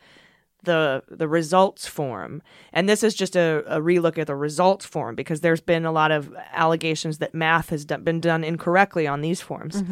the 0.63 1.03
the 1.09 1.27
results 1.27 1.87
form. 1.87 2.41
And 2.71 2.87
this 2.89 3.03
is 3.03 3.13
just 3.13 3.35
a, 3.35 3.63
a 3.67 3.79
relook 3.79 4.17
at 4.17 4.27
the 4.27 4.35
results 4.35 4.85
form 4.85 5.15
because 5.15 5.41
there's 5.41 5.61
been 5.61 5.85
a 5.85 5.91
lot 5.91 6.11
of 6.11 6.33
allegations 6.53 7.19
that 7.19 7.33
math 7.33 7.69
has 7.69 7.85
done, 7.85 8.03
been 8.03 8.19
done 8.19 8.43
incorrectly 8.43 9.07
on 9.07 9.21
these 9.21 9.41
forms. 9.41 9.83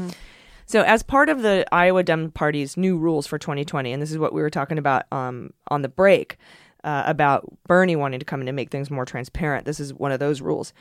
So 0.66 0.84
as 0.84 1.04
part 1.04 1.28
of 1.28 1.42
the 1.42 1.66
iowa 1.72 2.04
dem 2.04 2.32
party's 2.32 2.78
new 2.78 2.98
rules 2.98 3.28
for 3.28 3.38
2020 3.38 3.92
and 3.92 4.02
this 4.02 4.12
is 4.12 4.18
what 4.18 4.32
we 4.34 4.42
were 4.42 4.50
talking 4.50 4.78
about 4.78 5.04
um, 5.12 5.52
on 5.68 5.82
the 5.82 5.90
break 5.90 6.38
uh, 6.86 7.04
about 7.06 7.46
bernie 7.68 7.98
wanting 7.98 8.20
to 8.20 8.26
come 8.26 8.42
in 8.42 8.48
and 8.48 8.56
make 8.56 8.72
things 8.72 8.90
more 8.90 9.04
transparent 9.04 9.66
this 9.66 9.80
is 9.82 9.94
one 9.94 10.12
of 10.14 10.20
those 10.20 10.42
rules. 10.42 10.74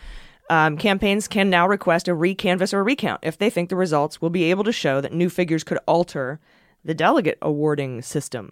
Um, 0.48 0.76
campaigns 0.76 1.28
can 1.28 1.48
now 1.48 1.68
request 1.68 2.08
a 2.08 2.12
recanvass 2.12 2.72
or 2.72 2.80
a 2.80 2.82
recount 2.82 3.20
if 3.22 3.38
they 3.38 3.50
think 3.50 3.68
the 3.68 3.76
results 3.76 4.20
will 4.20 4.30
be 4.30 4.50
able 4.50 4.64
to 4.64 4.72
show 4.72 5.00
that 5.00 5.12
new 5.12 5.28
figures 5.28 5.64
could 5.64 5.78
alter 5.86 6.40
the 6.84 6.94
delegate 6.94 7.38
awarding 7.42 8.02
system. 8.02 8.50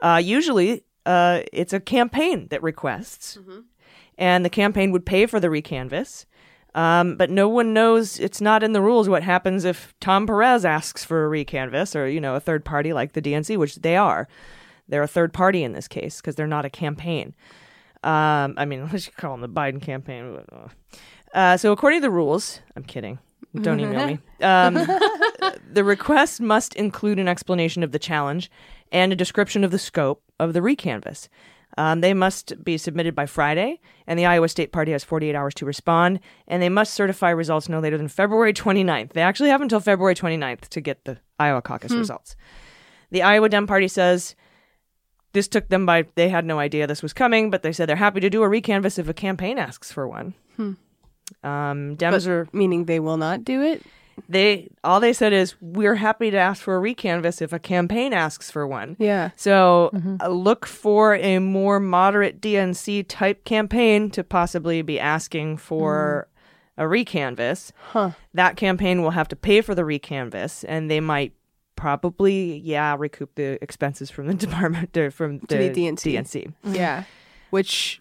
Uh, 0.00 0.20
usually, 0.22 0.84
uh, 1.04 1.42
it's 1.52 1.72
a 1.72 1.80
campaign 1.80 2.48
that 2.50 2.62
requests, 2.62 3.38
and 4.18 4.44
the 4.44 4.50
campaign 4.50 4.92
would 4.92 5.06
pay 5.06 5.26
for 5.26 5.40
the 5.40 5.48
recanvass. 5.48 6.26
Um, 6.74 7.16
but 7.16 7.30
no 7.30 7.48
one 7.48 7.72
knows 7.72 8.20
it's 8.20 8.42
not 8.42 8.62
in 8.62 8.74
the 8.74 8.82
rules 8.82 9.08
what 9.08 9.22
happens 9.22 9.64
if 9.64 9.94
Tom 9.98 10.26
Perez 10.26 10.62
asks 10.64 11.02
for 11.04 11.24
a 11.26 11.30
recanvass 11.30 11.96
or 11.96 12.06
you 12.06 12.20
know 12.20 12.34
a 12.34 12.40
third 12.40 12.66
party 12.66 12.92
like 12.92 13.12
the 13.12 13.22
DNC, 13.22 13.56
which 13.56 13.76
they 13.76 13.96
are. 13.96 14.28
They're 14.88 15.02
a 15.02 15.08
third 15.08 15.32
party 15.32 15.62
in 15.62 15.72
this 15.72 15.88
case 15.88 16.20
because 16.20 16.34
they're 16.34 16.46
not 16.46 16.66
a 16.66 16.70
campaign. 16.70 17.34
Um, 18.02 18.54
I 18.56 18.66
mean, 18.66 18.88
let's 18.92 19.08
call 19.08 19.36
them 19.36 19.40
the 19.40 19.48
Biden 19.48 19.80
campaign. 19.80 20.38
Uh, 21.32 21.56
so 21.56 21.72
according 21.72 22.00
to 22.00 22.02
the 22.02 22.10
rules, 22.10 22.60
I'm 22.76 22.84
kidding. 22.84 23.18
Don't 23.62 23.80
email 23.80 24.06
me. 24.06 24.18
Um, 24.42 24.74
the 25.72 25.82
request 25.82 26.42
must 26.42 26.74
include 26.74 27.18
an 27.18 27.26
explanation 27.26 27.82
of 27.82 27.92
the 27.92 27.98
challenge 27.98 28.50
and 28.92 29.10
a 29.10 29.16
description 29.16 29.64
of 29.64 29.70
the 29.70 29.78
scope 29.78 30.22
of 30.38 30.52
the 30.52 30.60
recanvass. 30.60 31.28
Um, 31.78 32.02
they 32.02 32.12
must 32.12 32.62
be 32.62 32.76
submitted 32.76 33.14
by 33.14 33.24
Friday, 33.24 33.80
and 34.06 34.18
the 34.18 34.26
Iowa 34.26 34.48
State 34.48 34.72
Party 34.72 34.92
has 34.92 35.04
48 35.04 35.34
hours 35.34 35.54
to 35.54 35.64
respond, 35.66 36.20
and 36.46 36.62
they 36.62 36.68
must 36.68 36.92
certify 36.94 37.30
results 37.30 37.68
no 37.68 37.80
later 37.80 37.96
than 37.96 38.08
February 38.08 38.52
29th. 38.52 39.12
They 39.14 39.22
actually 39.22 39.48
have 39.50 39.62
until 39.62 39.80
February 39.80 40.14
29th 40.14 40.68
to 40.68 40.80
get 40.82 41.04
the 41.04 41.18
Iowa 41.38 41.62
caucus 41.62 41.92
results. 41.92 42.36
The 43.10 43.22
Iowa 43.22 43.48
Dem 43.48 43.66
Party 43.66 43.88
says 43.88 44.34
this 45.32 45.48
took 45.48 45.68
them 45.68 45.84
by, 45.86 46.06
they 46.14 46.28
had 46.28 46.44
no 46.44 46.58
idea 46.58 46.86
this 46.86 47.02
was 47.02 47.12
coming, 47.12 47.50
but 47.50 47.62
they 47.62 47.72
said 47.72 47.88
they're 47.88 47.96
happy 47.96 48.20
to 48.20 48.30
do 48.30 48.42
a 48.42 48.48
recanvass 48.48 48.98
if 48.98 49.08
a 49.08 49.14
campaign 49.14 49.58
asks 49.58 49.92
for 49.92 50.08
one. 50.08 50.34
Um, 51.42 51.96
Dems 51.96 52.10
But 52.24 52.26
are 52.26 52.48
meaning 52.52 52.84
they 52.84 53.00
will 53.00 53.16
not 53.16 53.44
do 53.44 53.62
it. 53.62 53.82
they 54.28 54.68
all 54.84 55.00
they 55.00 55.12
said 55.12 55.32
is 55.32 55.54
we're 55.60 55.96
happy 55.96 56.30
to 56.30 56.36
ask 56.38 56.62
for 56.62 56.76
a 56.76 56.80
recanvass 56.80 57.42
if 57.42 57.52
a 57.52 57.58
campaign 57.58 58.12
asks 58.12 58.50
for 58.50 58.66
one. 58.66 58.96
Yeah. 58.98 59.30
So 59.36 59.90
uh, 60.22 60.28
look 60.28 60.66
for 60.66 61.14
a 61.16 61.38
more 61.38 61.80
moderate 61.80 62.40
DNC 62.40 63.06
type 63.08 63.44
campaign 63.44 64.10
to 64.10 64.24
possibly 64.24 64.82
be 64.82 64.98
asking 65.00 65.58
for 65.58 66.28
a 66.78 66.84
recanvass. 66.84 67.72
Huh. 67.92 68.10
That 68.34 68.56
campaign 68.56 69.02
will 69.02 69.10
have 69.12 69.28
to 69.28 69.36
pay 69.36 69.60
for 69.62 69.74
the 69.74 69.82
recanvass, 69.82 70.64
and 70.68 70.90
they 70.90 71.00
might 71.00 71.32
probably 71.74 72.56
yeah 72.64 72.96
recoup 72.98 73.34
the 73.34 73.58
expenses 73.62 74.10
from 74.10 74.26
the 74.28 74.34
department 74.46 74.96
or 74.96 75.10
from 75.10 75.38
the, 75.48 75.56
the 75.56 75.70
DNC. 75.70 76.14
DNC. 76.14 76.52
Yeah. 76.64 77.04
Which 77.50 78.00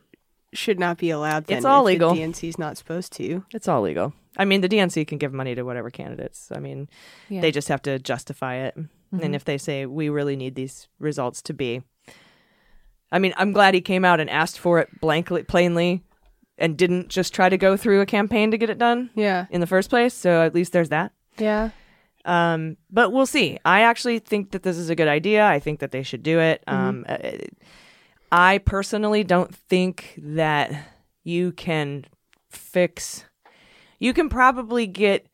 should 0.54 0.80
not 0.80 0.98
be 0.98 1.10
allowed. 1.10 1.46
Then 1.46 1.58
It's 1.58 1.66
all 1.66 1.86
if 1.88 1.93
legal. 1.93 2.14
The 2.14 2.22
DNC's 2.22 2.58
not 2.58 2.78
supposed 2.78 3.12
to. 3.14 3.43
It's 3.54 3.68
all 3.68 3.82
legal. 3.82 4.14
I 4.38 4.46
mean, 4.46 4.62
the 4.62 4.70
DNC 4.70 5.08
can 5.08 5.18
give 5.18 5.34
money 5.34 5.56
to 5.56 5.64
whatever 5.64 5.89
candidates. 5.89 6.50
I 6.54 6.60
mean, 6.60 6.89
Yeah. 7.30 7.41
they 7.41 7.52
just 7.52 7.68
have 7.70 7.82
to 7.84 8.00
justify 8.00 8.56
it. 8.56 8.76
And 9.22 9.34
if 9.34 9.46
they 9.46 9.58
say 9.58 9.86
we 9.86 10.10
really 10.10 10.36
need 10.36 10.56
these 10.56 10.89
results 11.00 11.41
to 11.43 11.54
be, 11.54 11.84
I 13.12 13.20
mean, 13.20 13.34
I'm 13.38 13.54
glad 13.54 13.74
he 13.74 13.80
came 13.80 14.04
out 14.04 14.20
and 14.20 14.30
asked 14.30 14.60
for 14.60 14.80
it 14.80 15.00
blankly, 15.00 15.43
plainly, 15.43 16.04
and 16.58 16.76
didn't 16.78 17.08
just 17.08 17.34
try 17.34 17.48
to 17.48 17.58
go 17.58 17.78
through 17.78 18.02
a 18.02 18.06
campaign 18.06 18.52
to 18.52 18.58
get 18.58 18.70
it 18.70 18.78
done 18.78 19.10
Yeah. 19.16 19.46
in 19.50 19.62
the 19.62 19.68
first 19.68 19.89
place. 19.89 20.14
So 20.14 20.41
at 20.41 20.54
least 20.54 20.74
there's 20.74 20.89
that. 20.89 21.14
Yeah. 21.38 21.70
Um, 22.26 22.76
but 22.91 23.14
we'll 23.14 23.26
see. 23.26 23.58
I 23.64 23.82
actually 23.82 24.20
think 24.20 24.52
that 24.52 24.64
this 24.64 24.78
is 24.78 24.89
a 24.89 24.96
good 24.96 25.08
idea. 25.08 25.46
I 25.46 25.60
think 25.60 25.80
that 25.80 25.91
they 25.91 26.04
should 26.04 26.24
do 26.24 26.39
it. 26.39 26.62
Um, 26.68 27.06
uh, 27.08 27.18
I 28.38 28.58
personally 28.58 29.24
don't 29.24 29.56
think 29.56 30.20
that 30.22 30.72
you 31.24 31.54
can 31.54 32.06
fix. 32.50 33.24
You 33.98 34.14
can 34.14 34.28
probably 34.28 34.88
get. 34.88 35.28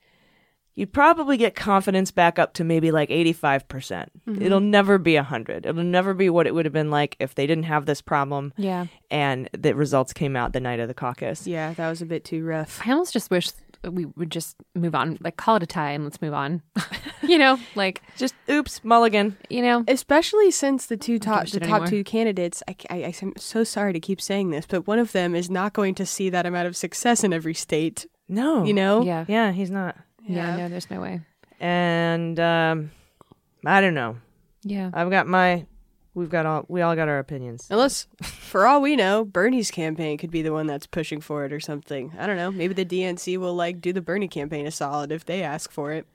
You 0.74 0.88
probably 0.88 1.36
get 1.36 1.54
confidence 1.54 2.12
back 2.12 2.40
up 2.40 2.54
to 2.54 2.64
maybe 2.64 2.92
like 2.92 3.10
85%. 3.10 3.68
percent 3.68 4.12
mm-hmm. 4.26 4.42
It'll 4.42 4.62
never 4.62 4.98
be 4.98 5.16
100. 5.16 5.66
It'll 5.66 5.84
never 5.84 6.14
be 6.14 6.30
what 6.30 6.48
it 6.48 6.56
would 6.56 6.66
have 6.66 6.74
been 6.74 6.90
like 6.90 7.18
if 7.20 7.36
they 7.36 7.46
didn't 7.46 7.66
have 7.66 7.86
this 7.86 8.02
problem 8.02 8.54
Yeah. 8.56 8.86
and 9.12 9.50
the 9.52 9.76
results 9.76 10.14
came 10.14 10.38
out 10.38 10.54
the 10.54 10.62
night 10.62 10.80
of 10.80 10.88
the 10.88 10.94
caucus. 10.94 11.46
Yeah. 11.46 11.74
That 11.74 11.90
was 11.90 12.02
a 12.02 12.06
bit 12.06 12.24
too 12.24 12.46
rough. 12.46 12.82
I 12.86 12.92
almost 12.92 13.12
just 13.12 13.30
wish 13.30 13.50
we 13.90 14.06
would 14.06 14.32
just 14.32 14.56
move 14.76 14.94
on, 14.96 15.18
like 15.22 15.38
call 15.38 15.56
it 15.56 15.64
a 15.64 15.66
tie 15.68 15.92
and 15.92 16.04
let's 16.04 16.22
move 16.22 16.34
on. 16.34 16.62
you 17.24 17.38
know, 17.38 17.60
like 17.76 18.02
Just 18.18 18.36
oops, 18.50 18.84
mulligan. 18.84 19.38
you 19.50 19.62
know, 19.62 19.84
Especially 19.88 20.52
since 20.52 20.86
the 20.88 20.98
two 20.98 21.18
top, 21.20 21.48
the 21.48 21.60
top 21.60 21.70
anymore. 21.70 21.88
two 21.88 22.04
candidates, 22.04 22.62
I, 22.68 22.76
I, 22.90 23.14
I'm 23.22 23.34
so 23.38 23.64
sorry 23.64 23.94
to 23.94 24.00
keep 24.00 24.22
saying 24.22 24.52
this, 24.52 24.66
but 24.68 24.86
one 24.88 25.00
of 25.00 25.12
them 25.14 25.34
is 25.36 25.50
not 25.50 25.74
going 25.74 25.96
to 25.96 26.06
see 26.06 26.30
that 26.30 26.46
amount 26.46 26.68
of 26.68 26.76
success 26.78 27.24
in 27.24 27.34
every 27.34 27.54
state. 27.54 28.06
No. 28.30 28.64
You 28.64 28.74
know? 28.74 29.02
yeah, 29.04 29.26
Yeah, 29.28 29.52
he's 29.52 29.72
not. 29.72 29.96
yeah, 30.28 30.56
no, 30.58 30.70
there's 30.70 30.90
no 30.92 31.02
way. 31.02 31.22
and 31.60 32.40
um, 32.40 32.92
I 33.66 33.82
don't 33.82 33.94
know. 33.94 34.18
Yeah, 34.64 34.92
I've 34.94 35.10
got 35.10 35.26
my, 35.28 35.66
we've 36.14 36.30
got 36.30 36.46
all, 36.46 36.66
we 36.68 36.82
all 36.82 36.96
got 36.96 37.08
our 37.08 37.20
opinions. 37.20 37.68
Unless, 37.70 38.08
for 38.22 38.68
all 38.68 38.82
we 38.82 38.96
know, 38.96 39.24
Bernie's 39.26 39.72
campaign 39.72 40.18
could 40.18 40.32
be 40.32 40.42
the 40.42 40.54
one 40.54 40.68
that's 40.68 40.86
pushing 40.88 41.22
for 41.22 41.46
it 41.46 41.54
or 41.54 41.60
something. 41.60 42.14
I 42.18 42.28
don't 42.28 42.38
know. 42.38 42.52
Maybe 42.52 42.74
the 42.74 42.86
DNC 42.86 43.38
will 43.38 43.56
like 43.56 43.82
do 43.82 43.94
the 43.94 44.02
Bernie 44.02 44.28
campaign 44.28 44.68
a 44.68 44.72
solid 44.72 45.12
if 45.12 45.26
they 45.26 45.44
ask 45.44 45.72
for 45.72 45.92
it. 45.92 46.06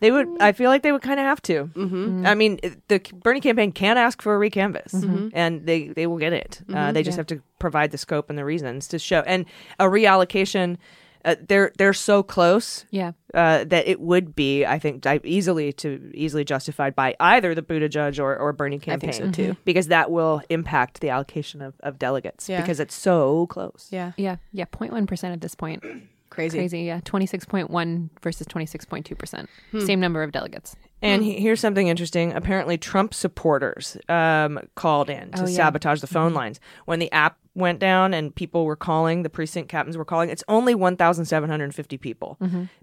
They 0.00 0.10
would, 0.10 0.28
I 0.40 0.52
feel 0.52 0.70
like 0.70 0.82
they 0.82 0.92
would 0.92 1.02
kind 1.02 1.20
of 1.20 1.24
have 1.24 1.40
to. 1.42 1.66
Mm-hmm. 1.66 2.26
I 2.26 2.34
mean, 2.34 2.58
the 2.88 2.98
Bernie 3.14 3.40
campaign 3.40 3.72
can 3.72 3.96
ask 3.96 4.20
for 4.20 4.34
a 4.36 4.50
recanvass, 4.50 5.30
and 5.32 5.64
they 5.64 5.88
they 5.88 6.06
will 6.06 6.18
get 6.18 6.32
it. 6.32 6.60
Uh, 6.72 6.92
they 6.92 7.02
just 7.02 7.16
have 7.16 7.26
to 7.28 7.40
provide 7.58 7.90
the 7.90 7.96
scope 7.96 8.28
and 8.28 8.38
the 8.38 8.44
reasons 8.44 8.88
to 8.88 8.98
show, 8.98 9.20
and 9.20 9.46
a 9.78 9.84
reallocation. 9.84 10.76
Uh, 11.24 11.36
they're 11.48 11.72
they're 11.78 11.92
so 11.94 12.22
close 12.22 12.84
Yeah. 12.90 13.12
uh, 13.32 13.64
that 13.64 13.88
it 13.88 13.98
would 14.00 14.34
be, 14.36 14.66
I 14.66 14.78
think, 14.78 15.06
easily 15.24 15.72
to 15.74 16.10
easily 16.14 16.44
justified 16.44 16.94
by 16.94 17.14
either 17.18 17.54
the 17.54 17.62
Buttigieg 17.62 18.18
or, 18.18 18.36
or 18.36 18.52
Bernie 18.52 18.76
I 18.76 18.78
campaign. 18.80 19.12
think 19.12 19.34
so 19.34 19.42
too. 19.42 19.56
Because 19.64 19.88
that 19.88 20.10
will 20.10 20.42
impact 20.50 21.00
the 21.00 21.08
allocation 21.10 21.62
of, 21.62 21.74
of 21.80 21.98
delegates 21.98 22.48
Yeah. 22.48 22.60
because 22.60 22.78
it's 22.78 22.94
so 22.94 23.46
close. 23.46 23.88
Yeah, 23.90 24.12
Yeah. 24.18 24.36
Yeah. 24.52 24.66
0.1% 24.66 25.32
at 25.32 25.40
this 25.40 25.54
point. 25.54 25.82
crazy. 26.30 26.58
Crazy. 26.58 26.80
Yeah. 26.82 27.00
26.1 27.00 28.10
versus 28.22 28.46
26.2%. 28.48 29.46
Same 29.86 30.00
number 30.00 30.22
of 30.22 30.32
delegates. 30.32 30.76
And 31.04 31.22
he- 31.22 31.38
here's 31.40 31.60
something 31.60 31.86
interesting. 31.88 32.32
Apparently, 32.32 32.78
Trump 32.78 33.14
supporters 33.14 33.96
um, 34.08 34.58
called 34.74 35.10
in 35.10 35.30
to 35.32 35.42
Oh, 35.42 35.46
yeah. 35.46 35.54
sabotage 35.56 36.00
the 36.00 36.06
phone 36.06 36.34
lines 36.34 36.58
when 36.86 36.98
the 36.98 37.12
app 37.12 37.38
went 37.54 37.78
down 37.78 38.12
and 38.14 38.34
people 38.34 38.64
were 38.64 38.74
calling. 38.76 39.22
The 39.22 39.30
precinct 39.30 39.68
captains 39.68 39.96
were 39.96 40.04
calling. 40.04 40.30
It's 40.30 40.42
only 40.48 40.74
1,750 40.74 41.98
people 41.98 42.38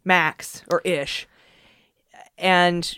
max 0.05 0.63
or 0.69 0.82
ish, 0.86 1.28
and 2.38 2.95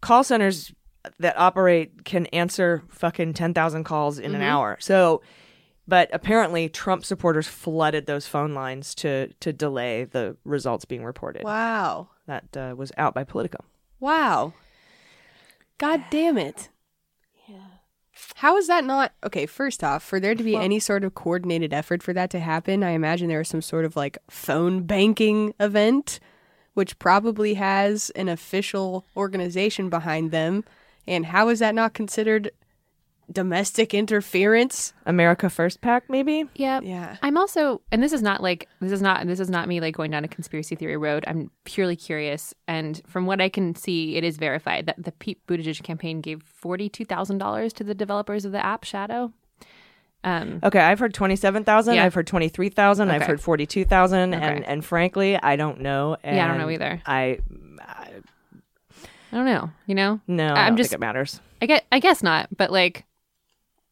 call 0.00 0.24
centers 0.24 0.72
that 1.18 1.38
operate 1.38 2.04
can 2.04 2.26
answer 2.26 2.82
fucking 2.88 3.34
10,000 3.34 3.84
calls 3.84 4.18
in 4.18 4.34
an 4.34 4.42
hour. 4.42 4.76
So. 4.80 5.22
But 5.88 6.10
apparently, 6.12 6.68
Trump 6.68 7.04
supporters 7.04 7.46
flooded 7.46 8.06
those 8.06 8.26
phone 8.26 8.54
lines 8.54 8.92
to 8.96 9.28
to 9.38 9.52
delay 9.52 10.02
the 10.02 10.36
results 10.44 10.84
being 10.84 11.04
reported. 11.04 11.44
Wow, 11.44 12.08
That 12.26 12.56
uh, 12.56 12.74
was 12.76 12.90
out 12.98 13.14
by 13.14 13.22
Politico. 13.22 13.58
Wow. 14.00 14.52
God 15.78 16.04
damn 16.10 16.38
it. 16.38 16.68
Yeah. 17.48 17.58
How 18.36 18.56
is 18.56 18.66
that 18.66 18.84
not 18.84 19.12
okay? 19.24 19.46
First 19.46 19.84
off, 19.84 20.02
for 20.02 20.18
there 20.18 20.34
to 20.34 20.42
be 20.42 20.56
any 20.56 20.78
sort 20.78 21.04
of 21.04 21.14
coordinated 21.14 21.72
effort 21.72 22.02
for 22.02 22.12
that 22.12 22.30
to 22.30 22.40
happen, 22.40 22.82
I 22.82 22.90
imagine 22.90 23.28
there 23.28 23.40
is 23.40 23.48
some 23.48 23.62
sort 23.62 23.84
of 23.84 23.96
like 23.96 24.18
phone 24.30 24.82
banking 24.82 25.54
event, 25.60 26.18
which 26.74 26.98
probably 26.98 27.54
has 27.54 28.10
an 28.10 28.28
official 28.28 29.04
organization 29.16 29.88
behind 29.90 30.30
them. 30.30 30.64
And 31.06 31.26
how 31.26 31.48
is 31.48 31.58
that 31.60 31.74
not 31.74 31.94
considered 31.94 32.50
domestic 33.32 33.92
interference? 33.94 34.92
America 35.04 35.50
First 35.50 35.80
PAC, 35.80 36.08
maybe. 36.08 36.44
Yeah. 36.54 36.80
Yeah. 36.82 37.16
I'm 37.22 37.36
also, 37.36 37.82
and 37.90 38.02
this 38.02 38.12
is 38.12 38.22
not 38.22 38.42
like 38.42 38.68
this 38.80 38.92
is 38.92 39.02
not 39.02 39.26
this 39.26 39.40
is 39.40 39.50
not 39.50 39.68
me 39.68 39.80
like 39.80 39.94
going 39.96 40.10
down 40.10 40.24
a 40.24 40.28
conspiracy 40.28 40.74
theory 40.76 40.96
road. 40.96 41.24
I'm 41.26 41.50
purely 41.64 41.96
curious, 41.96 42.54
and 42.68 43.00
from 43.06 43.26
what 43.26 43.40
I 43.40 43.48
can 43.48 43.74
see, 43.74 44.16
it 44.16 44.24
is 44.24 44.36
verified 44.36 44.86
that 44.86 45.02
the 45.02 45.12
Pete 45.12 45.44
Buttigieg 45.46 45.82
campaign 45.82 46.20
gave 46.20 46.42
forty 46.42 46.88
two 46.88 47.04
thousand 47.04 47.38
dollars 47.38 47.72
to 47.74 47.84
the 47.84 47.94
developers 47.94 48.44
of 48.44 48.52
the 48.52 48.64
app 48.64 48.84
Shadow. 48.84 49.32
Um, 50.24 50.58
Okay, 50.64 50.80
I've 50.80 50.98
heard 50.98 51.14
twenty-seven 51.14 51.64
thousand. 51.64 51.94
Yeah. 51.96 52.04
I've 52.04 52.14
heard 52.14 52.26
twenty-three 52.26 52.70
thousand. 52.70 53.10
I've 53.10 53.22
heard 53.22 53.40
forty-two 53.40 53.84
thousand. 53.84 54.34
Okay. 54.34 54.44
And 54.44 54.64
and 54.64 54.84
frankly, 54.84 55.36
I 55.40 55.56
don't 55.56 55.80
know. 55.80 56.16
Yeah, 56.24 56.44
I 56.44 56.48
don't 56.48 56.58
know 56.58 56.70
either. 56.70 57.00
I 57.06 57.38
I 59.32 59.36
don't 59.36 59.46
know. 59.46 59.70
You 59.86 59.94
know, 59.94 60.20
no. 60.26 60.46
I 60.48 60.62
I'm 60.62 60.68
don't 60.72 60.76
just- 60.78 60.90
think 60.90 60.98
it 60.98 61.00
matters. 61.00 61.40
I 61.62 61.64
get, 61.66 61.86
I 61.90 62.00
guess 62.00 62.22
not, 62.22 62.48
but 62.54 62.70
like, 62.70 63.04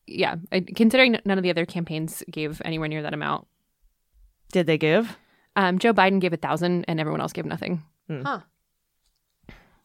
yeah, 0.06 0.36
considering 0.76 1.18
none 1.24 1.38
of 1.38 1.42
the 1.42 1.50
other 1.50 1.66
campaigns 1.66 2.22
gave 2.30 2.60
anywhere 2.64 2.88
near 2.88 3.02
that 3.02 3.14
amount. 3.14 3.46
Did 4.52 4.66
they 4.66 4.78
give? 4.78 5.16
Um, 5.56 5.78
Joe 5.78 5.92
Biden 5.94 6.20
gave 6.20 6.32
a 6.32 6.36
thousand, 6.36 6.84
and 6.88 6.98
everyone 7.00 7.20
else 7.20 7.32
gave 7.32 7.44
nothing. 7.46 7.82
Huh. 8.10 8.40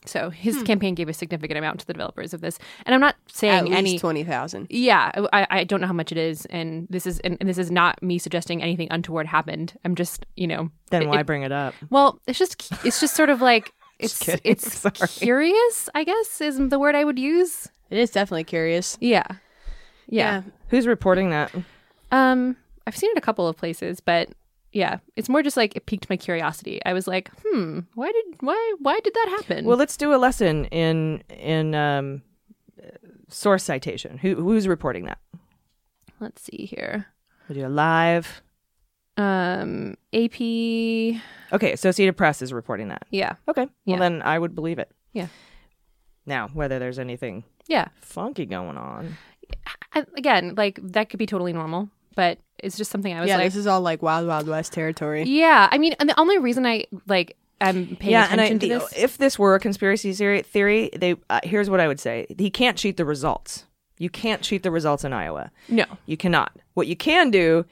So 0.05 0.29
his 0.29 0.63
campaign 0.63 0.95
gave 0.95 1.09
a 1.09 1.13
significant 1.13 1.57
amount 1.57 1.81
to 1.81 1.85
the 1.85 1.93
developers 1.93 2.33
of 2.33 2.39
this, 2.41 2.57
and 2.85 2.95
I'm 2.95 3.01
not 3.01 3.15
saying 3.27 3.53
At 3.53 3.65
least 3.65 3.77
any. 3.77 3.99
twenty 3.99 4.23
thousand. 4.23 4.67
Yeah, 4.69 5.11
I, 5.33 5.45
I 5.49 5.63
don't 5.65 5.81
know 5.81 5.87
how 5.87 5.93
much 5.93 6.11
it 6.11 6.17
is, 6.17 6.45
and 6.47 6.87
this 6.89 7.05
is 7.05 7.19
and, 7.19 7.37
and 7.39 7.49
this 7.49 7.57
is 7.57 7.69
not 7.69 8.01
me 8.01 8.17
suggesting 8.17 8.63
anything 8.63 8.87
untoward 8.91 9.27
happened. 9.27 9.77
I'm 9.83 9.95
just 9.95 10.25
you 10.35 10.47
know. 10.47 10.69
Then 10.89 11.03
it- 11.03 11.07
why 11.09 11.19
it- 11.19 11.25
bring 11.25 11.43
it 11.43 11.51
up? 11.51 11.73
well, 11.89 12.19
it's 12.27 12.39
just 12.39 12.71
it's 12.85 12.99
just 13.01 13.13
sort 13.15 13.29
of 13.29 13.41
like 13.41 13.73
it's 13.99 14.17
kidding. 14.17 14.39
it's 14.45 14.79
Sorry. 14.79 15.07
curious. 15.09 15.89
I 15.93 16.05
guess 16.05 16.39
is 16.41 16.57
the 16.69 16.79
word 16.79 16.95
I 16.95 17.03
would 17.03 17.19
use. 17.19 17.67
It 17.89 17.97
is 17.97 18.09
definitely 18.09 18.45
curious. 18.45 18.97
Yeah, 19.01 19.25
yeah. 20.09 20.41
Who's 20.69 20.85
reporting 20.87 21.29
that? 21.31 21.53
Um, 22.11 22.55
I've 22.87 22.97
seen 22.97 23.11
it 23.11 23.17
a 23.17 23.21
couple 23.21 23.47
of 23.47 23.55
places, 23.55 23.99
but 23.99 24.29
yeah, 24.71 24.97
it's 25.15 25.29
more 25.29 25.41
just 25.41 25.57
like 25.57 25.75
it 25.75 25.85
piqued 25.85 26.09
my 26.09 26.17
curiosity. 26.17 26.79
I 26.85 26.93
was 26.93 27.07
like, 27.07 27.29
hmm, 27.45 27.79
why 27.95 28.11
did 28.11 28.25
why 28.41 28.75
why 28.79 28.99
did 28.99 29.13
that 29.13 29.27
happen? 29.39 29.65
Well, 29.65 29.77
let's 29.77 29.97
do 29.97 30.13
a 30.13 30.17
lesson 30.17 30.65
in 30.65 31.23
in 31.29 31.73
um, 31.75 32.21
source 33.29 33.63
citation. 33.63 34.17
Who 34.17 34.35
who's 34.35 34.67
reporting 34.67 35.05
that? 35.05 35.19
let's 36.19 36.41
see 36.41 36.65
here. 36.65 37.05
We 37.47 37.55
do 37.55 37.65
a 37.65 37.69
live. 37.69 38.41
Um, 39.17 39.95
AP. 40.13 40.35
Okay, 41.51 41.71
Associated 41.73 42.15
Press 42.17 42.41
is 42.41 42.53
reporting 42.53 42.89
that. 42.89 43.03
Yeah, 43.09 43.35
Okay, 43.47 43.63
well 43.63 43.71
Yeah. 43.85 43.97
then 43.99 44.21
I 44.21 44.37
would 44.39 44.53
believe 44.55 44.79
it. 44.79 44.91
Yeah. 45.13 45.27
Now, 46.25 46.49
whether 46.53 46.77
there's 46.79 46.99
anything 46.99 47.43
yeah. 47.67 47.87
funky 48.01 48.45
going 48.45 48.77
on, 48.77 49.17
I, 49.93 50.05
again, 50.17 50.53
like 50.55 50.79
that 50.83 51.09
could 51.09 51.19
be 51.19 51.25
totally 51.25 51.53
normal, 51.53 51.89
but 52.15 52.37
it's 52.59 52.77
just 52.77 52.91
something 52.91 53.13
I 53.13 53.21
was 53.21 53.27
yeah, 53.29 53.37
like, 53.37 53.45
this 53.47 53.55
is 53.55 53.67
all 53.67 53.81
like 53.81 54.01
Wild 54.01 54.27
Wild 54.27 54.47
West 54.47 54.73
territory. 54.73 55.23
yeah. 55.23 55.67
I 55.71 55.77
mean, 55.77 55.95
and 55.99 56.09
the 56.09 56.19
only 56.19 56.37
reason 56.37 56.65
I 56.65 56.85
like 57.07 57.35
I'm 57.61 57.95
paying 57.97 58.11
yeah, 58.11 58.27
and 58.31 58.39
attention 58.39 58.55
I, 58.57 58.59
to 58.59 58.67
the- 58.85 58.89
this. 58.91 59.03
if 59.03 59.17
this 59.17 59.37
were 59.39 59.55
a 59.55 59.59
conspiracy 59.59 60.13
theory, 60.13 60.41
theory 60.43 60.89
they 60.95 61.15
uh, 61.29 61.39
here's 61.43 61.69
what 61.69 61.79
I 61.79 61.87
would 61.87 61.99
say: 61.99 62.27
he 62.37 62.49
can't 62.49 62.77
cheat 62.77 62.97
the 62.97 63.05
results. 63.05 63.65
You 63.97 64.09
can't 64.09 64.41
cheat 64.41 64.63
the 64.63 64.71
results 64.71 65.03
in 65.03 65.11
Iowa. 65.11 65.51
no, 65.67 65.83
You 66.05 66.15
cannot. 66.15 66.53
What 66.73 66.87
you 66.87 66.95
can 66.95 67.31
do 67.31 67.65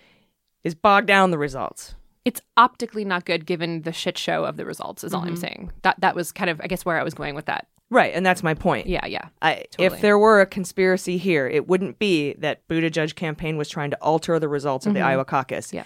is 0.65 0.75
bog 0.75 1.05
down 1.05 1.31
the 1.31 1.37
results. 1.37 1.95
it's 2.25 2.41
optically 2.57 3.05
not 3.05 3.23
good 3.23 3.45
given 3.45 3.83
the 3.83 3.93
shit 3.93 4.17
show 4.17 4.43
of 4.43 4.57
the 4.57 4.65
results. 4.65 5.05
Is 5.05 5.13
all 5.13 5.21
Mm-hmm. 5.21 5.29
I'm 5.29 5.35
saying. 5.37 5.71
That 5.83 5.95
that 6.01 6.15
was 6.15 6.33
kind 6.33 6.49
of 6.49 6.59
I 6.61 6.67
guess 6.67 6.83
where 6.83 6.99
I 6.99 7.03
was 7.03 7.13
going 7.13 7.33
with 7.35 7.45
that. 7.45 7.67
Right, 7.89 8.13
and 8.13 8.25
that's 8.25 8.43
my 8.43 8.53
point. 8.53 8.87
Yeah, 8.87 9.05
yeah. 9.05 9.29
I, 9.41 9.63
Totally. 9.71 9.85
If 9.87 10.01
there 10.01 10.17
were 10.19 10.41
a 10.41 10.45
conspiracy 10.45 11.17
here, 11.17 11.47
it 11.47 11.67
wouldn't 11.67 11.99
be 11.99 12.33
that 12.39 12.67
Buttigieg 12.67 13.15
campaign 13.15 13.55
was 13.55 13.69
trying 13.69 13.91
to 13.91 13.97
alter 14.01 14.39
the 14.39 14.49
results 14.49 14.85
of 14.85 14.93
the 14.93 14.99
Iowa 15.01 15.23
caucus, 15.25 15.67
Mm-hmm. 15.67 15.75
Yeah. 15.77 15.83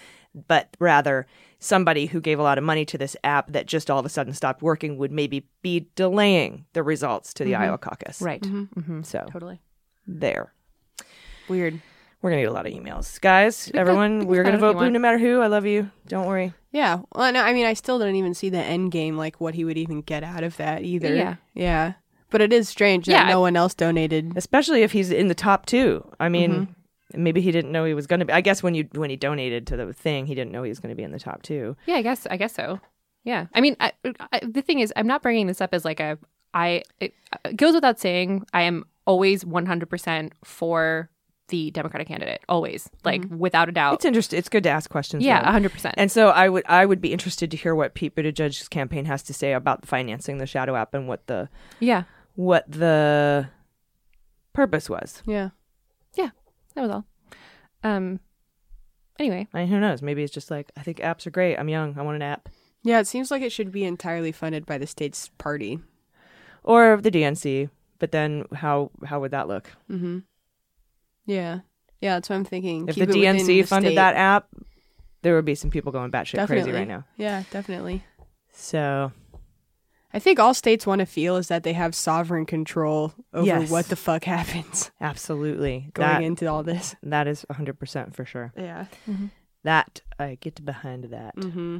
but 0.48 0.76
rather 0.80 1.26
somebody 1.60 2.06
who 2.06 2.20
gave 2.20 2.40
a 2.40 2.42
lot 2.42 2.58
of 2.58 2.64
money 2.64 2.84
to 2.86 2.98
this 2.98 3.16
app 3.22 3.52
that 3.52 3.66
just 3.66 3.88
all 3.88 4.00
of 4.00 4.04
a 4.06 4.08
sudden 4.08 4.32
stopped 4.34 4.62
working 4.62 4.96
would 4.98 5.12
maybe 5.12 5.46
be 5.62 5.86
delaying 5.94 6.64
the 6.72 6.82
results 6.82 7.32
to 7.34 7.44
the 7.44 7.54
Iowa 7.54 7.78
caucus. 7.78 8.16
Mm-hmm. 8.16 8.24
Right. 8.26 8.42
Mm-hmm. 8.42 9.02
So 9.02 9.24
Totally. 9.30 9.60
there. 10.06 10.52
Weird. 11.48 11.80
We're 12.20 12.30
gonna 12.30 12.42
get 12.42 12.50
a 12.50 12.52
lot 12.52 12.66
of 12.66 12.72
emails, 12.72 13.20
guys. 13.20 13.70
everyone, 13.74 14.18
we 14.18 14.24
can 14.24 14.28
we're 14.28 14.42
gonna 14.44 14.58
vote 14.58 14.76
blue 14.76 14.90
no 14.90 14.98
matter 14.98 15.18
who. 15.18 15.40
I 15.40 15.46
love 15.48 15.66
you. 15.66 15.90
Don't 16.08 16.26
worry. 16.26 16.52
Yeah. 16.72 17.00
Well, 17.14 17.32
no, 17.32 17.42
I 17.42 17.52
mean, 17.52 17.66
I 17.66 17.74
still 17.74 17.98
don't 17.98 18.14
even 18.16 18.34
see 18.34 18.48
the 18.48 18.58
end 18.58 18.90
game, 18.92 19.16
like 19.16 19.40
what 19.40 19.54
he 19.54 19.64
would 19.64 19.78
even 19.78 20.00
get 20.00 20.24
out 20.24 20.42
of 20.42 20.56
that 20.56 20.82
either. 20.82 21.14
Yeah. 21.14 21.36
Yeah. 21.54 21.92
But 22.30 22.40
it 22.40 22.52
is 22.52 22.68
strange 22.68 23.06
that 23.06 23.12
Yeah, 23.12 23.28
no 23.28 23.38
I- 23.38 23.42
one 23.42 23.56
else 23.56 23.74
donated. 23.74 24.32
Especially 24.36 24.82
if 24.82 24.92
he's 24.92 25.10
in 25.10 25.28
the 25.28 25.34
top 25.34 25.66
two. 25.66 26.04
I 26.18 26.28
mean, 26.30 26.50
Mm-hmm. 27.12 27.22
maybe 27.22 27.40
he 27.42 27.52
didn't 27.52 27.72
know 27.72 27.84
he 27.84 27.92
was 27.94 28.06
gonna 28.06 28.24
be. 28.24 28.32
I 28.32 28.40
guess 28.40 28.62
when 28.62 28.74
you 28.74 28.88
when 28.92 29.10
he 29.10 29.16
donated 29.16 29.66
to 29.66 29.76
the 29.76 29.92
thing, 29.92 30.24
he 30.26 30.34
didn't 30.34 30.50
know 30.52 30.62
he 30.62 30.70
was 30.70 30.80
gonna 30.80 30.94
be 30.94 31.02
in 31.02 31.12
the 31.12 31.18
top 31.18 31.42
two. 31.42 31.76
Yeah, 31.86 31.96
I 31.96 32.02
guess 32.02 32.26
I 32.30 32.36
guess 32.38 32.54
so. 32.54 32.80
Yeah, 33.24 33.46
I 33.54 33.60
mean, 33.60 33.76
I, 33.78 33.92
I, 34.32 34.40
the 34.42 34.62
thing 34.62 34.80
is, 34.80 34.92
I'm 34.96 35.06
not 35.06 35.22
bringing 35.22 35.46
this 35.46 35.60
up 35.60 35.74
as 35.74 35.84
like 35.84 36.00
a. 36.00 36.18
I 36.54 36.82
it, 37.00 37.12
it 37.44 37.56
goes 37.56 37.74
without 37.74 38.00
saying, 38.00 38.44
I 38.54 38.62
am 38.62 38.84
always 39.06 39.44
100 39.44 39.88
percent 39.90 40.32
for 40.42 41.10
the 41.48 41.70
Democratic 41.72 42.08
candidate, 42.08 42.40
always, 42.48 42.88
like 43.04 43.24
without 43.28 43.68
a 43.68 43.72
doubt. 43.72 43.94
It's 43.94 44.04
interesting. 44.04 44.38
It's 44.38 44.48
good 44.48 44.62
to 44.64 44.70
ask 44.70 44.88
questions. 44.90 45.22
yeah, 45.24 45.40
though. 45.40 45.46
100 45.46 45.72
percent. 45.72 45.94
And 45.98 46.10
so 46.10 46.28
I 46.28 46.48
would 46.48 46.64
I 46.66 46.86
would 46.86 47.00
be 47.00 47.12
interested 47.12 47.50
to 47.50 47.56
hear 47.56 47.74
what 47.74 47.94
Pete 47.94 48.14
Buttigieg's 48.14 48.68
campaign 48.68 49.04
has 49.06 49.22
to 49.24 49.34
say 49.34 49.52
about 49.52 49.84
financing 49.86 50.38
the 50.38 50.46
Shadow 50.46 50.76
app 50.76 50.94
and 50.94 51.06
what 51.08 51.26
the 51.26 51.48
Yeah, 51.80 52.04
what 52.34 52.70
the 52.70 53.48
purpose 54.52 54.88
was. 54.88 55.22
Yeah, 55.26 55.50
yeah. 56.14 56.30
that 56.74 56.82
was 56.82 56.90
all. 56.90 57.04
Um. 57.82 58.20
Anyway, 59.18 59.46
I 59.52 59.58
mean, 59.60 59.68
who 59.68 59.78
knows? 59.78 60.00
Maybe 60.02 60.22
it's 60.22 60.32
just 60.32 60.50
like 60.50 60.70
I 60.76 60.82
think 60.82 60.98
apps 60.98 61.26
are 61.26 61.30
great. 61.30 61.56
I'm 61.56 61.68
young. 61.68 61.98
I 61.98 62.02
want 62.02 62.16
an 62.16 62.22
app, 62.22 62.48
Yeah, 62.82 62.98
it 62.98 63.06
seems 63.06 63.30
like 63.30 63.42
it 63.42 63.52
should 63.52 63.70
be 63.70 63.84
entirely 63.84 64.32
funded 64.32 64.64
by 64.66 64.78
the 64.78 64.86
state's 64.86 65.28
party. 65.38 65.80
or 66.64 66.96
the 67.00 67.10
DNC. 67.10 67.68
But 67.98 68.10
then 68.12 68.44
how 68.54 68.90
how 69.04 69.20
would 69.20 69.30
that 69.32 69.48
look 69.48 69.70
Mm-hmm. 69.90 70.20
Yeah. 71.26 71.60
Yeah, 72.00 72.14
that's 72.16 72.28
what 72.30 72.36
I'm 72.36 72.44
thinking. 72.44 72.88
if 72.88 72.96
Keep 72.96 73.08
the 73.08 73.14
it 73.24 73.36
DNC 73.36 73.46
the 73.46 73.62
funded 73.62 73.90
state. 73.90 73.94
that 73.96 74.16
app? 74.16 74.48
There 75.22 75.36
would 75.36 75.44
be 75.44 75.54
some 75.54 75.70
people 75.70 75.92
going 75.92 76.10
batshit 76.10 76.34
Definitely. 76.34 76.64
crazy 76.72 76.76
right 76.76 76.88
now. 76.88 77.04
Yeah, 77.16 77.44
definitely. 77.52 78.02
So 78.50 79.12
I 80.12 80.18
think 80.18 80.38
all 80.40 80.52
states 80.52 80.84
want 80.86 80.98
to 80.98 81.06
feel 81.06 81.36
is 81.36 81.46
that 81.48 81.62
they 81.62 81.72
have 81.74 81.94
sovereign 81.94 82.44
control 82.44 83.14
over 83.32 83.46
Yes. 83.46 83.70
what 83.70 83.86
the 83.86 83.96
fuck 83.96 84.24
happens 84.24 84.90
absolutely, 85.00 85.90
going 85.94 86.08
that 86.08 86.22
into 86.22 86.46
all 86.48 86.62
this. 86.64 86.96
that 87.04 87.28
is 87.28 87.44
100 87.48 87.78
percent 87.78 88.16
for 88.16 88.24
sure. 88.24 88.52
Yeah. 88.56 88.86
Mm-hmm. 89.08 89.26
That 89.64 90.00
I 90.18 90.36
get 90.40 90.64
behind 90.64 91.04
that. 91.04 91.36
Mm-hmm. 91.36 91.78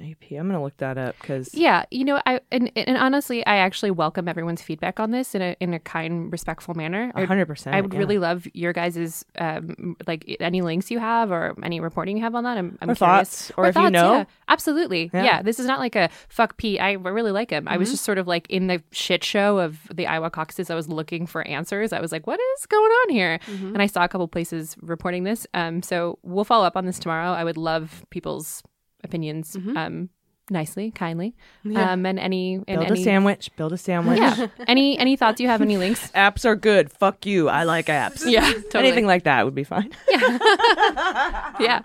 AP. 0.00 0.32
I'm 0.32 0.48
gonna 0.48 0.62
look 0.62 0.76
that 0.78 0.98
up 0.98 1.16
because 1.20 1.54
Yeah, 1.54 1.84
you 1.90 2.04
know, 2.04 2.20
I 2.26 2.40
and, 2.50 2.70
and 2.76 2.96
honestly, 2.96 3.44
I 3.46 3.56
actually 3.58 3.90
welcome 3.90 4.28
everyone's 4.28 4.62
feedback 4.62 5.00
on 5.00 5.10
this 5.10 5.34
in 5.34 5.42
a 5.42 5.56
in 5.60 5.74
a 5.74 5.78
kind, 5.78 6.30
respectful 6.32 6.74
manner. 6.74 7.12
Hundred 7.14 7.46
percent. 7.46 7.76
I 7.76 7.80
would 7.80 7.92
yeah. 7.92 7.98
really 7.98 8.18
love 8.18 8.46
your 8.54 8.72
guys' 8.72 9.24
um, 9.38 9.96
like 10.06 10.36
any 10.40 10.62
links 10.62 10.90
you 10.90 10.98
have 10.98 11.30
or 11.30 11.54
any 11.62 11.80
reporting 11.80 12.16
you 12.16 12.22
have 12.22 12.34
on 12.34 12.44
that. 12.44 12.56
I'm, 12.58 12.78
I'm 12.80 12.90
Or 12.90 12.94
curious. 12.94 12.98
thoughts, 12.98 13.52
or 13.56 13.66
if 13.66 13.76
you 13.76 13.90
know. 13.90 14.12
yeah. 14.12 14.24
absolutely. 14.48 15.10
Yeah. 15.12 15.24
Yeah. 15.24 15.42
this 15.42 15.58
is 15.60 15.66
not 15.66 15.78
like 15.78 15.94
a 15.96 16.08
fuck 16.28 16.56
Pete. 16.56 16.80
I 16.80 16.92
really 16.92 17.32
like 17.32 17.50
him. 17.50 17.68
I 17.68 17.76
was 17.76 17.90
just 17.90 18.04
sort 18.04 18.18
of 18.18 18.26
like 18.26 18.48
in 18.50 18.66
the 18.66 18.82
shit 18.92 19.22
show 19.22 19.58
of 19.58 19.78
the 19.94 20.06
Iowa 20.06 20.30
caucuses. 20.30 20.70
I 20.70 20.74
was 20.74 20.88
looking 20.88 21.26
for 21.26 21.46
answers. 21.46 21.92
I 21.92 22.00
was 22.00 22.12
like, 22.12 22.26
what 22.26 22.40
is 22.56 22.66
going 22.66 22.90
on 22.90 23.10
here? 23.10 23.38
And 23.46 23.82
I 23.82 23.86
saw 23.86 24.04
a 24.04 24.08
couple 24.08 24.26
places 24.28 24.76
reporting 24.80 25.24
this. 25.24 25.46
Um, 25.54 25.82
so 25.82 26.18
we'll 26.22 26.44
follow 26.44 26.64
up 26.64 26.76
on 26.76 26.86
this 26.86 26.98
tomorrow. 26.98 27.30
I 27.32 27.44
would 27.44 27.56
love 27.56 27.67
people's 28.10 28.62
opinions. 29.04 29.56
Um, 29.56 30.10
nicely, 30.50 30.90
kindly, 30.90 31.34
um, 31.76 32.06
and 32.06 32.18
any 32.18 32.54
and 32.54 32.64
build 32.66 32.86
any 32.90 33.00
a 33.00 33.04
sandwich. 33.04 33.50
Build 33.56 33.72
a 33.72 33.76
sandwich. 33.78 34.18
yeah, 34.18 34.46
any 34.66 34.98
any 34.98 35.16
thoughts 35.16 35.40
you 35.40 35.48
have? 35.48 35.60
Any 35.60 35.76
links? 35.76 36.10
apps 36.14 36.44
are 36.44 36.56
good. 36.56 36.90
Fuck 36.90 37.26
you. 37.26 37.48
I 37.48 37.64
like 37.64 37.86
apps. 37.86 38.22
Yeah, 38.26 38.50
totally. 38.52 38.86
Anything 38.88 39.06
like 39.06 39.24
that 39.24 39.44
would 39.44 39.54
be 39.54 39.64
fine. 39.64 39.92
Yeah. 41.60 41.80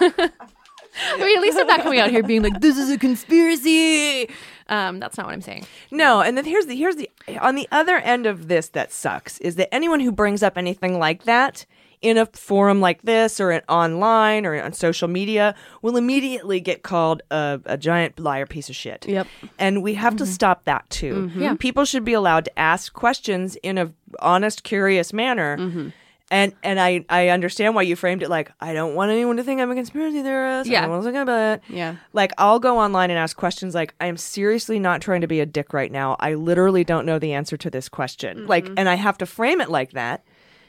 I 0.00 1.16
mean, 1.18 1.36
at 1.36 1.42
least 1.42 1.58
I'm 1.58 1.66
not 1.66 1.82
coming 1.82 2.00
out 2.00 2.10
here 2.10 2.22
being 2.22 2.42
like, 2.42 2.60
"This 2.60 2.76
is 2.78 2.90
a 2.90 2.98
conspiracy." 2.98 4.28
Um, 4.68 4.98
that's 4.98 5.16
not 5.16 5.26
what 5.26 5.32
I'm 5.32 5.40
saying. 5.40 5.64
No, 5.90 6.20
and 6.20 6.36
then 6.36 6.44
here's 6.44 6.66
the 6.66 6.74
here's 6.76 6.96
the 6.96 7.08
on 7.40 7.54
the 7.54 7.68
other 7.70 7.96
end 7.98 8.26
of 8.26 8.48
this 8.48 8.68
that 8.70 8.92
sucks 8.92 9.38
is 9.38 9.56
that 9.56 9.72
anyone 9.72 10.00
who 10.00 10.10
brings 10.12 10.42
up 10.42 10.56
anything 10.58 10.98
like 10.98 11.24
that 11.24 11.66
in 12.02 12.16
a 12.16 12.26
forum 12.26 12.80
like 12.80 13.02
this 13.02 13.40
or 13.40 13.50
in, 13.50 13.62
online 13.68 14.46
or 14.46 14.60
on 14.60 14.72
social 14.72 15.08
media 15.08 15.54
will 15.82 15.96
immediately 15.96 16.60
get 16.60 16.82
called 16.82 17.22
a, 17.30 17.60
a 17.66 17.76
giant 17.76 18.18
liar 18.18 18.46
piece 18.46 18.68
of 18.68 18.76
shit. 18.76 19.06
Yep. 19.06 19.26
And 19.58 19.82
we 19.82 19.94
have 19.94 20.16
to 20.16 20.24
mm-hmm. 20.24 20.32
stop 20.32 20.64
that 20.64 20.88
too. 20.90 21.14
Mm-hmm. 21.14 21.42
Yeah. 21.42 21.54
People 21.58 21.84
should 21.84 22.04
be 22.04 22.12
allowed 22.12 22.44
to 22.46 22.58
ask 22.58 22.92
questions 22.92 23.56
in 23.56 23.78
a 23.78 23.92
honest, 24.20 24.62
curious 24.62 25.12
manner. 25.12 25.56
Mm-hmm. 25.58 25.88
And 26.30 26.52
and 26.62 26.78
I, 26.78 27.06
I 27.08 27.28
understand 27.28 27.74
why 27.74 27.82
you 27.82 27.96
framed 27.96 28.22
it 28.22 28.28
like 28.28 28.52
I 28.60 28.74
don't 28.74 28.94
want 28.94 29.10
anyone 29.10 29.38
to 29.38 29.42
think 29.42 29.62
I'm 29.62 29.70
a 29.70 29.74
conspiracy 29.74 30.22
theorist. 30.22 30.68
Yeah. 30.68 30.80
I 30.80 30.82
don't 30.82 31.02
want 31.02 31.14
to 31.14 31.22
about 31.22 31.54
it. 31.54 31.74
Yeah. 31.74 31.96
Like 32.12 32.32
I'll 32.36 32.58
go 32.58 32.78
online 32.78 33.10
and 33.10 33.18
ask 33.18 33.34
questions 33.34 33.74
like 33.74 33.94
I 33.98 34.06
am 34.06 34.18
seriously 34.18 34.78
not 34.78 35.00
trying 35.00 35.22
to 35.22 35.26
be 35.26 35.40
a 35.40 35.46
dick 35.46 35.72
right 35.72 35.90
now. 35.90 36.16
I 36.20 36.34
literally 36.34 36.84
don't 36.84 37.06
know 37.06 37.18
the 37.18 37.32
answer 37.32 37.56
to 37.56 37.70
this 37.70 37.88
question. 37.88 38.46
Like 38.46 38.68
and 38.76 38.90
I 38.90 38.96
have 38.96 39.16
to 39.18 39.26
frame 39.26 39.62
it 39.62 39.70
like 39.70 39.92
that 39.92 40.22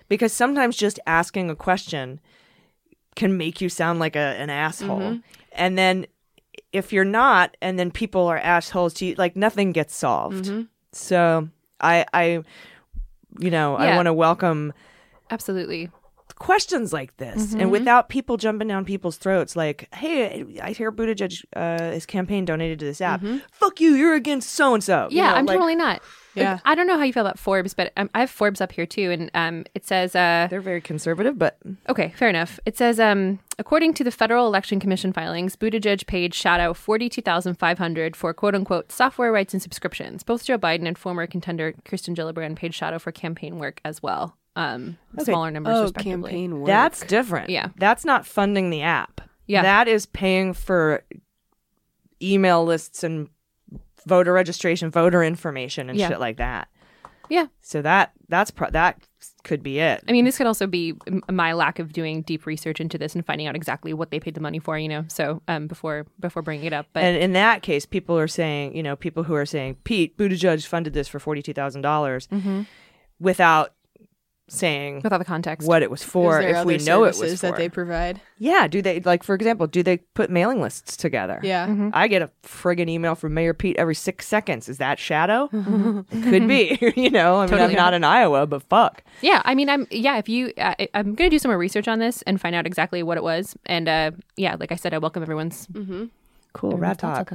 because 0.10 0.34
sometimes 0.34 0.76
just 0.76 1.00
asking 1.08 1.50
a 1.50 1.56
question 1.56 2.20
can 3.16 3.38
make 3.38 3.62
you 3.62 3.70
sound 3.70 4.00
like 4.00 4.16
a, 4.16 4.20
an 4.20 4.50
asshole. 4.50 5.00
Mm-hmm. 5.00 5.20
And 5.54 5.78
then 5.78 6.06
if 6.74 6.92
you're 6.92 7.06
not 7.06 7.56
and 7.62 7.80
then 7.80 7.92
people 7.92 8.28
are 8.28 8.38
assholes 8.38 8.94
to 8.96 9.06
you 9.06 9.16
like 9.16 9.36
nothing 9.36 9.72
gets 9.72 9.96
solved. 9.96 10.46
Mm-hmm. 10.46 10.64
So 10.92 11.50
I 11.80 12.06
I 12.14 12.44
you 13.40 13.52
know, 13.52 13.76
I 13.76 13.96
want 13.96 14.08
to 14.08 14.14
welcome 14.14 14.74
Absolutely. 15.32 15.90
Questions 16.40 16.92
like 16.94 17.16
this 17.18 17.48
Mm-hmm. 17.48 17.60
and 17.60 17.72
without 17.72 18.10
people 18.10 18.38
jumping 18.38 18.68
down 18.70 18.86
people's 18.86 19.18
throats 19.18 19.56
like 19.56 19.88
hey 19.94 20.46
i 20.64 20.72
hear 20.72 20.92
Buttigieg, 20.92 21.44
uh, 21.56 21.92
his 21.92 22.06
campaign 22.06 22.46
donated 22.46 22.80
to 22.80 22.86
this 22.86 23.02
app 23.02 23.22
fuck 23.52 23.80
you 23.80 23.94
you're 23.94 24.16
against 24.16 24.50
so 24.52 24.74
and 24.74 24.84
so 24.84 25.08
Yeah, 25.12 25.34
I'm 25.34 25.46
totally 25.46 25.76
not. 25.76 26.02
Yeah. 26.36 26.60
I 26.64 26.74
don't 26.76 26.88
know 26.88 26.98
how 26.98 27.04
you 27.04 27.12
feel 27.12 27.26
about 27.26 27.38
Forbes, 27.40 27.74
but 27.74 27.92
um, 27.98 28.10
I 28.14 28.22
have 28.22 28.30
Forbes 28.30 28.62
up 28.62 28.72
here 28.72 28.86
too, 28.86 29.12
and 29.12 29.30
um, 29.34 29.66
it 29.76 29.86
says, 29.86 30.16
uh, 30.16 30.48
they're 30.50 30.62
very 30.62 30.80
conservative 30.80 31.38
but 31.38 31.58
okay, 31.90 32.14
fair 32.16 32.30
enough. 32.30 32.60
It 32.66 32.78
says, 32.78 32.98
um, 33.00 33.40
according 33.58 33.94
to 33.96 34.04
the 34.06 34.12
Federal 34.12 34.48
Election 34.48 34.80
Commission 34.80 35.12
filings, 35.12 35.58
Buttigieg 35.58 36.08
paid 36.08 36.34
Shadow 36.34 36.74
forty-two 36.74 37.22
thousand 37.24 37.56
five 37.56 37.78
hundred 37.78 38.16
for 38.16 38.34
"quote 38.34 38.56
unquote" 38.56 38.92
software 38.92 39.32
rights 39.34 39.54
and 39.54 39.62
subscriptions. 39.62 40.24
Both 40.24 40.46
Joe 40.46 40.58
Biden 40.58 40.88
and 40.88 40.98
former 40.98 41.28
contender 41.28 41.74
Kirsten 41.84 42.16
Gillibrand 42.16 42.56
paid 42.56 42.74
Shadow 42.74 43.00
for 43.00 43.12
campaign 43.12 43.60
work 43.60 43.82
as 43.84 44.02
well. 44.02 44.38
Um, 44.56 44.98
smaller 45.20 45.52
numbers, 45.52 45.76
Oh, 45.78 45.82
respectively. 45.84 46.32
campaign 46.32 46.60
work. 46.60 46.68
that's 46.68 47.02
different 47.06 47.50
Yeah. 47.50 47.68
that's 47.78 48.04
not 48.04 48.26
funding 48.26 48.70
the 48.72 48.82
app 48.82 49.22
Yeah. 49.48 49.62
that 49.62 49.88
is 49.88 50.06
paying 50.08 50.54
for 50.54 51.04
email 52.22 52.66
lists 52.66 53.04
and 53.04 53.30
voter 54.06 54.34
registration 54.34 54.90
voter 54.92 55.24
information 55.24 55.90
and 55.90 55.98
Yeah. 55.98 56.10
shit 56.10 56.20
like 56.20 56.38
that 56.38 56.68
Yeah. 57.30 57.46
so 57.62 57.82
that 57.84 58.12
that's 58.28 58.52
pro- 58.52 58.72
that 58.72 59.02
could 59.44 59.64
be 59.64 59.80
it 59.80 60.04
I 60.08 60.12
mean, 60.12 60.26
this 60.26 60.38
could 60.38 60.48
also 60.48 60.68
be 60.68 60.94
m- 61.08 61.22
my 61.32 61.54
lack 61.54 61.80
of 61.80 61.94
doing 61.94 62.22
deep 62.24 62.46
research 62.46 62.82
into 62.82 62.98
this 62.98 63.16
and 63.16 63.26
finding 63.26 63.48
out 63.48 63.56
exactly 63.56 63.94
what 63.94 64.12
they 64.12 64.20
paid 64.20 64.34
the 64.34 64.42
money 64.42 64.60
for, 64.60 64.78
you 64.78 64.88
know. 64.90 65.06
So 65.08 65.42
um, 65.48 65.68
before 65.68 66.06
before 66.20 66.42
bringing 66.42 66.66
it 66.66 66.74
up, 66.74 66.88
but 66.94 67.04
and 67.04 67.16
in 67.18 67.34
that 67.34 67.62
case, 67.62 67.86
people 67.86 68.18
are 68.18 68.28
saying, 68.28 68.76
you 68.76 68.84
know, 68.84 68.96
people 68.96 69.24
who 69.24 69.36
are 69.36 69.46
saying 69.46 69.76
Pete 69.84 70.18
Buttigieg 70.18 70.66
funded 70.66 70.94
this 70.94 71.08
for 71.08 71.20
forty 71.20 71.42
two 71.42 71.54
dollars 71.54 72.28
without 73.20 73.74
saying 74.50 75.02
without 75.04 75.18
the 75.20 75.26
context, 75.26 75.68
what 75.68 75.82
it 75.84 75.90
was 75.92 76.04
for. 76.04 76.42
If 76.42 76.66
we 76.66 76.78
know 76.78 77.04
it 77.06 77.18
was 77.20 77.40
for, 77.40 77.48
that 77.48 77.58
they 77.58 77.70
provide. 77.70 78.20
yeah. 78.38 78.68
Do 78.68 78.82
they 78.82 79.00
like, 79.02 79.24
for 79.24 79.36
example, 79.36 79.68
do 79.68 79.82
they 79.84 79.98
put 79.98 80.30
mailing 80.30 80.62
lists 80.62 80.98
together? 80.98 81.40
Yeah. 81.44 81.68
Mm-hmm. 81.68 81.90
I 81.94 82.08
get 82.08 82.22
a 82.22 82.30
friggin' 82.44 82.90
email 82.90 83.16
from 83.16 83.34
Mayor 83.34 83.54
Pete 83.54 83.76
every 83.78 83.96
six 83.96 84.28
seconds. 84.28 84.68
Is 84.70 84.78
that 84.80 85.00
shadow? 85.00 85.48
Could 85.50 86.48
be. 86.48 86.78
you 86.96 87.10
know, 87.10 87.38
I 87.38 87.42
mean, 87.42 87.50
Totally. 87.50 87.70
I'm 87.72 87.76
not 87.76 87.94
in 87.94 88.04
Iowa, 88.04 88.46
but 88.48 88.64
fuck. 88.64 89.04
Yeah, 89.22 89.42
I 89.46 89.56
mean, 89.56 89.70
I'm 89.70 89.88
yeah. 89.92 90.18
If 90.18 90.28
you, 90.30 90.54
uh, 90.58 90.76
I- 90.80 90.90
I'm 90.94 91.16
gonna 91.16 91.30
do 91.30 91.40
some 91.40 91.50
more 91.52 91.58
research 91.58 91.88
on 91.88 92.00
this 92.00 92.22
and 92.24 92.40
find 92.42 92.56
out 92.56 92.66
exactly 92.66 93.04
what 93.04 93.18
it 93.18 93.24
was. 93.24 93.56
And 93.66 93.88
uh, 93.88 94.12
yeah, 94.38 94.56
like 94.60 94.72
I 94.72 94.76
said, 94.76 94.94
I 94.94 94.98
welcome 94.98 95.22
everyone's. 95.24 95.68
Cool. 96.54 96.78
Rat 96.78 96.98
talk. 97.00 97.32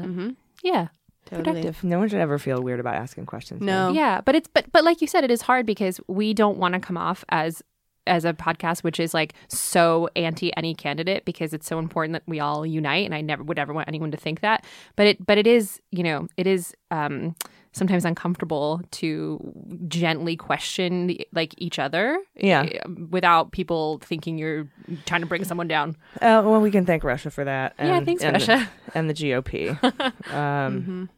Yeah, 0.62 0.89
Totally. 1.35 1.62
productive. 1.62 1.85
No 1.85 1.99
one 1.99 2.09
should 2.09 2.20
ever 2.20 2.39
feel 2.39 2.62
weird 2.62 2.80
about 2.80 2.95
asking 2.95 3.26
questions. 3.26 3.61
No. 3.61 3.93
Yeah, 3.93 4.20
but 4.20 4.35
it's 4.35 4.49
but 4.49 4.70
but 4.72 4.85
like 4.85 5.01
you 5.01 5.07
said, 5.07 5.24
it 5.24 5.30
is 5.30 5.43
hard 5.43 5.66
because 5.66 6.01
we 6.09 6.35
don't 6.35 6.59
want 6.59 6.74
to 6.74 6.80
come 6.80 6.97
off 6.97 7.24
as 7.28 7.62
as 8.07 8.26
a 8.26 8.35
podcast 8.35 8.85
which 8.85 9.01
is 9.01 9.14
like 9.14 9.32
so 9.49 10.11
anti 10.14 10.55
any 10.59 10.74
candidate 10.74 11.24
because 11.24 11.55
it's 11.55 11.66
so 11.66 11.78
important 11.78 12.12
that 12.12 12.22
we 12.26 12.39
all 12.39 12.66
unite 12.66 13.07
and 13.07 13.14
I 13.14 13.22
never 13.22 13.43
would 13.43 13.59
ever 13.59 13.72
want 13.72 13.89
anyone 13.89 14.11
to 14.11 14.18
think 14.18 14.41
that 14.41 14.62
but 14.95 15.07
it 15.07 15.24
but 15.24 15.39
it 15.39 15.47
is 15.47 15.80
you 15.91 16.03
know 16.03 16.28
it 16.37 16.47
is 16.47 16.74
um 16.91 17.35
sometimes 17.72 18.05
uncomfortable 18.05 18.82
to 18.91 19.41
gently 19.89 20.37
question 20.37 21.07
the, 21.07 21.26
like 21.32 21.55
each 21.57 21.78
other 21.78 22.18
Yeah. 22.37 22.64
eh, 22.70 22.78
without 23.09 23.53
people 23.53 23.99
thinking 24.05 24.37
you're 24.37 24.68
trying 25.07 25.22
to 25.22 25.26
bring 25.26 25.45
someone 25.45 25.66
down 25.66 25.97
Uh, 26.20 26.43
well, 26.45 26.61
we 26.61 26.70
can 26.70 26.85
thank 26.85 27.05
Russia 27.05 27.30
for 27.30 27.45
that. 27.45 27.72
Yeah, 27.78 27.97
and- 27.97 28.05
thanks, 28.07 28.22
and 28.22 28.37
the- 28.37 28.39
Russia. 28.39 28.70
and 28.95 29.09
the 29.09 29.14
GOP, 29.14 30.30
um, 30.35 31.09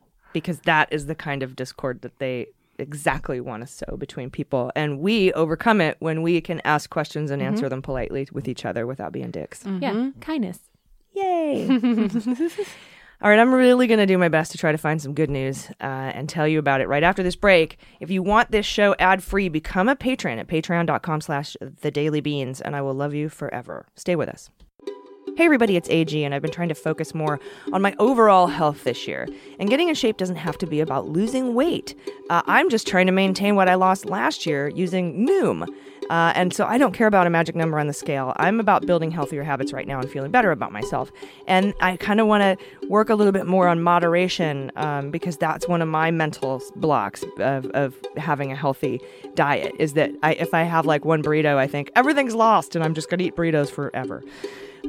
because 0.40 0.60
that 0.60 0.92
is 0.92 1.06
the 1.06 1.14
kind 1.14 1.42
of 1.42 1.56
discord 1.56 2.02
that 2.02 2.18
they 2.18 2.48
exactly 2.78 3.40
want 3.40 3.62
to 3.62 3.66
sow 3.66 3.96
between 3.96 4.28
people, 4.28 4.70
and 4.76 4.98
we 4.98 5.32
overcome 5.32 5.80
it 5.80 5.96
when 5.98 6.20
we 6.20 6.42
can 6.42 6.60
ask 6.64 6.90
questions 6.90 7.30
and 7.30 7.40
answer 7.40 7.64
mm-hmm. 7.64 7.70
them 7.70 7.82
politely 7.82 8.28
with 8.32 8.46
each 8.46 8.66
other 8.66 8.86
without 8.86 9.12
being 9.12 9.30
dicks. 9.30 9.62
Mm-hmm. 9.62 9.82
yeah 9.82 9.92
mm-hmm. 9.92 10.20
kindness 10.20 10.60
Yay! 11.14 11.66
All 13.22 13.30
right, 13.30 13.38
I'm 13.38 13.54
really 13.54 13.86
going 13.86 13.98
to 13.98 14.04
do 14.04 14.18
my 14.18 14.28
best 14.28 14.52
to 14.52 14.58
try 14.58 14.72
to 14.72 14.76
find 14.76 15.00
some 15.00 15.14
good 15.14 15.30
news 15.30 15.70
uh, 15.80 16.12
and 16.12 16.28
tell 16.28 16.46
you 16.46 16.58
about 16.58 16.82
it 16.82 16.88
right 16.88 17.02
after 17.02 17.22
this 17.22 17.34
break. 17.34 17.78
If 17.98 18.10
you 18.10 18.22
want 18.22 18.50
this 18.50 18.66
show 18.66 18.94
ad-free, 18.98 19.48
become 19.48 19.88
a 19.88 19.96
patron 19.96 20.38
at 20.38 20.48
patreon.com 20.48 21.22
slash 21.22 21.56
the 21.80 21.90
daily 21.90 22.20
beans, 22.20 22.60
and 22.60 22.76
I 22.76 22.82
will 22.82 22.92
love 22.92 23.14
you 23.14 23.30
forever. 23.30 23.86
Stay 23.94 24.16
with 24.16 24.28
us. 24.28 24.50
Hey 25.36 25.44
everybody, 25.44 25.76
it's 25.76 25.90
AG, 25.90 26.24
and 26.24 26.34
I've 26.34 26.40
been 26.40 26.50
trying 26.50 26.70
to 26.70 26.74
focus 26.74 27.14
more 27.14 27.38
on 27.70 27.82
my 27.82 27.94
overall 27.98 28.46
health 28.46 28.84
this 28.84 29.06
year. 29.06 29.28
And 29.58 29.68
getting 29.68 29.90
in 29.90 29.94
shape 29.94 30.16
doesn't 30.16 30.36
have 30.36 30.56
to 30.56 30.66
be 30.66 30.80
about 30.80 31.08
losing 31.08 31.54
weight. 31.54 31.94
Uh, 32.30 32.40
I'm 32.46 32.70
just 32.70 32.86
trying 32.86 33.04
to 33.04 33.12
maintain 33.12 33.54
what 33.54 33.68
I 33.68 33.74
lost 33.74 34.06
last 34.06 34.46
year 34.46 34.68
using 34.68 35.28
Noom. 35.28 35.68
Uh, 36.08 36.32
and 36.34 36.54
so 36.54 36.64
I 36.64 36.78
don't 36.78 36.92
care 36.92 37.06
about 37.06 37.26
a 37.26 37.30
magic 37.30 37.54
number 37.54 37.78
on 37.78 37.86
the 37.86 37.92
scale. 37.92 38.32
I'm 38.36 38.60
about 38.60 38.86
building 38.86 39.10
healthier 39.10 39.42
habits 39.42 39.74
right 39.74 39.86
now 39.86 40.00
and 40.00 40.10
feeling 40.10 40.30
better 40.30 40.52
about 40.52 40.72
myself. 40.72 41.12
And 41.46 41.74
I 41.80 41.98
kind 41.98 42.18
of 42.18 42.26
want 42.26 42.40
to 42.58 42.88
work 42.88 43.10
a 43.10 43.14
little 43.14 43.32
bit 43.32 43.46
more 43.46 43.68
on 43.68 43.82
moderation 43.82 44.72
um, 44.76 45.10
because 45.10 45.36
that's 45.36 45.68
one 45.68 45.82
of 45.82 45.88
my 45.88 46.10
mental 46.10 46.62
blocks 46.76 47.24
of, 47.38 47.66
of 47.66 47.94
having 48.16 48.52
a 48.52 48.56
healthy 48.56 49.02
diet. 49.34 49.74
Is 49.78 49.92
that 49.94 50.12
I, 50.22 50.32
if 50.32 50.54
I 50.54 50.62
have 50.62 50.86
like 50.86 51.04
one 51.04 51.22
burrito, 51.22 51.56
I 51.56 51.66
think 51.66 51.90
everything's 51.94 52.34
lost 52.34 52.74
and 52.74 52.82
I'm 52.82 52.94
just 52.94 53.10
going 53.10 53.18
to 53.18 53.24
eat 53.24 53.36
burritos 53.36 53.70
forever. 53.70 54.22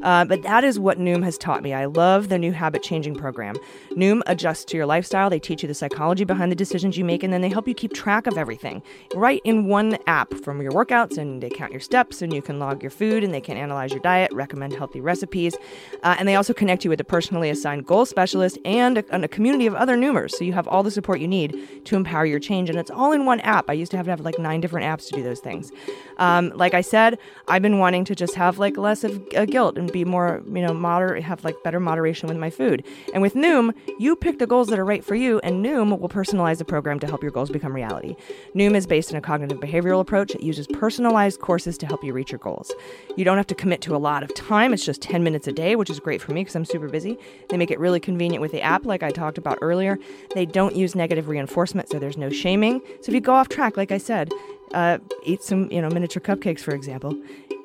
Uh, 0.03 0.25
but 0.25 0.41
that 0.43 0.63
is 0.63 0.79
what 0.79 0.99
Noom 0.99 1.23
has 1.23 1.37
taught 1.37 1.63
me. 1.63 1.73
I 1.73 1.85
love 1.85 2.29
their 2.29 2.39
new 2.39 2.51
habit 2.51 2.83
changing 2.83 3.15
program. 3.15 3.55
Noom 3.91 4.21
adjusts 4.27 4.65
to 4.65 4.77
your 4.77 4.85
lifestyle. 4.85 5.29
They 5.29 5.39
teach 5.39 5.61
you 5.63 5.67
the 5.67 5.73
psychology 5.73 6.23
behind 6.23 6.51
the 6.51 6.55
decisions 6.55 6.97
you 6.97 7.05
make, 7.05 7.23
and 7.23 7.31
then 7.33 7.41
they 7.41 7.49
help 7.49 7.67
you 7.67 7.73
keep 7.73 7.93
track 7.93 8.27
of 8.27 8.37
everything 8.37 8.81
right 9.15 9.41
in 9.43 9.65
one 9.67 9.97
app 10.07 10.33
from 10.35 10.61
your 10.61 10.71
workouts. 10.71 11.17
And 11.17 11.41
they 11.41 11.49
count 11.49 11.71
your 11.71 11.81
steps, 11.81 12.21
and 12.21 12.33
you 12.33 12.41
can 12.41 12.59
log 12.59 12.81
your 12.81 12.91
food, 12.91 13.23
and 13.23 13.33
they 13.33 13.41
can 13.41 13.57
analyze 13.57 13.91
your 13.91 14.01
diet, 14.01 14.31
recommend 14.33 14.73
healthy 14.73 15.01
recipes. 15.01 15.55
Uh, 16.03 16.15
and 16.19 16.27
they 16.27 16.35
also 16.35 16.53
connect 16.53 16.83
you 16.83 16.89
with 16.89 16.99
a 17.01 17.03
personally 17.03 17.49
assigned 17.49 17.85
goal 17.85 18.05
specialist 18.05 18.57
and 18.65 18.99
a, 18.99 19.03
and 19.11 19.23
a 19.23 19.27
community 19.27 19.67
of 19.67 19.75
other 19.75 19.97
Noomers. 19.97 20.31
So 20.31 20.43
you 20.43 20.53
have 20.53 20.67
all 20.67 20.83
the 20.83 20.91
support 20.91 21.19
you 21.19 21.27
need 21.27 21.85
to 21.85 21.95
empower 21.95 22.25
your 22.25 22.39
change. 22.39 22.69
And 22.69 22.79
it's 22.79 22.91
all 22.91 23.11
in 23.11 23.25
one 23.25 23.39
app. 23.41 23.69
I 23.69 23.73
used 23.73 23.91
to 23.91 23.97
have 23.97 24.05
to 24.05 24.11
have 24.11 24.21
like 24.21 24.39
nine 24.39 24.61
different 24.61 24.85
apps 24.85 25.07
to 25.09 25.15
do 25.15 25.23
those 25.23 25.39
things. 25.39 25.71
Um, 26.17 26.51
like 26.55 26.73
I 26.73 26.81
said, 26.81 27.17
I've 27.47 27.61
been 27.61 27.79
wanting 27.79 28.05
to 28.05 28.15
just 28.15 28.35
have 28.35 28.59
like 28.59 28.77
less 28.77 29.03
of 29.03 29.21
uh, 29.35 29.45
guilt 29.45 29.77
and 29.77 29.86
and 29.87 29.93
be 29.93 30.03
more, 30.03 30.41
you 30.45 30.61
know, 30.61 30.73
moderate, 30.73 31.23
have 31.23 31.43
like 31.45 31.55
better 31.63 31.79
moderation 31.79 32.27
with 32.27 32.37
my 32.37 32.49
food. 32.49 32.83
And 33.13 33.21
with 33.21 33.35
Noom, 33.35 33.73
you 33.97 34.15
pick 34.15 34.37
the 34.37 34.47
goals 34.47 34.67
that 34.67 34.77
are 34.77 34.85
right 34.85 35.03
for 35.03 35.15
you, 35.15 35.39
and 35.43 35.63
Noom 35.63 35.97
will 35.97 36.09
personalize 36.09 36.57
the 36.57 36.65
program 36.65 36.99
to 36.99 37.07
help 37.07 37.21
your 37.21 37.31
goals 37.31 37.49
become 37.49 37.73
reality. 37.73 38.15
Noom 38.53 38.75
is 38.75 38.85
based 38.85 39.11
on 39.11 39.17
a 39.17 39.21
cognitive 39.21 39.59
behavioral 39.59 40.01
approach. 40.01 40.35
It 40.35 40.43
uses 40.43 40.67
personalized 40.67 41.39
courses 41.39 41.77
to 41.77 41.85
help 41.85 42.03
you 42.03 42.11
reach 42.11 42.31
your 42.31 42.39
goals. 42.39 42.71
You 43.15 43.23
don't 43.23 43.37
have 43.37 43.47
to 43.47 43.55
commit 43.55 43.81
to 43.81 43.95
a 43.95 43.97
lot 43.97 44.23
of 44.23 44.33
time. 44.35 44.73
It's 44.73 44.85
just 44.85 45.01
10 45.01 45.23
minutes 45.23 45.47
a 45.47 45.53
day, 45.53 45.75
which 45.77 45.89
is 45.89 45.99
great 45.99 46.21
for 46.21 46.33
me 46.33 46.41
because 46.41 46.55
I'm 46.55 46.65
super 46.65 46.89
busy. 46.89 47.17
They 47.49 47.57
make 47.57 47.71
it 47.71 47.79
really 47.79 48.01
convenient 48.01 48.41
with 48.41 48.51
the 48.51 48.61
app, 48.61 48.85
like 48.85 49.03
I 49.03 49.11
talked 49.11 49.37
about 49.37 49.57
earlier. 49.61 49.97
They 50.35 50.45
don't 50.45 50.75
use 50.75 50.95
negative 50.95 51.29
reinforcement, 51.29 51.89
so 51.89 51.97
there's 51.97 52.17
no 52.17 52.29
shaming. 52.29 52.81
So 53.01 53.09
if 53.09 53.13
you 53.13 53.21
go 53.21 53.33
off 53.33 53.47
track, 53.47 53.77
like 53.77 53.91
I 53.91 53.97
said, 53.97 54.31
uh, 54.73 54.97
eat 55.23 55.41
some, 55.43 55.71
you 55.71 55.81
know, 55.81 55.89
miniature 55.89 56.21
cupcakes, 56.21 56.59
for 56.59 56.73
example. 56.75 57.17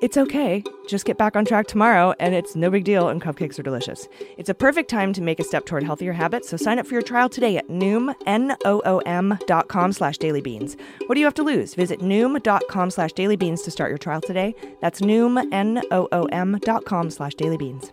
It's 0.03 0.16
okay. 0.16 0.64
Just 0.88 1.05
get 1.05 1.16
back 1.16 1.36
on 1.36 1.44
track 1.44 1.68
tomorrow, 1.68 2.12
and 2.18 2.34
it's 2.34 2.57
no 2.57 2.70
big 2.70 2.82
deal, 2.82 3.09
and 3.09 3.22
cupcakes 3.22 3.57
are 3.57 3.62
delicious. 3.62 4.09
It's 4.36 4.48
a 4.48 4.55
perfect 4.55 4.90
time 4.90 5.12
to 5.12 5.22
make 5.22 5.38
a 5.38 5.44
step 5.44 5.64
toward 5.64 5.84
healthier 5.84 6.12
habits, 6.12 6.48
so 6.48 6.57
sign 6.57 6.80
up 6.80 6.88
for 6.88 6.94
your 6.94 7.03
trial 7.03 7.28
today 7.28 7.57
at 7.57 7.68
Noom, 7.68 8.12
N-O-O-M 8.26 9.38
dot 9.46 9.68
com 9.68 9.92
slash 9.92 10.18
dailybeans. 10.18 10.76
What 11.07 11.14
do 11.14 11.20
you 11.20 11.26
have 11.26 11.34
to 11.34 11.44
lose? 11.44 11.74
Visit 11.74 12.00
Noom.com 12.00 12.90
slash 12.90 13.12
dailybeans 13.12 13.62
to 13.62 13.70
start 13.70 13.90
your 13.90 13.98
trial 13.98 14.20
today. 14.20 14.57
That's 14.80 15.00
Noom, 15.03 15.40
N-O-O-M 15.53 16.59
dot 16.62 16.84
com 16.84 17.09
slash 17.09 17.36
dailybeans. 17.36 17.92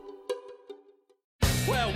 Well, 1.67 1.93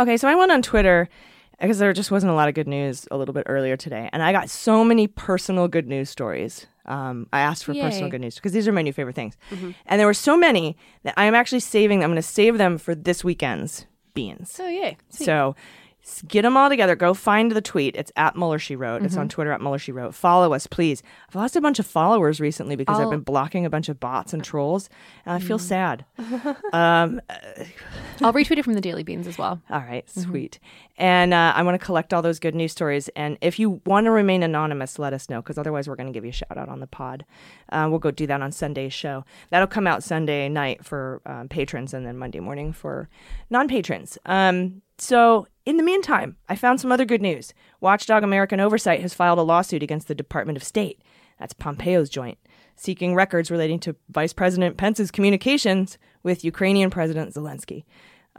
Okay, 0.00 0.16
so 0.16 0.28
I 0.28 0.34
went 0.34 0.52
on 0.52 0.62
Twitter 0.62 1.08
because 1.60 1.78
there 1.78 1.92
just 1.92 2.10
wasn't 2.10 2.30
a 2.30 2.34
lot 2.34 2.48
of 2.48 2.54
good 2.54 2.68
news 2.68 3.08
a 3.10 3.16
little 3.16 3.32
bit 3.34 3.44
earlier 3.46 3.76
today, 3.76 4.08
and 4.12 4.22
I 4.22 4.32
got 4.32 4.48
so 4.48 4.84
many 4.84 5.06
personal 5.08 5.66
good 5.66 5.88
news 5.88 6.08
stories. 6.08 6.66
Um, 6.86 7.26
I 7.32 7.40
asked 7.40 7.64
for 7.64 7.74
personal 7.82 8.08
good 8.10 8.20
news 8.20 8.36
because 8.36 8.52
these 8.52 8.68
are 8.68 8.72
my 8.72 8.82
new 8.82 8.92
favorite 8.92 9.16
things, 9.16 9.36
and 9.86 9.98
there 10.00 10.06
were 10.06 10.14
so 10.14 10.36
many 10.36 10.76
that 11.02 11.14
I 11.16 11.24
am 11.24 11.34
actually 11.34 11.60
saving. 11.60 12.02
I'm 12.04 12.10
going 12.10 12.16
to 12.16 12.22
save 12.22 12.58
them 12.58 12.78
for 12.78 12.94
this 12.94 13.24
weekend's 13.24 13.86
beans. 14.14 14.56
Oh 14.60 14.68
yay! 14.68 14.96
So 15.10 15.56
get 16.28 16.42
them 16.42 16.56
all 16.56 16.68
together. 16.68 16.96
Go 16.96 17.14
find 17.14 17.50
the 17.52 17.60
tweet. 17.60 17.96
It's 17.96 18.10
at 18.16 18.36
Mueller 18.36 18.58
She 18.58 18.76
Wrote. 18.76 19.02
It's 19.02 19.16
on 19.16 19.28
Twitter 19.28 19.52
at 19.52 19.60
Mueller 19.60 19.78
She 19.78 19.92
Wrote. 19.92 20.14
Follow 20.14 20.52
us, 20.52 20.66
please. 20.66 21.02
I've 21.28 21.34
lost 21.34 21.56
a 21.56 21.60
bunch 21.60 21.78
of 21.78 21.86
followers 21.86 22.40
recently 22.40 22.76
because 22.76 22.96
I've 22.98 23.04
I'll- 23.04 23.10
been 23.10 23.20
blocking 23.20 23.64
a 23.66 23.70
bunch 23.70 23.88
of 23.88 24.00
bots 24.00 24.32
and 24.32 24.42
trolls, 24.42 24.88
and 25.26 25.34
I 25.34 25.38
feel 25.46 25.58
sad. 25.58 26.04
um, 26.72 27.20
I'll 28.20 28.32
retweet 28.32 28.58
it 28.58 28.64
from 28.64 28.74
the 28.74 28.80
Daily 28.80 29.02
Beans 29.02 29.26
as 29.26 29.38
well. 29.38 29.60
all 29.70 29.80
right, 29.80 30.08
sweet. 30.10 30.58
And 30.96 31.32
uh, 31.32 31.52
I 31.54 31.62
want 31.62 31.78
to 31.80 31.84
collect 31.84 32.12
all 32.12 32.22
those 32.22 32.38
good 32.40 32.54
news 32.54 32.72
stories. 32.72 33.08
And 33.14 33.38
if 33.40 33.58
you 33.58 33.80
want 33.86 34.06
to 34.06 34.10
remain 34.10 34.42
anonymous, 34.42 34.98
let 34.98 35.12
us 35.12 35.30
know 35.30 35.40
because 35.40 35.58
otherwise 35.58 35.88
we're 35.88 35.94
going 35.96 36.08
to 36.08 36.12
give 36.12 36.24
you 36.24 36.30
a 36.30 36.32
shout 36.32 36.56
out 36.58 36.68
on 36.68 36.80
the 36.80 36.86
pod. 36.88 37.24
Uh, 37.70 37.86
we'll 37.88 38.00
go 38.00 38.10
do 38.10 38.26
that 38.26 38.42
on 38.42 38.50
Sunday's 38.50 38.92
show. 38.92 39.24
That'll 39.50 39.68
come 39.68 39.86
out 39.86 40.02
Sunday 40.02 40.48
night 40.48 40.84
for 40.84 41.20
um, 41.26 41.48
patrons 41.48 41.94
and 41.94 42.04
then 42.04 42.16
Monday 42.18 42.40
morning 42.40 42.72
for 42.72 43.08
non 43.50 43.68
patrons. 43.68 44.18
Um, 44.26 44.82
so, 44.98 45.46
in 45.64 45.76
the 45.76 45.82
meantime, 45.82 46.36
I 46.48 46.56
found 46.56 46.80
some 46.80 46.92
other 46.92 47.04
good 47.04 47.22
news. 47.22 47.54
Watchdog 47.80 48.22
American 48.22 48.60
Oversight 48.60 49.00
has 49.00 49.14
filed 49.14 49.38
a 49.38 49.42
lawsuit 49.42 49.82
against 49.82 50.08
the 50.08 50.14
Department 50.14 50.56
of 50.56 50.64
State. 50.64 51.02
That's 51.38 51.52
Pompeo's 51.52 52.10
joint, 52.10 52.38
seeking 52.76 53.14
records 53.14 53.50
relating 53.50 53.78
to 53.80 53.96
Vice 54.10 54.32
President 54.32 54.76
Pence's 54.76 55.10
communications 55.10 55.98
with 56.22 56.44
Ukrainian 56.44 56.90
President 56.90 57.34
Zelensky 57.34 57.84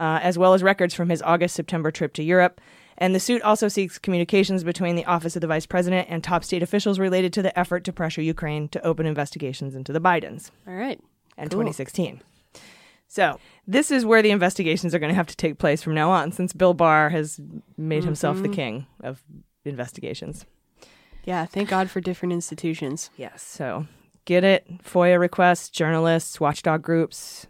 uh, 0.00 0.18
as 0.22 0.38
well 0.38 0.54
as 0.54 0.62
records 0.62 0.94
from 0.94 1.10
his 1.10 1.22
August 1.22 1.54
September 1.54 1.90
trip 1.90 2.14
to 2.14 2.22
Europe. 2.22 2.60
And 2.98 3.14
the 3.14 3.20
suit 3.20 3.42
also 3.42 3.68
seeks 3.68 3.98
communications 3.98 4.64
between 4.64 4.96
the 4.96 5.04
Office 5.04 5.36
of 5.36 5.42
the 5.42 5.46
Vice 5.46 5.66
President 5.66 6.08
and 6.10 6.24
top 6.24 6.42
state 6.42 6.62
officials 6.62 6.98
related 6.98 7.32
to 7.34 7.42
the 7.42 7.56
effort 7.58 7.84
to 7.84 7.92
pressure 7.92 8.22
Ukraine 8.22 8.68
to 8.68 8.84
open 8.84 9.06
investigations 9.06 9.74
into 9.74 9.92
the 9.92 10.00
Bidens 10.00 10.50
All 10.66 10.74
right. 10.74 11.00
And 11.36 11.50
Cool. 11.50 11.60
2016. 11.60 12.22
So, 13.12 13.40
this 13.66 13.90
is 13.90 14.06
where 14.06 14.22
the 14.22 14.30
investigations 14.30 14.94
are 14.94 15.00
going 15.00 15.10
to 15.10 15.16
have 15.16 15.26
to 15.26 15.36
take 15.36 15.58
place 15.58 15.82
from 15.82 15.94
now 15.94 16.10
on, 16.10 16.30
since 16.30 16.52
Bill 16.52 16.74
Barr 16.74 17.10
has 17.10 17.40
made 17.76 18.04
himself 18.04 18.40
the 18.40 18.48
king 18.48 18.86
of 19.02 19.20
investigations. 19.64 20.46
Yeah. 21.24 21.44
Thank 21.44 21.68
God 21.68 21.90
for 21.90 22.00
different 22.00 22.32
institutions. 22.32 23.10
Yes. 23.16 23.42
So, 23.42 23.88
get 24.26 24.44
it. 24.44 24.64
FOIA 24.84 25.18
requests, 25.18 25.70
journalists, 25.70 26.38
watchdog 26.38 26.82
groups, 26.82 27.48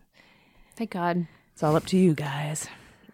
Thank 0.76 0.92
God. 0.92 1.26
It's 1.52 1.62
all 1.62 1.76
up 1.76 1.84
to 1.88 1.98
you 1.98 2.14
guys. 2.14 2.66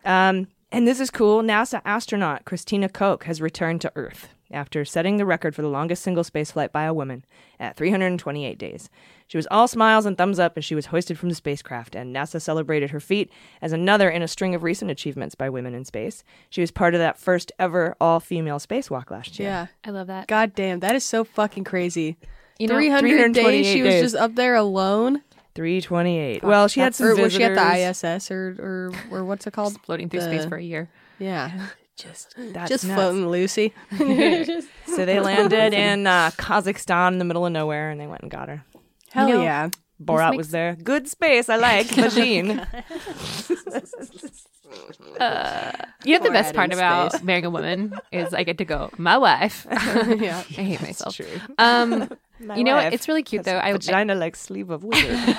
Um, 0.04 0.46
and 0.70 0.86
this 0.86 1.00
is 1.00 1.10
cool. 1.10 1.42
NASA 1.42 1.82
astronaut 1.84 2.44
Christina 2.44 2.88
Koch 2.88 3.24
has 3.24 3.40
returned 3.40 3.80
to 3.80 3.92
Earth 3.96 4.28
after 4.50 4.84
setting 4.84 5.16
the 5.16 5.26
record 5.26 5.54
for 5.54 5.62
the 5.62 5.68
longest 5.68 6.02
single 6.02 6.24
space 6.24 6.52
flight 6.52 6.72
by 6.72 6.84
a 6.84 6.94
woman 6.94 7.24
at 7.58 7.76
328 7.76 8.58
days. 8.58 8.88
She 9.26 9.36
was 9.36 9.48
all 9.50 9.66
smiles 9.66 10.06
and 10.06 10.16
thumbs 10.16 10.38
up 10.38 10.56
as 10.56 10.64
she 10.64 10.74
was 10.74 10.86
hoisted 10.86 11.18
from 11.18 11.28
the 11.28 11.34
spacecraft, 11.34 11.94
and 11.96 12.14
NASA 12.14 12.40
celebrated 12.40 12.90
her 12.90 13.00
feat 13.00 13.30
as 13.60 13.72
another 13.72 14.08
in 14.08 14.22
a 14.22 14.28
string 14.28 14.54
of 14.54 14.62
recent 14.62 14.90
achievements 14.90 15.34
by 15.34 15.50
women 15.50 15.74
in 15.74 15.84
space. 15.84 16.22
She 16.48 16.60
was 16.60 16.70
part 16.70 16.94
of 16.94 17.00
that 17.00 17.18
first 17.18 17.50
ever 17.58 17.96
all 18.00 18.20
female 18.20 18.58
spacewalk 18.58 19.10
last 19.10 19.38
year. 19.38 19.48
Yeah. 19.48 19.66
I 19.84 19.90
love 19.90 20.06
that. 20.06 20.28
God 20.28 20.54
damn, 20.54 20.80
that 20.80 20.94
is 20.94 21.04
so 21.04 21.24
fucking 21.24 21.64
crazy. 21.64 22.16
You 22.58 22.68
know, 22.68 22.74
300 22.76 23.02
days 23.32 23.44
328 23.44 23.72
she 23.72 23.82
was 23.82 23.92
days. 23.94 24.02
just 24.02 24.14
up 24.16 24.34
there 24.34 24.54
alone. 24.54 25.22
328. 25.56 26.42
Well, 26.44 26.68
she 26.68 26.80
had 26.80 26.94
some 26.94 27.06
or 27.08 27.16
was 27.16 27.32
she 27.32 27.42
at 27.42 27.54
the. 27.54 27.88
ISS 27.90 28.30
or 28.30 28.56
or 28.58 28.92
or 29.10 29.24
what's 29.24 29.46
it 29.46 29.52
called? 29.52 29.80
floating 29.82 30.08
through 30.08 30.20
space 30.20 30.44
for 30.44 30.56
a 30.56 30.62
year. 30.62 30.88
Yeah, 31.18 31.68
Just, 31.96 32.34
that's 32.36 32.68
just 32.68 32.84
nuts. 32.84 32.94
floating, 33.00 33.28
Lucy. 33.28 33.72
So 34.86 35.04
they 35.04 35.18
landed 35.20 35.74
in 35.74 36.06
uh, 36.06 36.30
Kazakhstan 36.36 37.12
in 37.12 37.18
the 37.18 37.24
middle 37.24 37.44
of 37.44 37.52
nowhere, 37.52 37.90
and 37.90 38.00
they 38.00 38.06
went 38.06 38.22
and 38.22 38.30
got 38.30 38.48
her. 38.48 38.64
Hell 39.10 39.28
know- 39.28 39.42
yeah. 39.42 39.70
Borat 40.02 40.30
makes- 40.32 40.36
was 40.38 40.50
there. 40.50 40.76
Good 40.76 41.08
space. 41.08 41.48
I 41.48 41.56
like 41.56 41.86
Vagine. 41.88 42.66
You 46.04 46.18
know 46.18 46.24
the 46.24 46.30
best 46.30 46.48
adding 46.48 46.54
part 46.56 46.72
about 46.72 47.12
space. 47.12 47.22
marrying 47.22 47.44
a 47.46 47.50
woman 47.50 47.94
is 48.12 48.34
I 48.34 48.42
get 48.42 48.58
to 48.58 48.64
go, 48.64 48.90
my 48.98 49.16
wife. 49.16 49.66
yeah. 49.70 50.42
I 50.58 50.62
hate 50.62 50.82
myself. 50.82 51.18
Um, 51.58 52.10
you 52.40 52.64
know, 52.64 52.74
what? 52.76 52.92
it's 52.92 53.06
really 53.08 53.22
cute 53.22 53.44
though. 53.44 53.56
I, 53.56 53.68
I 53.68 53.72
vagina 53.72 54.14
like 54.16 54.34
sleeve 54.36 54.70
of 54.70 54.82
wizard. 54.84 55.36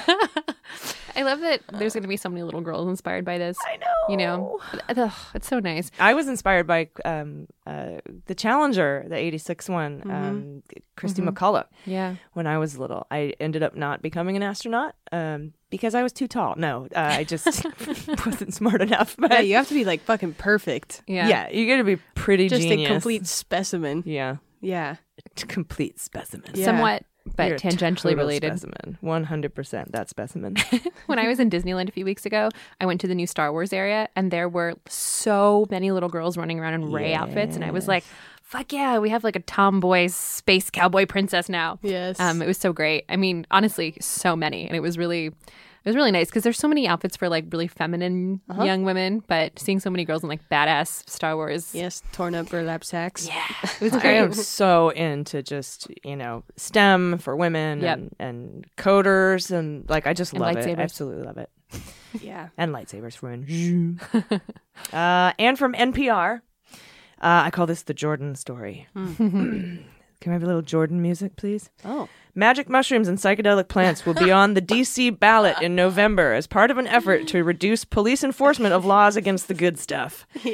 I 1.17 1.23
love 1.23 1.39
that 1.41 1.61
there's 1.73 1.93
going 1.93 2.03
to 2.03 2.07
be 2.07 2.15
so 2.17 2.29
many 2.29 2.43
little 2.43 2.61
girls 2.61 2.87
inspired 2.87 3.25
by 3.25 3.37
this. 3.37 3.57
I 3.67 3.77
know. 3.77 3.85
You 4.09 4.17
know, 4.17 4.59
Ugh, 4.89 5.11
it's 5.33 5.47
so 5.47 5.59
nice. 5.59 5.89
I 5.99 6.13
was 6.13 6.27
inspired 6.27 6.67
by 6.67 6.89
um, 7.03 7.47
uh, 7.65 7.97
the 8.27 8.35
Challenger, 8.35 9.05
the 9.09 9.15
'86 9.17 9.67
one, 9.67 10.03
um, 10.11 10.63
Christy 10.95 11.21
McCullough. 11.21 11.65
Yeah. 11.85 12.15
When 12.33 12.45
I 12.47 12.57
was 12.59 12.77
little, 12.77 13.07
I 13.11 13.33
ended 13.39 13.63
up 13.63 13.75
not 13.75 14.01
becoming 14.01 14.35
an 14.37 14.43
astronaut 14.43 14.93
um, 15.11 15.53
because 15.71 15.95
I 15.95 16.03
was 16.03 16.13
too 16.13 16.27
tall. 16.27 16.53
No, 16.55 16.87
uh, 16.95 16.99
I 16.99 17.23
just 17.23 17.45
wasn't 18.25 18.53
smart 18.53 18.81
enough. 18.81 19.15
But 19.17 19.31
Yeah, 19.31 19.39
you 19.41 19.55
have 19.55 19.67
to 19.69 19.73
be 19.73 19.83
like 19.85 20.01
fucking 20.01 20.35
perfect. 20.35 21.01
Yeah. 21.07 21.27
yeah, 21.27 21.49
you 21.49 21.67
got 21.67 21.77
to 21.77 21.83
be 21.83 21.97
pretty 22.15 22.47
Just 22.47 22.61
genius. 22.61 22.89
a 22.89 22.93
complete 22.93 23.25
specimen. 23.27 24.03
yeah, 24.05 24.37
Yeah. 24.61 24.97
complete 25.35 25.99
specimen. 25.99 26.51
Yeah. 26.53 26.65
Somewhat, 26.65 27.03
but 27.35 27.49
You're 27.49 27.59
tangentially 27.59 28.15
related. 28.15 28.57
Specimen, 28.57 28.97
one 29.01 29.25
hundred 29.25 29.53
percent. 29.55 29.91
That 29.91 30.09
specimen. 30.09 30.55
when 31.07 31.19
I 31.19 31.27
was 31.27 31.39
in 31.39 31.49
Disneyland 31.49 31.89
a 31.89 31.91
few 31.91 32.05
weeks 32.05 32.25
ago, 32.25 32.49
I 32.79 32.85
went 32.85 33.01
to 33.01 33.07
the 33.07 33.15
new 33.15 33.27
Star 33.27 33.51
Wars 33.51 33.73
area 33.73 34.09
and 34.15 34.31
there 34.31 34.49
were 34.49 34.75
so 34.87 35.67
many 35.69 35.91
little 35.91 36.09
girls 36.09 36.37
running 36.37 36.59
around 36.59 36.75
in 36.75 36.91
Rey 36.91 37.13
outfits. 37.13 37.55
And 37.55 37.65
I 37.65 37.71
was 37.71 37.87
like, 37.87 38.03
fuck 38.43 38.71
yeah, 38.71 38.97
we 38.99 39.09
have 39.09 39.23
like 39.23 39.35
a 39.35 39.41
tomboy 39.41 40.07
space 40.07 40.69
cowboy 40.69 41.05
princess 41.05 41.49
now. 41.49 41.79
Yes. 41.81 42.19
Um, 42.19 42.41
it 42.41 42.47
was 42.47 42.57
so 42.57 42.71
great. 42.73 43.05
I 43.09 43.17
mean, 43.17 43.45
honestly, 43.51 43.97
so 43.99 44.35
many. 44.35 44.67
And 44.67 44.75
it 44.75 44.81
was 44.81 44.97
really. 44.97 45.31
It 45.87 45.91
was 45.91 45.95
really 45.95 46.11
nice 46.11 46.27
because 46.27 46.43
there's 46.43 46.57
so 46.57 46.67
many 46.67 46.85
outfits 46.85 47.15
for 47.15 47.29
like 47.29 47.45
really 47.49 47.69
feminine 47.69 48.41
young 48.61 48.83
women, 48.83 49.23
but 49.25 49.57
seeing 49.57 49.79
so 49.79 49.89
many 49.89 50.03
girls 50.03 50.21
in 50.21 50.27
like 50.27 50.41
badass 50.49 51.09
Star 51.09 51.37
Wars, 51.37 51.73
Yes, 51.73 52.03
torn 52.11 52.35
up 52.35 52.49
burlap 52.49 52.83
sacks. 52.83 53.25
yeah, 53.25 53.45
it 53.79 53.81
was 53.81 53.93
I 53.93 54.07
am 54.09 54.33
so 54.33 54.89
into 54.89 55.41
just 55.41 55.87
you 56.03 56.17
know 56.17 56.43
STEM 56.57 57.19
for 57.19 57.37
women 57.37 57.79
Yep. 57.79 57.97
and, 57.97 58.15
and 58.19 58.65
coders 58.77 59.49
and 59.49 59.89
like 59.89 60.07
I 60.07 60.13
just 60.13 60.33
And 60.33 60.41
love 60.41 60.57
it. 60.57 60.65
lightsabers. 60.65 60.77
Absolutely 60.79 61.23
love 61.23 61.37
it. 61.37 61.49
Yeah. 62.21 62.49
And 62.57 62.73
lightsabers 62.73 63.15
for 63.15 63.29
women. 63.29 64.01
uh, 64.93 65.31
and 65.39 65.57
from 65.57 65.73
NPR, 65.73 66.41
uh, 66.41 66.71
I 67.21 67.49
call 67.51 67.65
this 67.65 67.83
the 67.83 67.93
Jordan 67.93 68.35
story. 68.35 68.87
Can 70.19 70.31
we 70.31 70.33
have 70.33 70.43
a 70.43 70.47
little 70.47 70.61
Jordan 70.63 71.01
music, 71.01 71.35
please? 71.35 71.69
Oh. 71.85 72.09
Magic 72.33 72.69
mushrooms 72.69 73.07
and 73.07 73.17
psychedelic 73.17 73.67
plants 73.67 74.05
will 74.05 74.13
be 74.13 74.31
on 74.31 74.53
the 74.53 74.61
DC 74.73 75.17
ballot 75.19 75.59
in 75.61 75.75
November 75.75 76.33
as 76.33 76.45
part 76.47 76.69
of 76.69 76.77
an 76.77 76.85
effort 76.87 77.27
to 77.27 77.43
reduce 77.43 77.83
police 77.83 78.23
enforcement 78.23 78.73
of 78.73 78.85
laws 78.85 79.15
against 79.15 79.47
the 79.47 79.53
good 79.53 79.77
stuff. 79.79 80.25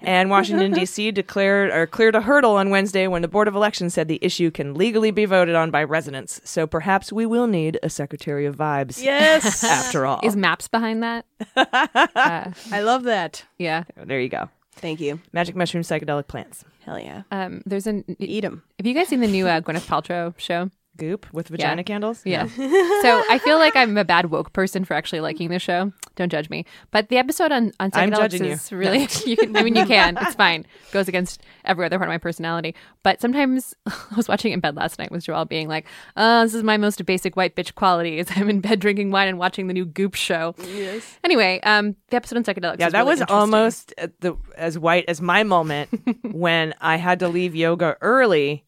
And 0.00 0.30
Washington 0.30 0.72
D.C. 0.72 1.10
declared 1.12 1.70
or 1.70 1.86
cleared 1.86 2.14
a 2.14 2.20
hurdle 2.20 2.56
on 2.56 2.70
Wednesday 2.70 3.06
when 3.06 3.22
the 3.22 3.28
Board 3.28 3.46
of 3.48 3.54
Elections 3.54 3.94
said 3.94 4.08
the 4.08 4.18
issue 4.22 4.50
can 4.50 4.74
legally 4.74 5.10
be 5.10 5.24
voted 5.26 5.54
on 5.54 5.70
by 5.70 5.82
residents. 5.84 6.40
So 6.44 6.66
perhaps 6.66 7.12
we 7.12 7.26
will 7.26 7.46
need 7.46 7.78
a 7.82 7.90
Secretary 7.90 8.46
of 8.46 8.56
Vibes. 8.56 9.02
Yes. 9.02 9.62
After 9.64 10.06
all, 10.06 10.20
Is 10.22 10.34
maps 10.36 10.68
behind 10.68 11.02
that? 11.02 11.26
I 11.56 12.80
love 12.80 13.04
that. 13.04 13.44
Yeah. 13.58 13.84
there 13.96 14.20
you 14.20 14.28
go. 14.28 14.48
Thank 14.72 15.00
you. 15.00 15.20
Magic 15.32 15.56
mushroom 15.56 15.82
psychedelic 15.82 16.28
plants. 16.28 16.64
Hell 16.88 16.98
yeah. 16.98 17.22
Um, 17.30 17.60
there's 17.66 17.86
an. 17.86 18.02
Eat 18.18 18.40
them. 18.40 18.62
Have 18.78 18.86
you 18.86 18.94
guys 18.94 19.08
seen 19.08 19.20
the 19.20 19.26
new 19.26 19.46
uh, 19.46 19.60
Gwyneth 19.60 19.86
Paltrow 19.86 20.32
show? 20.38 20.70
Goop 20.98 21.26
with 21.32 21.48
vagina 21.48 21.82
candles. 21.84 22.20
Yeah. 22.24 22.46
so 22.56 23.22
I 23.30 23.40
feel 23.42 23.56
like 23.56 23.74
I'm 23.74 23.96
a 23.96 24.04
bad 24.04 24.26
woke 24.26 24.52
person 24.52 24.84
for 24.84 24.94
actually 24.94 25.20
liking 25.20 25.48
the 25.48 25.58
show. 25.58 25.92
Don't 26.16 26.30
judge 26.30 26.50
me. 26.50 26.66
But 26.90 27.08
the 27.08 27.16
episode 27.16 27.52
on 27.52 27.72
on 27.80 27.90
psychedelics 27.92 28.16
judging 28.16 28.44
you. 28.44 28.52
is 28.52 28.72
really 28.72 29.08
you 29.26 29.36
can 29.36 29.56
I 29.56 29.62
mean 29.62 29.74
you 29.76 29.86
can. 29.86 30.18
It's 30.20 30.34
fine. 30.46 30.66
Goes 30.92 31.08
against 31.08 31.42
every 31.64 31.86
other 31.86 31.96
part 31.96 32.08
of 32.08 32.12
my 32.12 32.18
personality. 32.18 32.74
But 33.02 33.20
sometimes 33.20 33.74
I 33.86 33.94
was 34.16 34.28
watching 34.28 34.52
in 34.52 34.60
bed 34.60 34.76
last 34.76 34.98
night 34.98 35.10
with 35.10 35.24
Joelle 35.24 35.48
being 35.48 35.68
like, 35.68 35.86
"Oh, 36.16 36.42
this 36.42 36.54
is 36.54 36.62
my 36.62 36.76
most 36.76 37.04
basic 37.06 37.36
white 37.36 37.56
bitch 37.56 37.74
quality 37.74 38.18
is 38.18 38.28
I'm 38.34 38.50
in 38.50 38.60
bed 38.60 38.80
drinking 38.80 39.10
wine 39.10 39.28
and 39.28 39.38
watching 39.38 39.68
the 39.68 39.74
new 39.74 39.86
Goop 39.86 40.14
show." 40.14 40.54
Yes. 40.58 41.18
Anyway, 41.24 41.60
um 41.62 41.96
the 42.08 42.16
episode 42.16 42.36
on 42.36 42.44
psychedelics 42.44 42.80
Yeah, 42.80 42.88
is 42.88 42.92
that 42.92 42.98
really 43.06 43.20
was 43.20 43.22
almost 43.28 43.94
uh, 43.98 44.08
the 44.20 44.36
as 44.56 44.78
white 44.78 45.04
as 45.08 45.20
my 45.22 45.44
moment 45.44 45.88
when 46.32 46.74
I 46.80 46.96
had 46.96 47.20
to 47.20 47.28
leave 47.28 47.54
yoga 47.54 47.96
early 48.00 48.64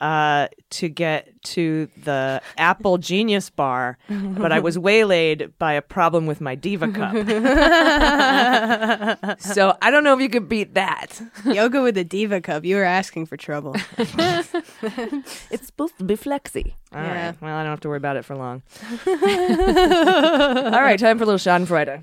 uh, 0.00 0.48
to 0.70 0.88
get 0.88 1.30
to 1.42 1.88
the 2.02 2.40
Apple 2.58 2.98
Genius 2.98 3.50
bar, 3.50 3.98
but 4.08 4.52
I 4.52 4.60
was 4.60 4.78
waylaid 4.78 5.52
by 5.58 5.72
a 5.74 5.82
problem 5.82 6.26
with 6.26 6.40
my 6.40 6.54
Diva 6.54 6.90
cup. 6.92 7.14
so 9.40 9.76
I 9.80 9.90
don't 9.90 10.04
know 10.04 10.14
if 10.14 10.20
you 10.20 10.28
could 10.28 10.48
beat 10.48 10.74
that. 10.74 11.20
Yoga 11.46 11.82
with 11.82 11.96
a 11.96 12.04
Diva 12.04 12.40
Cup. 12.40 12.64
You 12.64 12.76
were 12.76 12.84
asking 12.84 13.26
for 13.26 13.36
trouble. 13.36 13.74
It's 15.50 15.66
supposed 15.66 15.96
to 15.98 16.04
be 16.04 16.16
flexy. 16.16 16.74
All 16.92 17.00
right. 17.00 17.06
Yeah. 17.08 17.32
Well, 17.40 17.56
I 17.56 17.62
don't 17.62 17.70
have 17.70 17.80
to 17.80 17.88
worry 17.88 17.96
about 17.96 18.16
it 18.16 18.24
for 18.24 18.36
long. 18.36 18.62
All 19.06 20.82
right, 20.82 20.98
time 20.98 21.18
for 21.18 21.24
a 21.24 21.26
little 21.26 21.38
Schadenfreude. 21.38 22.02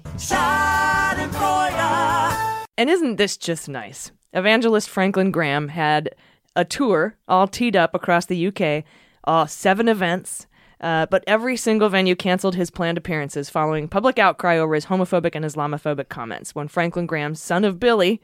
And 2.78 2.90
isn't 2.90 3.18
this 3.18 3.38
just 3.38 3.70
nice? 3.70 4.12
Evangelist 4.34 4.90
Franklin 4.90 5.32
Graham 5.32 5.68
had 5.68 6.16
a 6.56 6.66
tour 6.66 7.18
all 7.28 7.48
teed 7.48 7.76
up 7.76 7.94
across 7.96 8.26
the 8.26 8.48
UK, 8.48 8.84
uh, 9.26 9.46
seven 9.46 9.88
events, 9.88 10.48
uh, 10.80 11.06
but 11.08 11.24
every 11.28 11.56
single 11.56 11.90
venue 11.90 12.16
canceled 12.16 12.56
his 12.56 12.70
planned 12.70 12.98
appearances 12.98 13.50
following 13.50 13.88
public 13.88 14.18
outcry 14.18 14.58
over 14.58 14.76
his 14.76 14.88
homophobic 14.88 15.36
and 15.36 15.46
Islamophobic 15.46 16.10
comments. 16.10 16.56
When 16.56 16.68
Franklin 16.68 17.06
Graham, 17.06 17.36
son 17.36 17.64
of 17.64 17.80
Billy, 17.80 18.22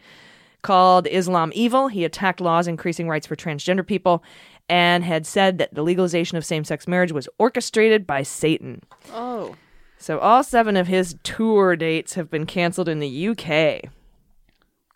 called 0.64 1.08
Islam 1.08 1.52
evil, 1.54 1.88
he 1.88 2.04
attacked 2.04 2.42
laws 2.42 2.68
increasing 2.68 3.08
rights 3.08 3.28
for 3.28 3.36
transgender 3.36 3.86
people 3.86 4.24
and 4.68 5.04
had 5.04 5.26
said 5.26 5.60
that 5.60 5.74
the 5.74 5.84
legalization 5.84 6.38
of 6.38 6.46
same 6.46 6.64
sex 6.64 6.88
marriage 6.88 7.12
was 7.12 7.30
orchestrated 7.38 8.06
by 8.06 8.24
Satan. 8.24 8.82
Oh. 9.14 9.56
So 9.98 10.20
all 10.20 10.44
seven 10.44 10.76
of 10.76 10.88
his 10.88 11.16
tour 11.24 11.76
dates 11.76 12.16
have 12.16 12.30
been 12.30 12.46
canceled 12.46 12.90
in 12.90 13.00
the 13.00 13.28
UK. 13.30 13.90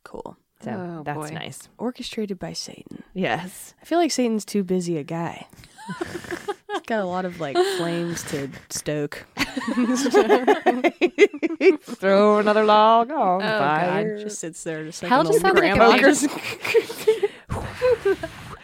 Cool. 0.03 0.37
So 0.63 0.71
Oh, 0.71 1.03
that's 1.03 1.17
boy. 1.29 1.33
nice. 1.33 1.69
Orchestrated 1.77 2.37
by 2.39 2.53
Satan. 2.53 3.03
Yes. 3.13 3.73
I 3.81 3.85
feel 3.85 3.97
like 3.97 4.11
Satan's 4.11 4.45
too 4.45 4.63
busy 4.63 4.97
a 4.97 5.03
guy. 5.03 5.47
He's 6.71 6.81
got 6.87 6.99
a 7.01 7.05
lot 7.05 7.25
of 7.25 7.39
like 7.39 7.55
flames 7.77 8.23
to 8.31 8.49
stoke. 8.69 9.25
Throw 11.81 12.39
another 12.39 12.63
log 12.63 13.11
on 13.11 13.41
Oh, 13.41 13.47
fire. 13.59 14.19
Just 14.19 14.39
sits 14.39 14.63
there 14.63 14.83
just 14.85 15.01
like 15.03 15.09
Hell 15.09 15.23
just 15.23 15.33
old 15.33 15.41
sounded 15.41 15.77
like 15.77 16.01
a 16.01 16.05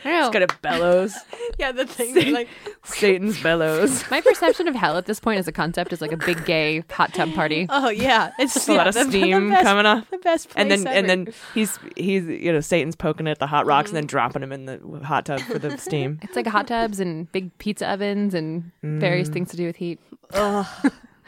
I 0.07 0.21
don't. 0.21 0.31
Got 0.33 0.43
a 0.43 0.47
bellows. 0.61 1.15
yeah, 1.59 1.71
the 1.71 1.85
thing 1.85 2.33
like 2.33 2.47
Satan's 2.85 3.41
bellows. 3.41 4.03
My 4.11 4.21
perception 4.21 4.67
of 4.67 4.75
hell 4.75 4.97
at 4.97 5.05
this 5.05 5.19
point 5.19 5.39
as 5.39 5.47
a 5.47 5.51
concept 5.51 5.91
is 5.93 6.01
like 6.01 6.11
a 6.11 6.17
big 6.17 6.45
gay 6.45 6.83
hot 6.89 7.13
tub 7.13 7.33
party. 7.33 7.67
Oh 7.79 7.89
yeah, 7.89 8.31
it's 8.39 8.67
a 8.67 8.73
lot 8.73 8.87
of 8.87 8.93
the- 8.93 9.03
the 9.03 9.09
steam 9.09 9.49
best- 9.49 9.63
coming 9.63 9.85
off. 9.85 10.09
The 10.09 10.17
best 10.19 10.49
place 10.49 10.61
And 10.61 10.71
then 10.71 10.87
and 10.87 11.09
then 11.09 11.33
he's 11.53 11.77
he's 11.95 12.25
you 12.25 12.51
know 12.51 12.59
Satan's 12.61 12.95
poking 12.95 13.27
at 13.27 13.39
the 13.39 13.47
hot 13.47 13.65
rocks 13.65 13.89
and 13.89 13.97
then 13.97 14.05
dropping 14.07 14.43
him 14.43 14.51
in 14.51 14.65
the 14.65 14.79
hot 15.03 15.25
tub 15.25 15.41
for 15.41 15.59
the 15.59 15.77
steam. 15.77 16.19
It's 16.21 16.35
like 16.35 16.47
hot 16.47 16.67
tubs 16.67 16.99
and 16.99 17.31
big 17.31 17.55
pizza 17.57 17.89
ovens 17.91 18.33
and 18.33 18.71
Mm. 18.83 18.99
various 18.99 19.29
things 19.29 19.49
to 19.51 19.57
do 19.57 19.65
with 19.65 19.75
heat. 19.77 19.99
Ugh. 20.33 20.65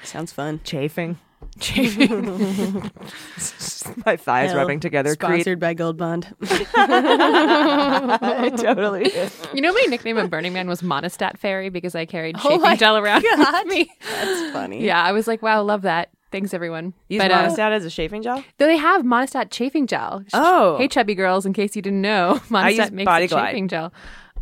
sounds 0.04 0.32
fun. 0.32 0.60
Chafing. 0.64 1.18
Chafing. 1.60 2.26
My 4.06 4.16
thighs 4.16 4.50
Hell, 4.52 4.58
rubbing 4.58 4.80
together. 4.80 5.16
Create 5.16 5.42
Sponsored 5.42 5.60
by 5.60 5.74
Gold 5.74 5.98
Bond. 5.98 6.34
totally. 8.58 9.12
You 9.54 9.62
know, 9.62 9.74
my 9.74 9.86
nickname 9.90 10.18
at 10.18 10.30
Burning 10.30 10.54
Man 10.54 10.68
was 10.68 10.82
Monistat 10.82 11.38
Fairy 11.38 11.70
because 11.70 11.96
I 11.96 12.06
carried 12.06 12.36
Oh 12.44 12.50
shaving 12.60 12.78
gel 12.78 12.98
around 12.98 13.24
with 13.24 13.68
me. 13.68 13.92
That's 14.10 14.52
funny. 14.54 14.84
Yeah, 14.86 15.02
I 15.04 15.12
was 15.12 15.28
like, 15.28 15.42
wow, 15.42 15.62
love 15.64 15.82
that. 15.84 16.10
Thanks, 16.32 16.54
everyone. 16.54 16.94
Use 17.08 17.20
But, 17.22 17.32
uh, 17.32 17.48
monistat 17.48 17.72
as 17.72 17.86
a 17.86 17.90
chafing 17.90 18.22
gel. 18.22 18.44
though 18.60 18.68
they 18.68 18.78
have 18.78 19.02
Monistat 19.04 19.50
chafing 19.50 19.88
gel. 19.88 20.24
Oh. 20.34 20.78
hey, 20.78 20.88
chubby 20.88 21.16
girls! 21.16 21.46
In 21.48 21.54
case 21.54 21.76
you 21.76 21.82
didn't 21.82 22.02
know, 22.02 22.34
use 22.34 22.42
Monistat 22.44 22.92
makes 22.92 23.06
Body 23.06 23.26
a 23.26 23.28
Glide. 23.28 23.48
chafing 23.48 23.68
gel. 23.68 23.92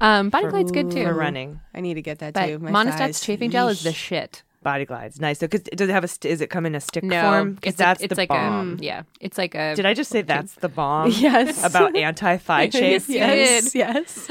Um, 0.01 0.30
Body 0.30 0.47
Glide's 0.47 0.72
good 0.72 0.91
too. 0.91 1.05
For 1.05 1.13
running. 1.13 1.59
I 1.74 1.80
need 1.82 1.93
to 1.95 2.01
get 2.01 2.20
that 2.20 2.34
But 2.34 2.47
too. 2.47 2.59
My 2.59 2.72
Monistat's 2.72 2.97
thighs. 2.97 3.22
chafing 3.22 3.51
gel 3.51 3.70
is 3.70 3.84
the 3.84 3.93
shit. 3.93 4.43
Body 4.68 4.84
glides. 4.86 5.22
Nice. 5.22 5.39
So, 5.39 5.47
cause 5.47 5.61
does 5.61 5.88
it 5.88 5.93
have 5.93 6.03
a? 6.03 6.07
St- 6.09 6.30
is 6.32 6.41
it 6.41 6.49
come 6.49 6.65
in 6.65 6.76
a 6.76 6.82
stick 6.82 7.03
No, 7.05 7.22
form? 7.22 7.55
'Cause 7.55 7.70
it's 7.70 7.78
that's 7.78 8.01
a, 8.01 8.03
it's 8.05 8.15
the 8.15 8.22
like 8.22 8.30
bomb. 8.30 8.78
a 8.82 8.84
yeah, 8.84 9.03
it's 9.22 9.38
like 9.38 9.55
a. 9.55 9.76
Did 9.76 9.86
I 9.86 9.93
just 9.93 10.09
say 10.11 10.22
that's 10.24 10.55
the 10.55 10.68
bomb? 10.70 11.09
Yes. 11.18 11.63
About 11.63 11.95
anti 11.95 12.36
thigh 12.38 12.68
chafe. 12.78 13.07
Yes. 13.07 13.74
Yes. 13.74 14.30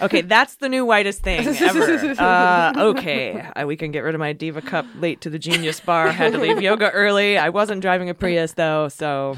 Okay, 0.00 0.20
that's 0.22 0.56
the 0.56 0.68
new 0.68 0.84
whitest 0.84 1.22
thing 1.22 1.46
ever. 1.46 2.14
Uh, 2.18 2.72
okay, 2.76 3.40
uh, 3.56 3.66
we 3.66 3.76
can 3.76 3.90
get 3.92 4.00
rid 4.00 4.14
of 4.14 4.18
my 4.18 4.32
diva 4.32 4.60
cup. 4.62 4.84
Late 4.98 5.20
to 5.22 5.30
the 5.30 5.38
genius 5.38 5.80
bar. 5.80 6.10
Had 6.10 6.32
to 6.32 6.38
leave 6.38 6.60
yoga 6.60 6.90
early. 6.90 7.38
I 7.38 7.48
wasn't 7.50 7.80
driving 7.82 8.08
a 8.10 8.14
Prius 8.14 8.52
though, 8.52 8.88
so 8.88 9.36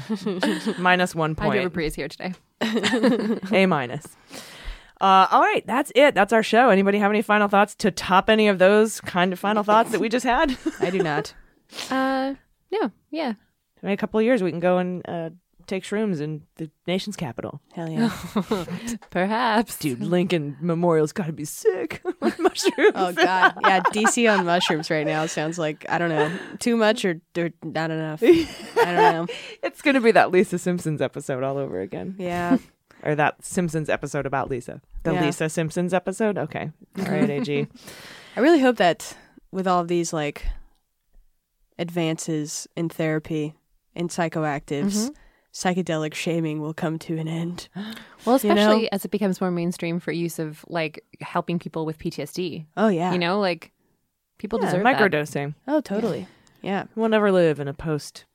minus 0.77 1.13
one 1.15 1.35
point. 1.35 1.53
I 1.53 1.57
have 1.57 1.65
a. 1.67 1.69
Prius 1.69 1.95
here 1.95 2.07
today. 2.09 2.33
A 3.51 3.65
minus. 3.65 4.05
Uh, 5.01 5.27
all 5.31 5.41
right, 5.41 5.65
that's 5.65 5.91
it. 5.95 6.13
That's 6.13 6.33
our 6.33 6.43
show. 6.43 6.69
Anybody 6.69 6.97
have 6.99 7.11
any 7.11 7.21
final 7.21 7.47
thoughts 7.47 7.73
to 7.75 7.91
top 7.91 8.29
any 8.29 8.47
of 8.47 8.59
those 8.59 8.99
kind 9.01 9.31
of 9.31 9.39
final 9.39 9.63
thoughts 9.63 9.91
that 9.91 9.99
we 10.01 10.09
just 10.09 10.25
had? 10.25 10.57
I 10.79 10.89
do 10.89 10.99
not. 10.99 11.33
Uh, 11.91 12.33
no, 12.71 12.91
yeah. 13.11 13.33
In 13.83 13.89
a 13.89 13.95
couple 13.95 14.19
of 14.19 14.25
years, 14.25 14.41
we 14.41 14.49
can 14.49 14.59
go 14.59 14.79
and 14.79 15.07
uh, 15.07 15.29
take 15.67 15.83
shrooms 15.83 16.19
in 16.19 16.41
the 16.55 16.69
nation's 16.87 17.15
capital. 17.15 17.61
Hell 17.73 17.87
yeah. 17.89 18.11
Perhaps. 19.11 19.77
Dude, 19.77 20.01
Lincoln 20.01 20.57
Memorial's 20.59 21.11
got 21.11 21.27
to 21.27 21.31
be 21.31 21.45
sick 21.45 22.01
with 22.19 22.39
mushrooms. 22.39 22.93
Oh 22.95 23.13
god. 23.13 23.53
Yeah, 23.61 23.81
DC 23.81 24.35
on 24.35 24.45
mushrooms 24.47 24.89
right 24.89 25.05
now 25.05 25.27
sounds 25.27 25.59
like 25.59 25.85
I 25.87 25.99
don't 25.99 26.09
know, 26.09 26.31
too 26.57 26.75
much 26.75 27.05
or, 27.05 27.21
or 27.37 27.51
not 27.63 27.91
enough. 27.91 28.23
I 28.23 28.47
don't 28.75 28.95
know. 28.95 29.27
It's 29.61 29.83
going 29.83 29.93
to 29.93 30.01
be 30.01 30.11
that 30.11 30.31
Lisa 30.31 30.57
Simpsons 30.57 31.01
episode 31.03 31.43
all 31.43 31.57
over 31.57 31.79
again. 31.79 32.15
Yeah. 32.17 32.57
Or 33.03 33.15
that 33.15 33.43
Simpsons 33.45 33.89
episode 33.89 34.25
about 34.25 34.49
Lisa. 34.49 34.81
The 35.03 35.13
Yeah. 35.13 35.25
Lisa 35.25 35.49
Simpsons 35.49 35.93
episode? 35.93 36.37
Okay. 36.37 36.71
All 36.97 37.05
right, 37.05 37.29
AG. 37.29 37.67
I 38.35 38.39
really 38.39 38.59
hope 38.59 38.77
that 38.77 39.15
with 39.51 39.67
all 39.67 39.79
of 39.81 39.87
these 39.87 40.11
like 40.13 40.45
advances 41.77 42.67
in 42.75 42.89
therapy 42.89 43.55
and 43.95 44.09
psychoactives, 44.09 45.09
mm-hmm. 45.09 45.13
psychedelic 45.53 46.13
shaming 46.13 46.61
will 46.61 46.73
come 46.73 46.99
to 46.99 47.17
an 47.17 47.27
end. 47.27 47.69
Well, 48.25 48.37
You 48.43 48.53
know? 48.53 48.61
especially 48.61 48.91
as 48.91 49.05
it 49.05 49.11
becomes 49.11 49.39
more 49.39 49.49
mainstream 49.49 50.01
for 50.01 50.11
use 50.11 50.39
of 50.39 50.65
like 50.67 51.01
helping 51.21 51.57
people 51.57 51.85
with 51.85 51.97
PTSD. 51.97 52.65
Oh 52.75 52.89
yeah. 52.89 53.13
You 53.13 53.17
know, 53.17 53.39
like 53.39 53.71
people 54.37 54.59
Yeah, 54.59 54.65
deserve 54.65 54.83
that. 54.83 54.97
microdosing. 54.97 55.55
Oh 55.69 55.79
totally. 55.79 56.27
Yeah. 56.61 56.83
We'll 56.95 57.07
never 57.07 57.31
live 57.31 57.61
in 57.61 57.69
a 57.69 57.73
post 57.73 58.25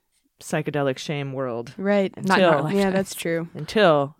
psychedelic 0.41 0.97
shame 0.97 1.35
world 1.35 1.75
Right. 1.77 2.13
Not 2.25 2.39
in 2.39 2.45
our 2.47 2.59
Until- 2.61 2.73
Yeah, 2.81 2.91
that's 2.91 3.15
true. 3.15 3.49
until 3.53 4.17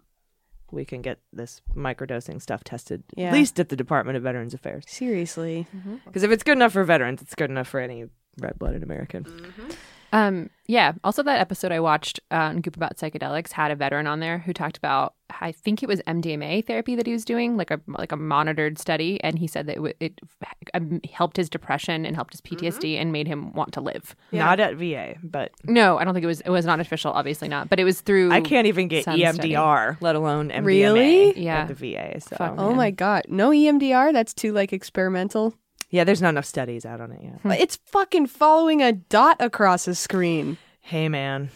we 0.75 0.85
can 0.85 1.01
get 1.03 1.19
this 1.33 1.61
microdosing 1.75 2.41
stuff 2.43 2.65
tested, 2.65 3.03
Yeah. 3.17 3.29
at 3.29 3.33
least 3.35 3.59
at 3.61 3.69
the 3.69 3.77
Department 3.77 4.17
of 4.17 4.23
Veterans 4.23 4.55
Affairs. 4.55 4.85
Seriously. 4.87 5.67
Mm-hmm. 5.75 5.97
Because 6.05 6.23
if 6.23 6.31
it's 6.31 6.43
good 6.43 6.59
enough 6.59 6.73
for 6.73 6.85
veterans, 6.85 7.23
it's 7.23 7.35
good 7.35 7.51
enough 7.51 7.69
for 7.69 7.81
any 7.81 8.07
red 8.39 8.59
blooded 8.59 8.83
American. 8.83 9.25
Mm-hmm. 9.25 9.71
Um, 10.15 10.49
yeah. 10.67 10.93
Also, 11.03 11.25
that 11.25 11.41
episode 11.41 11.73
I 11.73 11.81
watched 11.81 12.21
uh, 12.31 12.37
on 12.37 12.61
Goop 12.61 12.77
about 12.77 12.97
psychedelics 12.97 13.51
had 13.51 13.73
a 13.73 13.75
veteran 13.75 14.07
on 14.07 14.21
there 14.21 14.39
who 14.39 14.53
talked 14.53 14.77
about 14.77 15.15
I 15.41 15.51
think 15.51 15.83
it 15.83 15.89
was 15.89 16.01
MDMA 16.03 16.65
therapy 16.65 16.95
that 16.95 17.07
he 17.07 17.13
was 17.13 17.25
doing, 17.25 17.57
like 17.57 17.73
a 17.73 17.81
like 17.89 18.13
a 18.13 18.17
monitored 18.17 18.79
study, 18.79 19.21
and 19.25 19.39
he 19.39 19.49
said 19.49 19.67
that 19.67 19.73
it, 19.73 19.77
w- 19.77 19.95
it 19.99 20.21
um, 20.73 21.01
helped 21.13 21.37
his 21.37 21.51
depression 21.51 22.07
and 22.07 22.15
helped 22.15 22.33
his 22.33 22.41
PTSD 22.41 22.97
and 22.97 23.11
made 23.11 23.27
him 23.27 23.53
want 23.55 23.73
to 23.73 23.81
live. 23.81 24.15
Not 24.31 24.61
at 24.61 24.77
VA, 24.77 25.17
but 25.23 25.51
No, 25.65 25.99
I 25.99 26.05
don't 26.05 26.15
think 26.15 26.25
it 26.25 26.29
was. 26.29 26.41
It 26.43 26.51
was 26.51 26.65
not 26.65 26.79
official, 26.79 27.13
obviously 27.13 27.49
not, 27.49 27.69
but 27.69 27.81
it 27.81 27.85
was 27.85 28.01
through. 28.01 28.31
I 28.33 28.41
can't 28.41 28.69
even 28.69 28.87
get 28.87 29.05
some 29.05 29.19
EMDR, 29.19 29.97
let 30.01 30.15
alone 30.15 30.51
MDMA 30.51 30.65
Really? 30.65 31.41
Yeah. 31.41 31.63
at 31.63 31.69
the 31.69 31.75
VA. 31.75 32.21
So 32.21 32.37
Fuck, 32.37 32.55
Oh 32.57 32.73
my 32.73 32.93
god. 32.93 33.25
No 33.29 33.51
EMDR? 33.51 34.13
That's 34.13 34.33
too 34.33 34.53
like 34.53 34.73
experimental. 34.73 35.55
Yeah, 35.95 36.03
there's 36.03 36.21
not 36.21 36.31
enough 36.31 36.45
studies 36.45 36.85
out 36.85 37.01
on 37.01 37.13
it 37.13 37.21
yet. 37.23 37.41
Hmm. 37.43 37.49
But 37.51 37.61
It's 37.61 37.77
fucking 37.87 38.27
following 38.27 38.83
a 38.83 38.91
dot 38.93 39.37
across 39.39 39.87
a 39.87 39.95
screen. 39.95 40.59
Hey 40.81 41.09
man, 41.09 41.51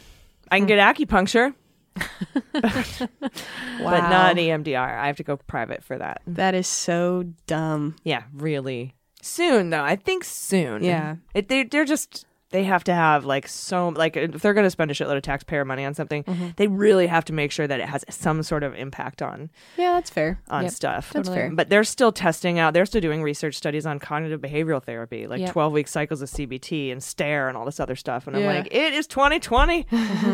I 0.49 0.59
can 0.59 0.68
hmm. 0.68 0.68
get 0.68 0.78
acupuncture, 0.78 1.55
Wow. 1.97 2.03
but 2.62 4.09
not 4.09 4.36
EMDR. 4.36 4.99
I 4.99 5.09
have 5.09 5.16
to 5.16 5.24
go 5.24 5.36
private 5.36 5.82
for 5.82 5.99
that. 5.99 6.22
That 6.28 6.55
is 6.55 6.68
so 6.68 7.24
dumb. 7.49 7.97
Yeah, 8.05 8.22
really. 8.32 8.95
Soon 9.20 9.70
though, 9.70 9.82
I 9.82 9.97
think 9.97 10.22
soon. 10.22 10.84
Yeah. 10.84 11.16
it, 11.34 11.49
they 11.49 11.64
they're 11.64 11.84
just 11.84 12.24
they 12.51 12.64
have 12.64 12.82
to 12.84 12.94
have 12.94 13.24
like 13.24 13.46
so 13.49 13.88
like 13.90 14.16
if 14.16 14.40
they're 14.42 14.55
going 14.55 14.64
to 14.66 14.70
spend 14.70 14.90
a 14.90 14.94
shitload 14.94 15.16
of 15.16 15.22
taxpayer 15.22 15.64
money 15.64 15.84
on 15.84 15.94
something, 15.94 16.24
Mm-hmm. 16.24 16.49
they 16.57 16.66
really 16.66 17.07
have 17.07 17.24
to 17.26 17.32
make 17.32 17.53
sure 17.53 17.66
that 17.66 17.80
it 17.80 17.88
has 17.88 18.05
some 18.11 18.42
sort 18.42 18.62
of 18.62 18.74
impact 18.74 19.20
on 19.22 19.51
Yeah, 19.76 19.94
that's 19.94 20.11
fair. 20.11 20.40
on 20.49 20.64
Yep, 20.64 20.72
stuff. 20.72 21.12
That's 21.12 21.28
fair. 21.28 21.51
But 21.53 21.68
they're 21.68 21.84
still 21.84 22.12
testing 22.12 22.59
out. 22.59 22.74
They're 22.74 22.86
still 22.86 23.01
doing 23.01 23.22
research 23.22 23.55
studies 23.57 23.86
on 23.86 23.99
cognitive 23.99 24.40
behavioral 24.40 24.82
therapy, 24.82 25.26
like 25.26 25.40
Yep. 25.40 25.53
twelve 25.53 25.72
week 25.72 25.88
cycles 25.88 26.22
of 26.22 26.28
CBT 26.30 26.90
and 26.92 27.03
stare 27.03 27.49
and 27.49 27.57
all 27.57 27.64
this 27.64 27.80
other 27.80 27.96
stuff. 27.96 28.26
And 28.26 28.36
I'm 28.36 28.44
like, 28.44 28.68
it 28.74 28.92
is 28.94 29.07
2020. 29.07 29.86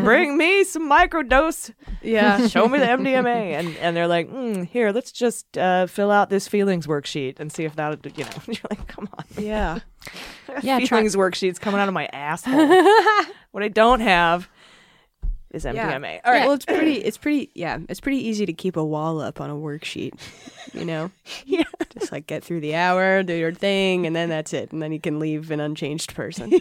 Bring 0.02 0.36
me 0.36 0.64
some 0.64 0.88
microdose. 0.90 1.72
Yeah. 2.02 2.46
Show 2.48 2.68
me 2.68 2.78
the 2.78 2.86
MDMA. 2.86 3.52
And 3.58 3.76
and 3.78 3.96
they're 3.96 4.08
like, 4.08 4.30
mm, 4.30 4.66
here, 4.66 4.92
let's 4.92 5.12
just 5.12 5.56
uh, 5.58 5.86
fill 5.86 6.10
out 6.10 6.30
this 6.30 6.48
feelings 6.48 6.86
worksheet 6.86 7.40
and 7.40 7.50
see 7.52 7.64
if 7.64 7.76
that 7.76 7.98
you 8.16 8.24
know. 8.24 8.30
You're 8.46 8.56
like, 8.70 8.86
come 8.86 9.08
on. 9.18 9.24
yeah. 9.42 9.78
Yeah, 10.62 10.78
try- 10.80 10.86
feelings 10.98 11.16
worksheets 11.16 11.58
coming 11.60 11.80
out 11.80 11.88
of 11.88 11.94
my 11.94 12.06
asshole. 12.12 12.54
what 13.52 13.62
I 13.62 13.68
don't 13.68 14.00
have 14.00 14.48
is 15.52 15.64
MDMA. 15.64 15.74
Yeah. 15.74 16.20
All 16.24 16.32
right. 16.32 16.44
Well, 16.44 16.52
it's 16.52 16.64
pretty. 16.64 16.94
It's 16.96 17.16
pretty. 17.16 17.50
Yeah, 17.54 17.78
it's 17.88 18.00
pretty 18.00 18.18
easy 18.28 18.44
to 18.46 18.52
keep 18.52 18.76
a 18.76 18.84
wall 18.84 19.20
up 19.20 19.40
on 19.40 19.50
a 19.50 19.54
worksheet. 19.54 20.12
You 20.72 20.84
know. 20.84 21.10
Yeah. 21.46 21.64
Just 21.98 22.10
like 22.12 22.26
get 22.26 22.42
through 22.44 22.60
the 22.60 22.74
hour, 22.74 23.22
do 23.22 23.32
your 23.34 23.52
thing, 23.52 24.06
and 24.06 24.14
then 24.16 24.28
that's 24.28 24.52
it. 24.52 24.72
And 24.72 24.82
then 24.82 24.92
you 24.92 24.98
can 25.00 25.18
leave 25.20 25.50
an 25.50 25.60
unchanged 25.60 26.14
person. 26.14 26.52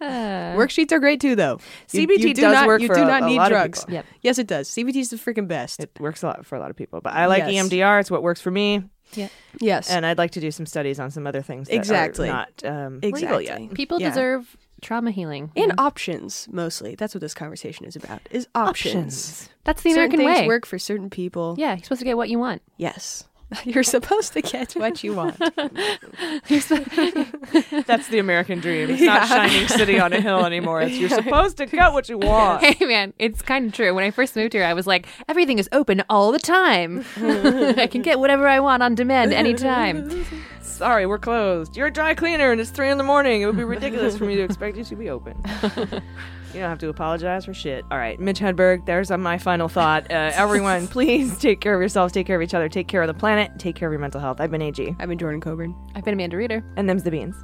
Uh, 0.00 0.54
Worksheets 0.54 0.92
are 0.92 1.00
great 1.00 1.20
too, 1.20 1.34
though. 1.34 1.58
CBT 1.88 2.18
you 2.18 2.34
do 2.34 2.42
does 2.42 2.52
not, 2.52 2.66
work 2.68 2.80
You 2.80 2.86
for 2.86 2.94
do 2.94 3.02
a- 3.02 3.06
not 3.06 3.22
a 3.24 3.26
need 3.26 3.36
lot 3.38 3.50
of 3.50 3.56
drugs. 3.58 3.80
people. 3.80 3.94
Yep. 3.94 4.06
Yes, 4.22 4.38
it 4.38 4.46
does. 4.46 4.68
CBT 4.70 4.96
is 4.96 5.10
the 5.10 5.16
freaking 5.16 5.48
best. 5.48 5.80
It 5.82 5.90
works 5.98 6.22
a 6.22 6.26
lot 6.28 6.46
for 6.46 6.54
a 6.54 6.60
lot 6.60 6.70
of 6.70 6.76
people, 6.76 7.00
but 7.00 7.14
I 7.14 7.26
like 7.26 7.50
Yes. 7.50 7.68
EMDR. 7.68 8.00
It's 8.00 8.10
what 8.10 8.22
works 8.22 8.40
for 8.40 8.52
me, 8.52 8.84
yes. 9.60 9.90
and 9.90 10.04
I'd 10.06 10.18
like 10.18 10.32
to 10.32 10.40
do 10.40 10.50
some 10.50 10.66
studies 10.66 10.98
on 11.00 11.10
some 11.10 11.26
other 11.26 11.42
things. 11.42 11.68
That 11.68 11.74
Exactly. 11.76 12.28
are 12.28 12.32
not 12.32 12.64
um, 12.64 13.00
legal 13.00 13.08
exactly. 13.18 13.44
yet. 13.46 13.74
people 13.74 14.00
Yeah. 14.00 14.08
deserve 14.10 14.56
trauma 14.80 15.10
healing. 15.10 15.50
And 15.56 15.72
options 15.78 16.48
mostly. 16.50 16.94
That's 16.94 17.14
what 17.14 17.20
this 17.20 17.34
conversation 17.34 17.84
is 17.86 17.96
about. 17.96 18.20
Is 18.30 18.46
options. 18.54 19.48
That's 19.64 19.82
the 19.82 19.90
certain 19.90 20.14
American 20.14 20.18
things 20.20 20.40
way. 20.42 20.46
work 20.46 20.66
for 20.66 20.78
certain 20.78 21.10
people. 21.10 21.54
Yeah, 21.58 21.74
you're 21.74 21.82
supposed 21.82 22.00
to 22.00 22.04
get 22.04 22.16
what 22.16 22.28
you 22.28 22.38
want. 22.38 22.62
Yes. 22.76 23.24
You're 23.64 23.82
supposed 23.82 24.34
to 24.34 24.42
get 24.42 24.74
what 24.74 25.02
you 25.02 25.14
want. 25.14 25.38
That's 26.48 26.68
the 28.08 28.18
American 28.18 28.60
dream. 28.60 28.90
It's 28.90 29.00
not 29.02 29.26
shining 29.26 29.66
city 29.68 29.98
on 29.98 30.12
a 30.12 30.20
hill 30.20 30.44
anymore. 30.44 30.82
It's 30.82 30.96
you're 30.98 31.08
supposed 31.22 31.56
to 31.58 31.66
get 31.66 31.92
what 31.92 32.08
you 32.08 32.18
want. 32.18 32.62
Hey 32.62 32.84
man, 32.84 33.14
it's 33.18 33.40
kind 33.40 33.66
of 33.66 33.72
true. 33.72 33.94
When 33.94 34.04
I 34.04 34.10
first 34.10 34.36
moved 34.36 34.52
here, 34.52 34.64
I 34.64 34.74
was 34.74 34.86
like, 34.86 35.06
everything 35.28 35.58
is 35.58 35.68
open 35.72 36.02
all 36.10 36.30
the 36.30 36.38
time. 36.38 37.04
I 37.16 37.86
can 37.90 38.02
get 38.02 38.18
whatever 38.18 38.46
I 38.46 38.60
want 38.60 38.82
on 38.82 38.94
demand 38.94 39.32
anytime. 39.32 40.26
Sorry, 40.60 41.06
we're 41.06 41.18
closed. 41.18 41.76
You're 41.76 41.88
a 41.88 41.92
dry 41.92 42.14
cleaner, 42.14 42.52
and 42.52 42.60
it's 42.60 42.70
three 42.70 42.90
in 42.90 42.98
the 42.98 43.04
morning. 43.04 43.42
It 43.42 43.46
would 43.46 43.56
be 43.56 43.64
ridiculous 43.64 44.16
for 44.16 44.24
me 44.24 44.36
to 44.36 44.42
expect 44.42 44.76
you 44.76 44.84
to 44.84 44.94
be 44.96 45.10
open. 45.10 45.42
You 46.58 46.64
don't 46.64 46.70
have 46.70 46.80
to 46.80 46.88
apologize 46.88 47.44
for 47.44 47.54
shit. 47.54 47.84
All 47.88 47.98
right, 47.98 48.18
Mitch 48.18 48.40
Hedberg, 48.40 48.84
there's 48.84 49.12
uh, 49.12 49.16
my 49.16 49.38
final 49.38 49.68
thought. 49.68 50.10
Uh, 50.10 50.14
everyone, 50.34 50.88
please 50.88 51.38
take 51.38 51.60
care 51.60 51.72
of 51.72 51.80
yourselves, 51.80 52.12
take 52.12 52.26
care 52.26 52.34
of 52.34 52.42
each 52.42 52.52
other, 52.52 52.68
take 52.68 52.88
care 52.88 53.00
of 53.00 53.06
the 53.06 53.14
planet, 53.14 53.52
take 53.60 53.76
care 53.76 53.86
of 53.86 53.92
your 53.92 54.00
mental 54.00 54.20
health. 54.20 54.40
I've 54.40 54.50
been 54.50 54.60
AG. 54.60 54.96
I've 54.98 55.08
been 55.08 55.18
Jordan 55.18 55.40
Coburn. 55.40 55.72
I've 55.94 56.04
been 56.04 56.14
Amanda 56.14 56.36
Reeder. 56.36 56.64
And 56.76 56.90
them's 56.90 57.04
the 57.04 57.12
beans. 57.12 57.36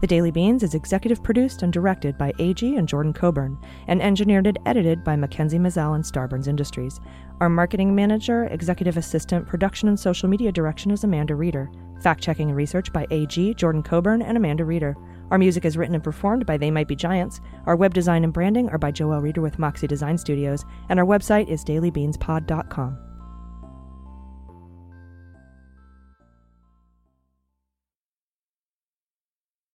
The 0.00 0.08
Daily 0.08 0.32
Beans 0.32 0.64
is 0.64 0.74
executive 0.74 1.22
produced 1.22 1.62
and 1.62 1.72
directed 1.72 2.18
by 2.18 2.32
AG 2.40 2.76
and 2.76 2.88
Jordan 2.88 3.12
Coburn, 3.12 3.56
and 3.86 4.02
engineered 4.02 4.48
and 4.48 4.58
edited 4.66 5.04
by 5.04 5.14
Mackenzie 5.14 5.60
Mazzell 5.60 5.94
and 5.94 6.02
Starburns 6.02 6.48
Industries. 6.48 6.98
Our 7.40 7.48
marketing 7.48 7.94
manager, 7.94 8.46
executive 8.46 8.96
assistant, 8.96 9.46
production 9.46 9.88
and 9.88 9.98
social 9.98 10.28
media 10.28 10.50
direction 10.50 10.90
is 10.90 11.04
Amanda 11.04 11.36
Reeder. 11.36 11.70
Fact 12.02 12.20
checking 12.20 12.48
and 12.48 12.56
research 12.56 12.92
by 12.92 13.06
AG, 13.12 13.54
Jordan 13.54 13.84
Coburn, 13.84 14.22
and 14.22 14.36
Amanda 14.36 14.64
Reeder. 14.64 14.96
Our 15.30 15.38
music 15.38 15.64
is 15.64 15.76
written 15.76 15.94
and 15.94 16.04
performed 16.04 16.46
by 16.46 16.56
They 16.56 16.70
Might 16.70 16.88
Be 16.88 16.96
Giants. 16.96 17.40
Our 17.66 17.76
web 17.76 17.92
design 17.94 18.24
and 18.24 18.32
branding 18.32 18.68
are 18.70 18.78
by 18.78 18.90
Joel 18.90 19.20
Reeder 19.20 19.40
with 19.40 19.58
Moxie 19.58 19.86
Design 19.86 20.16
Studios, 20.16 20.64
and 20.88 20.98
our 20.98 21.06
website 21.06 21.48
is 21.48 21.64
dailybeanspod.com. 21.64 23.07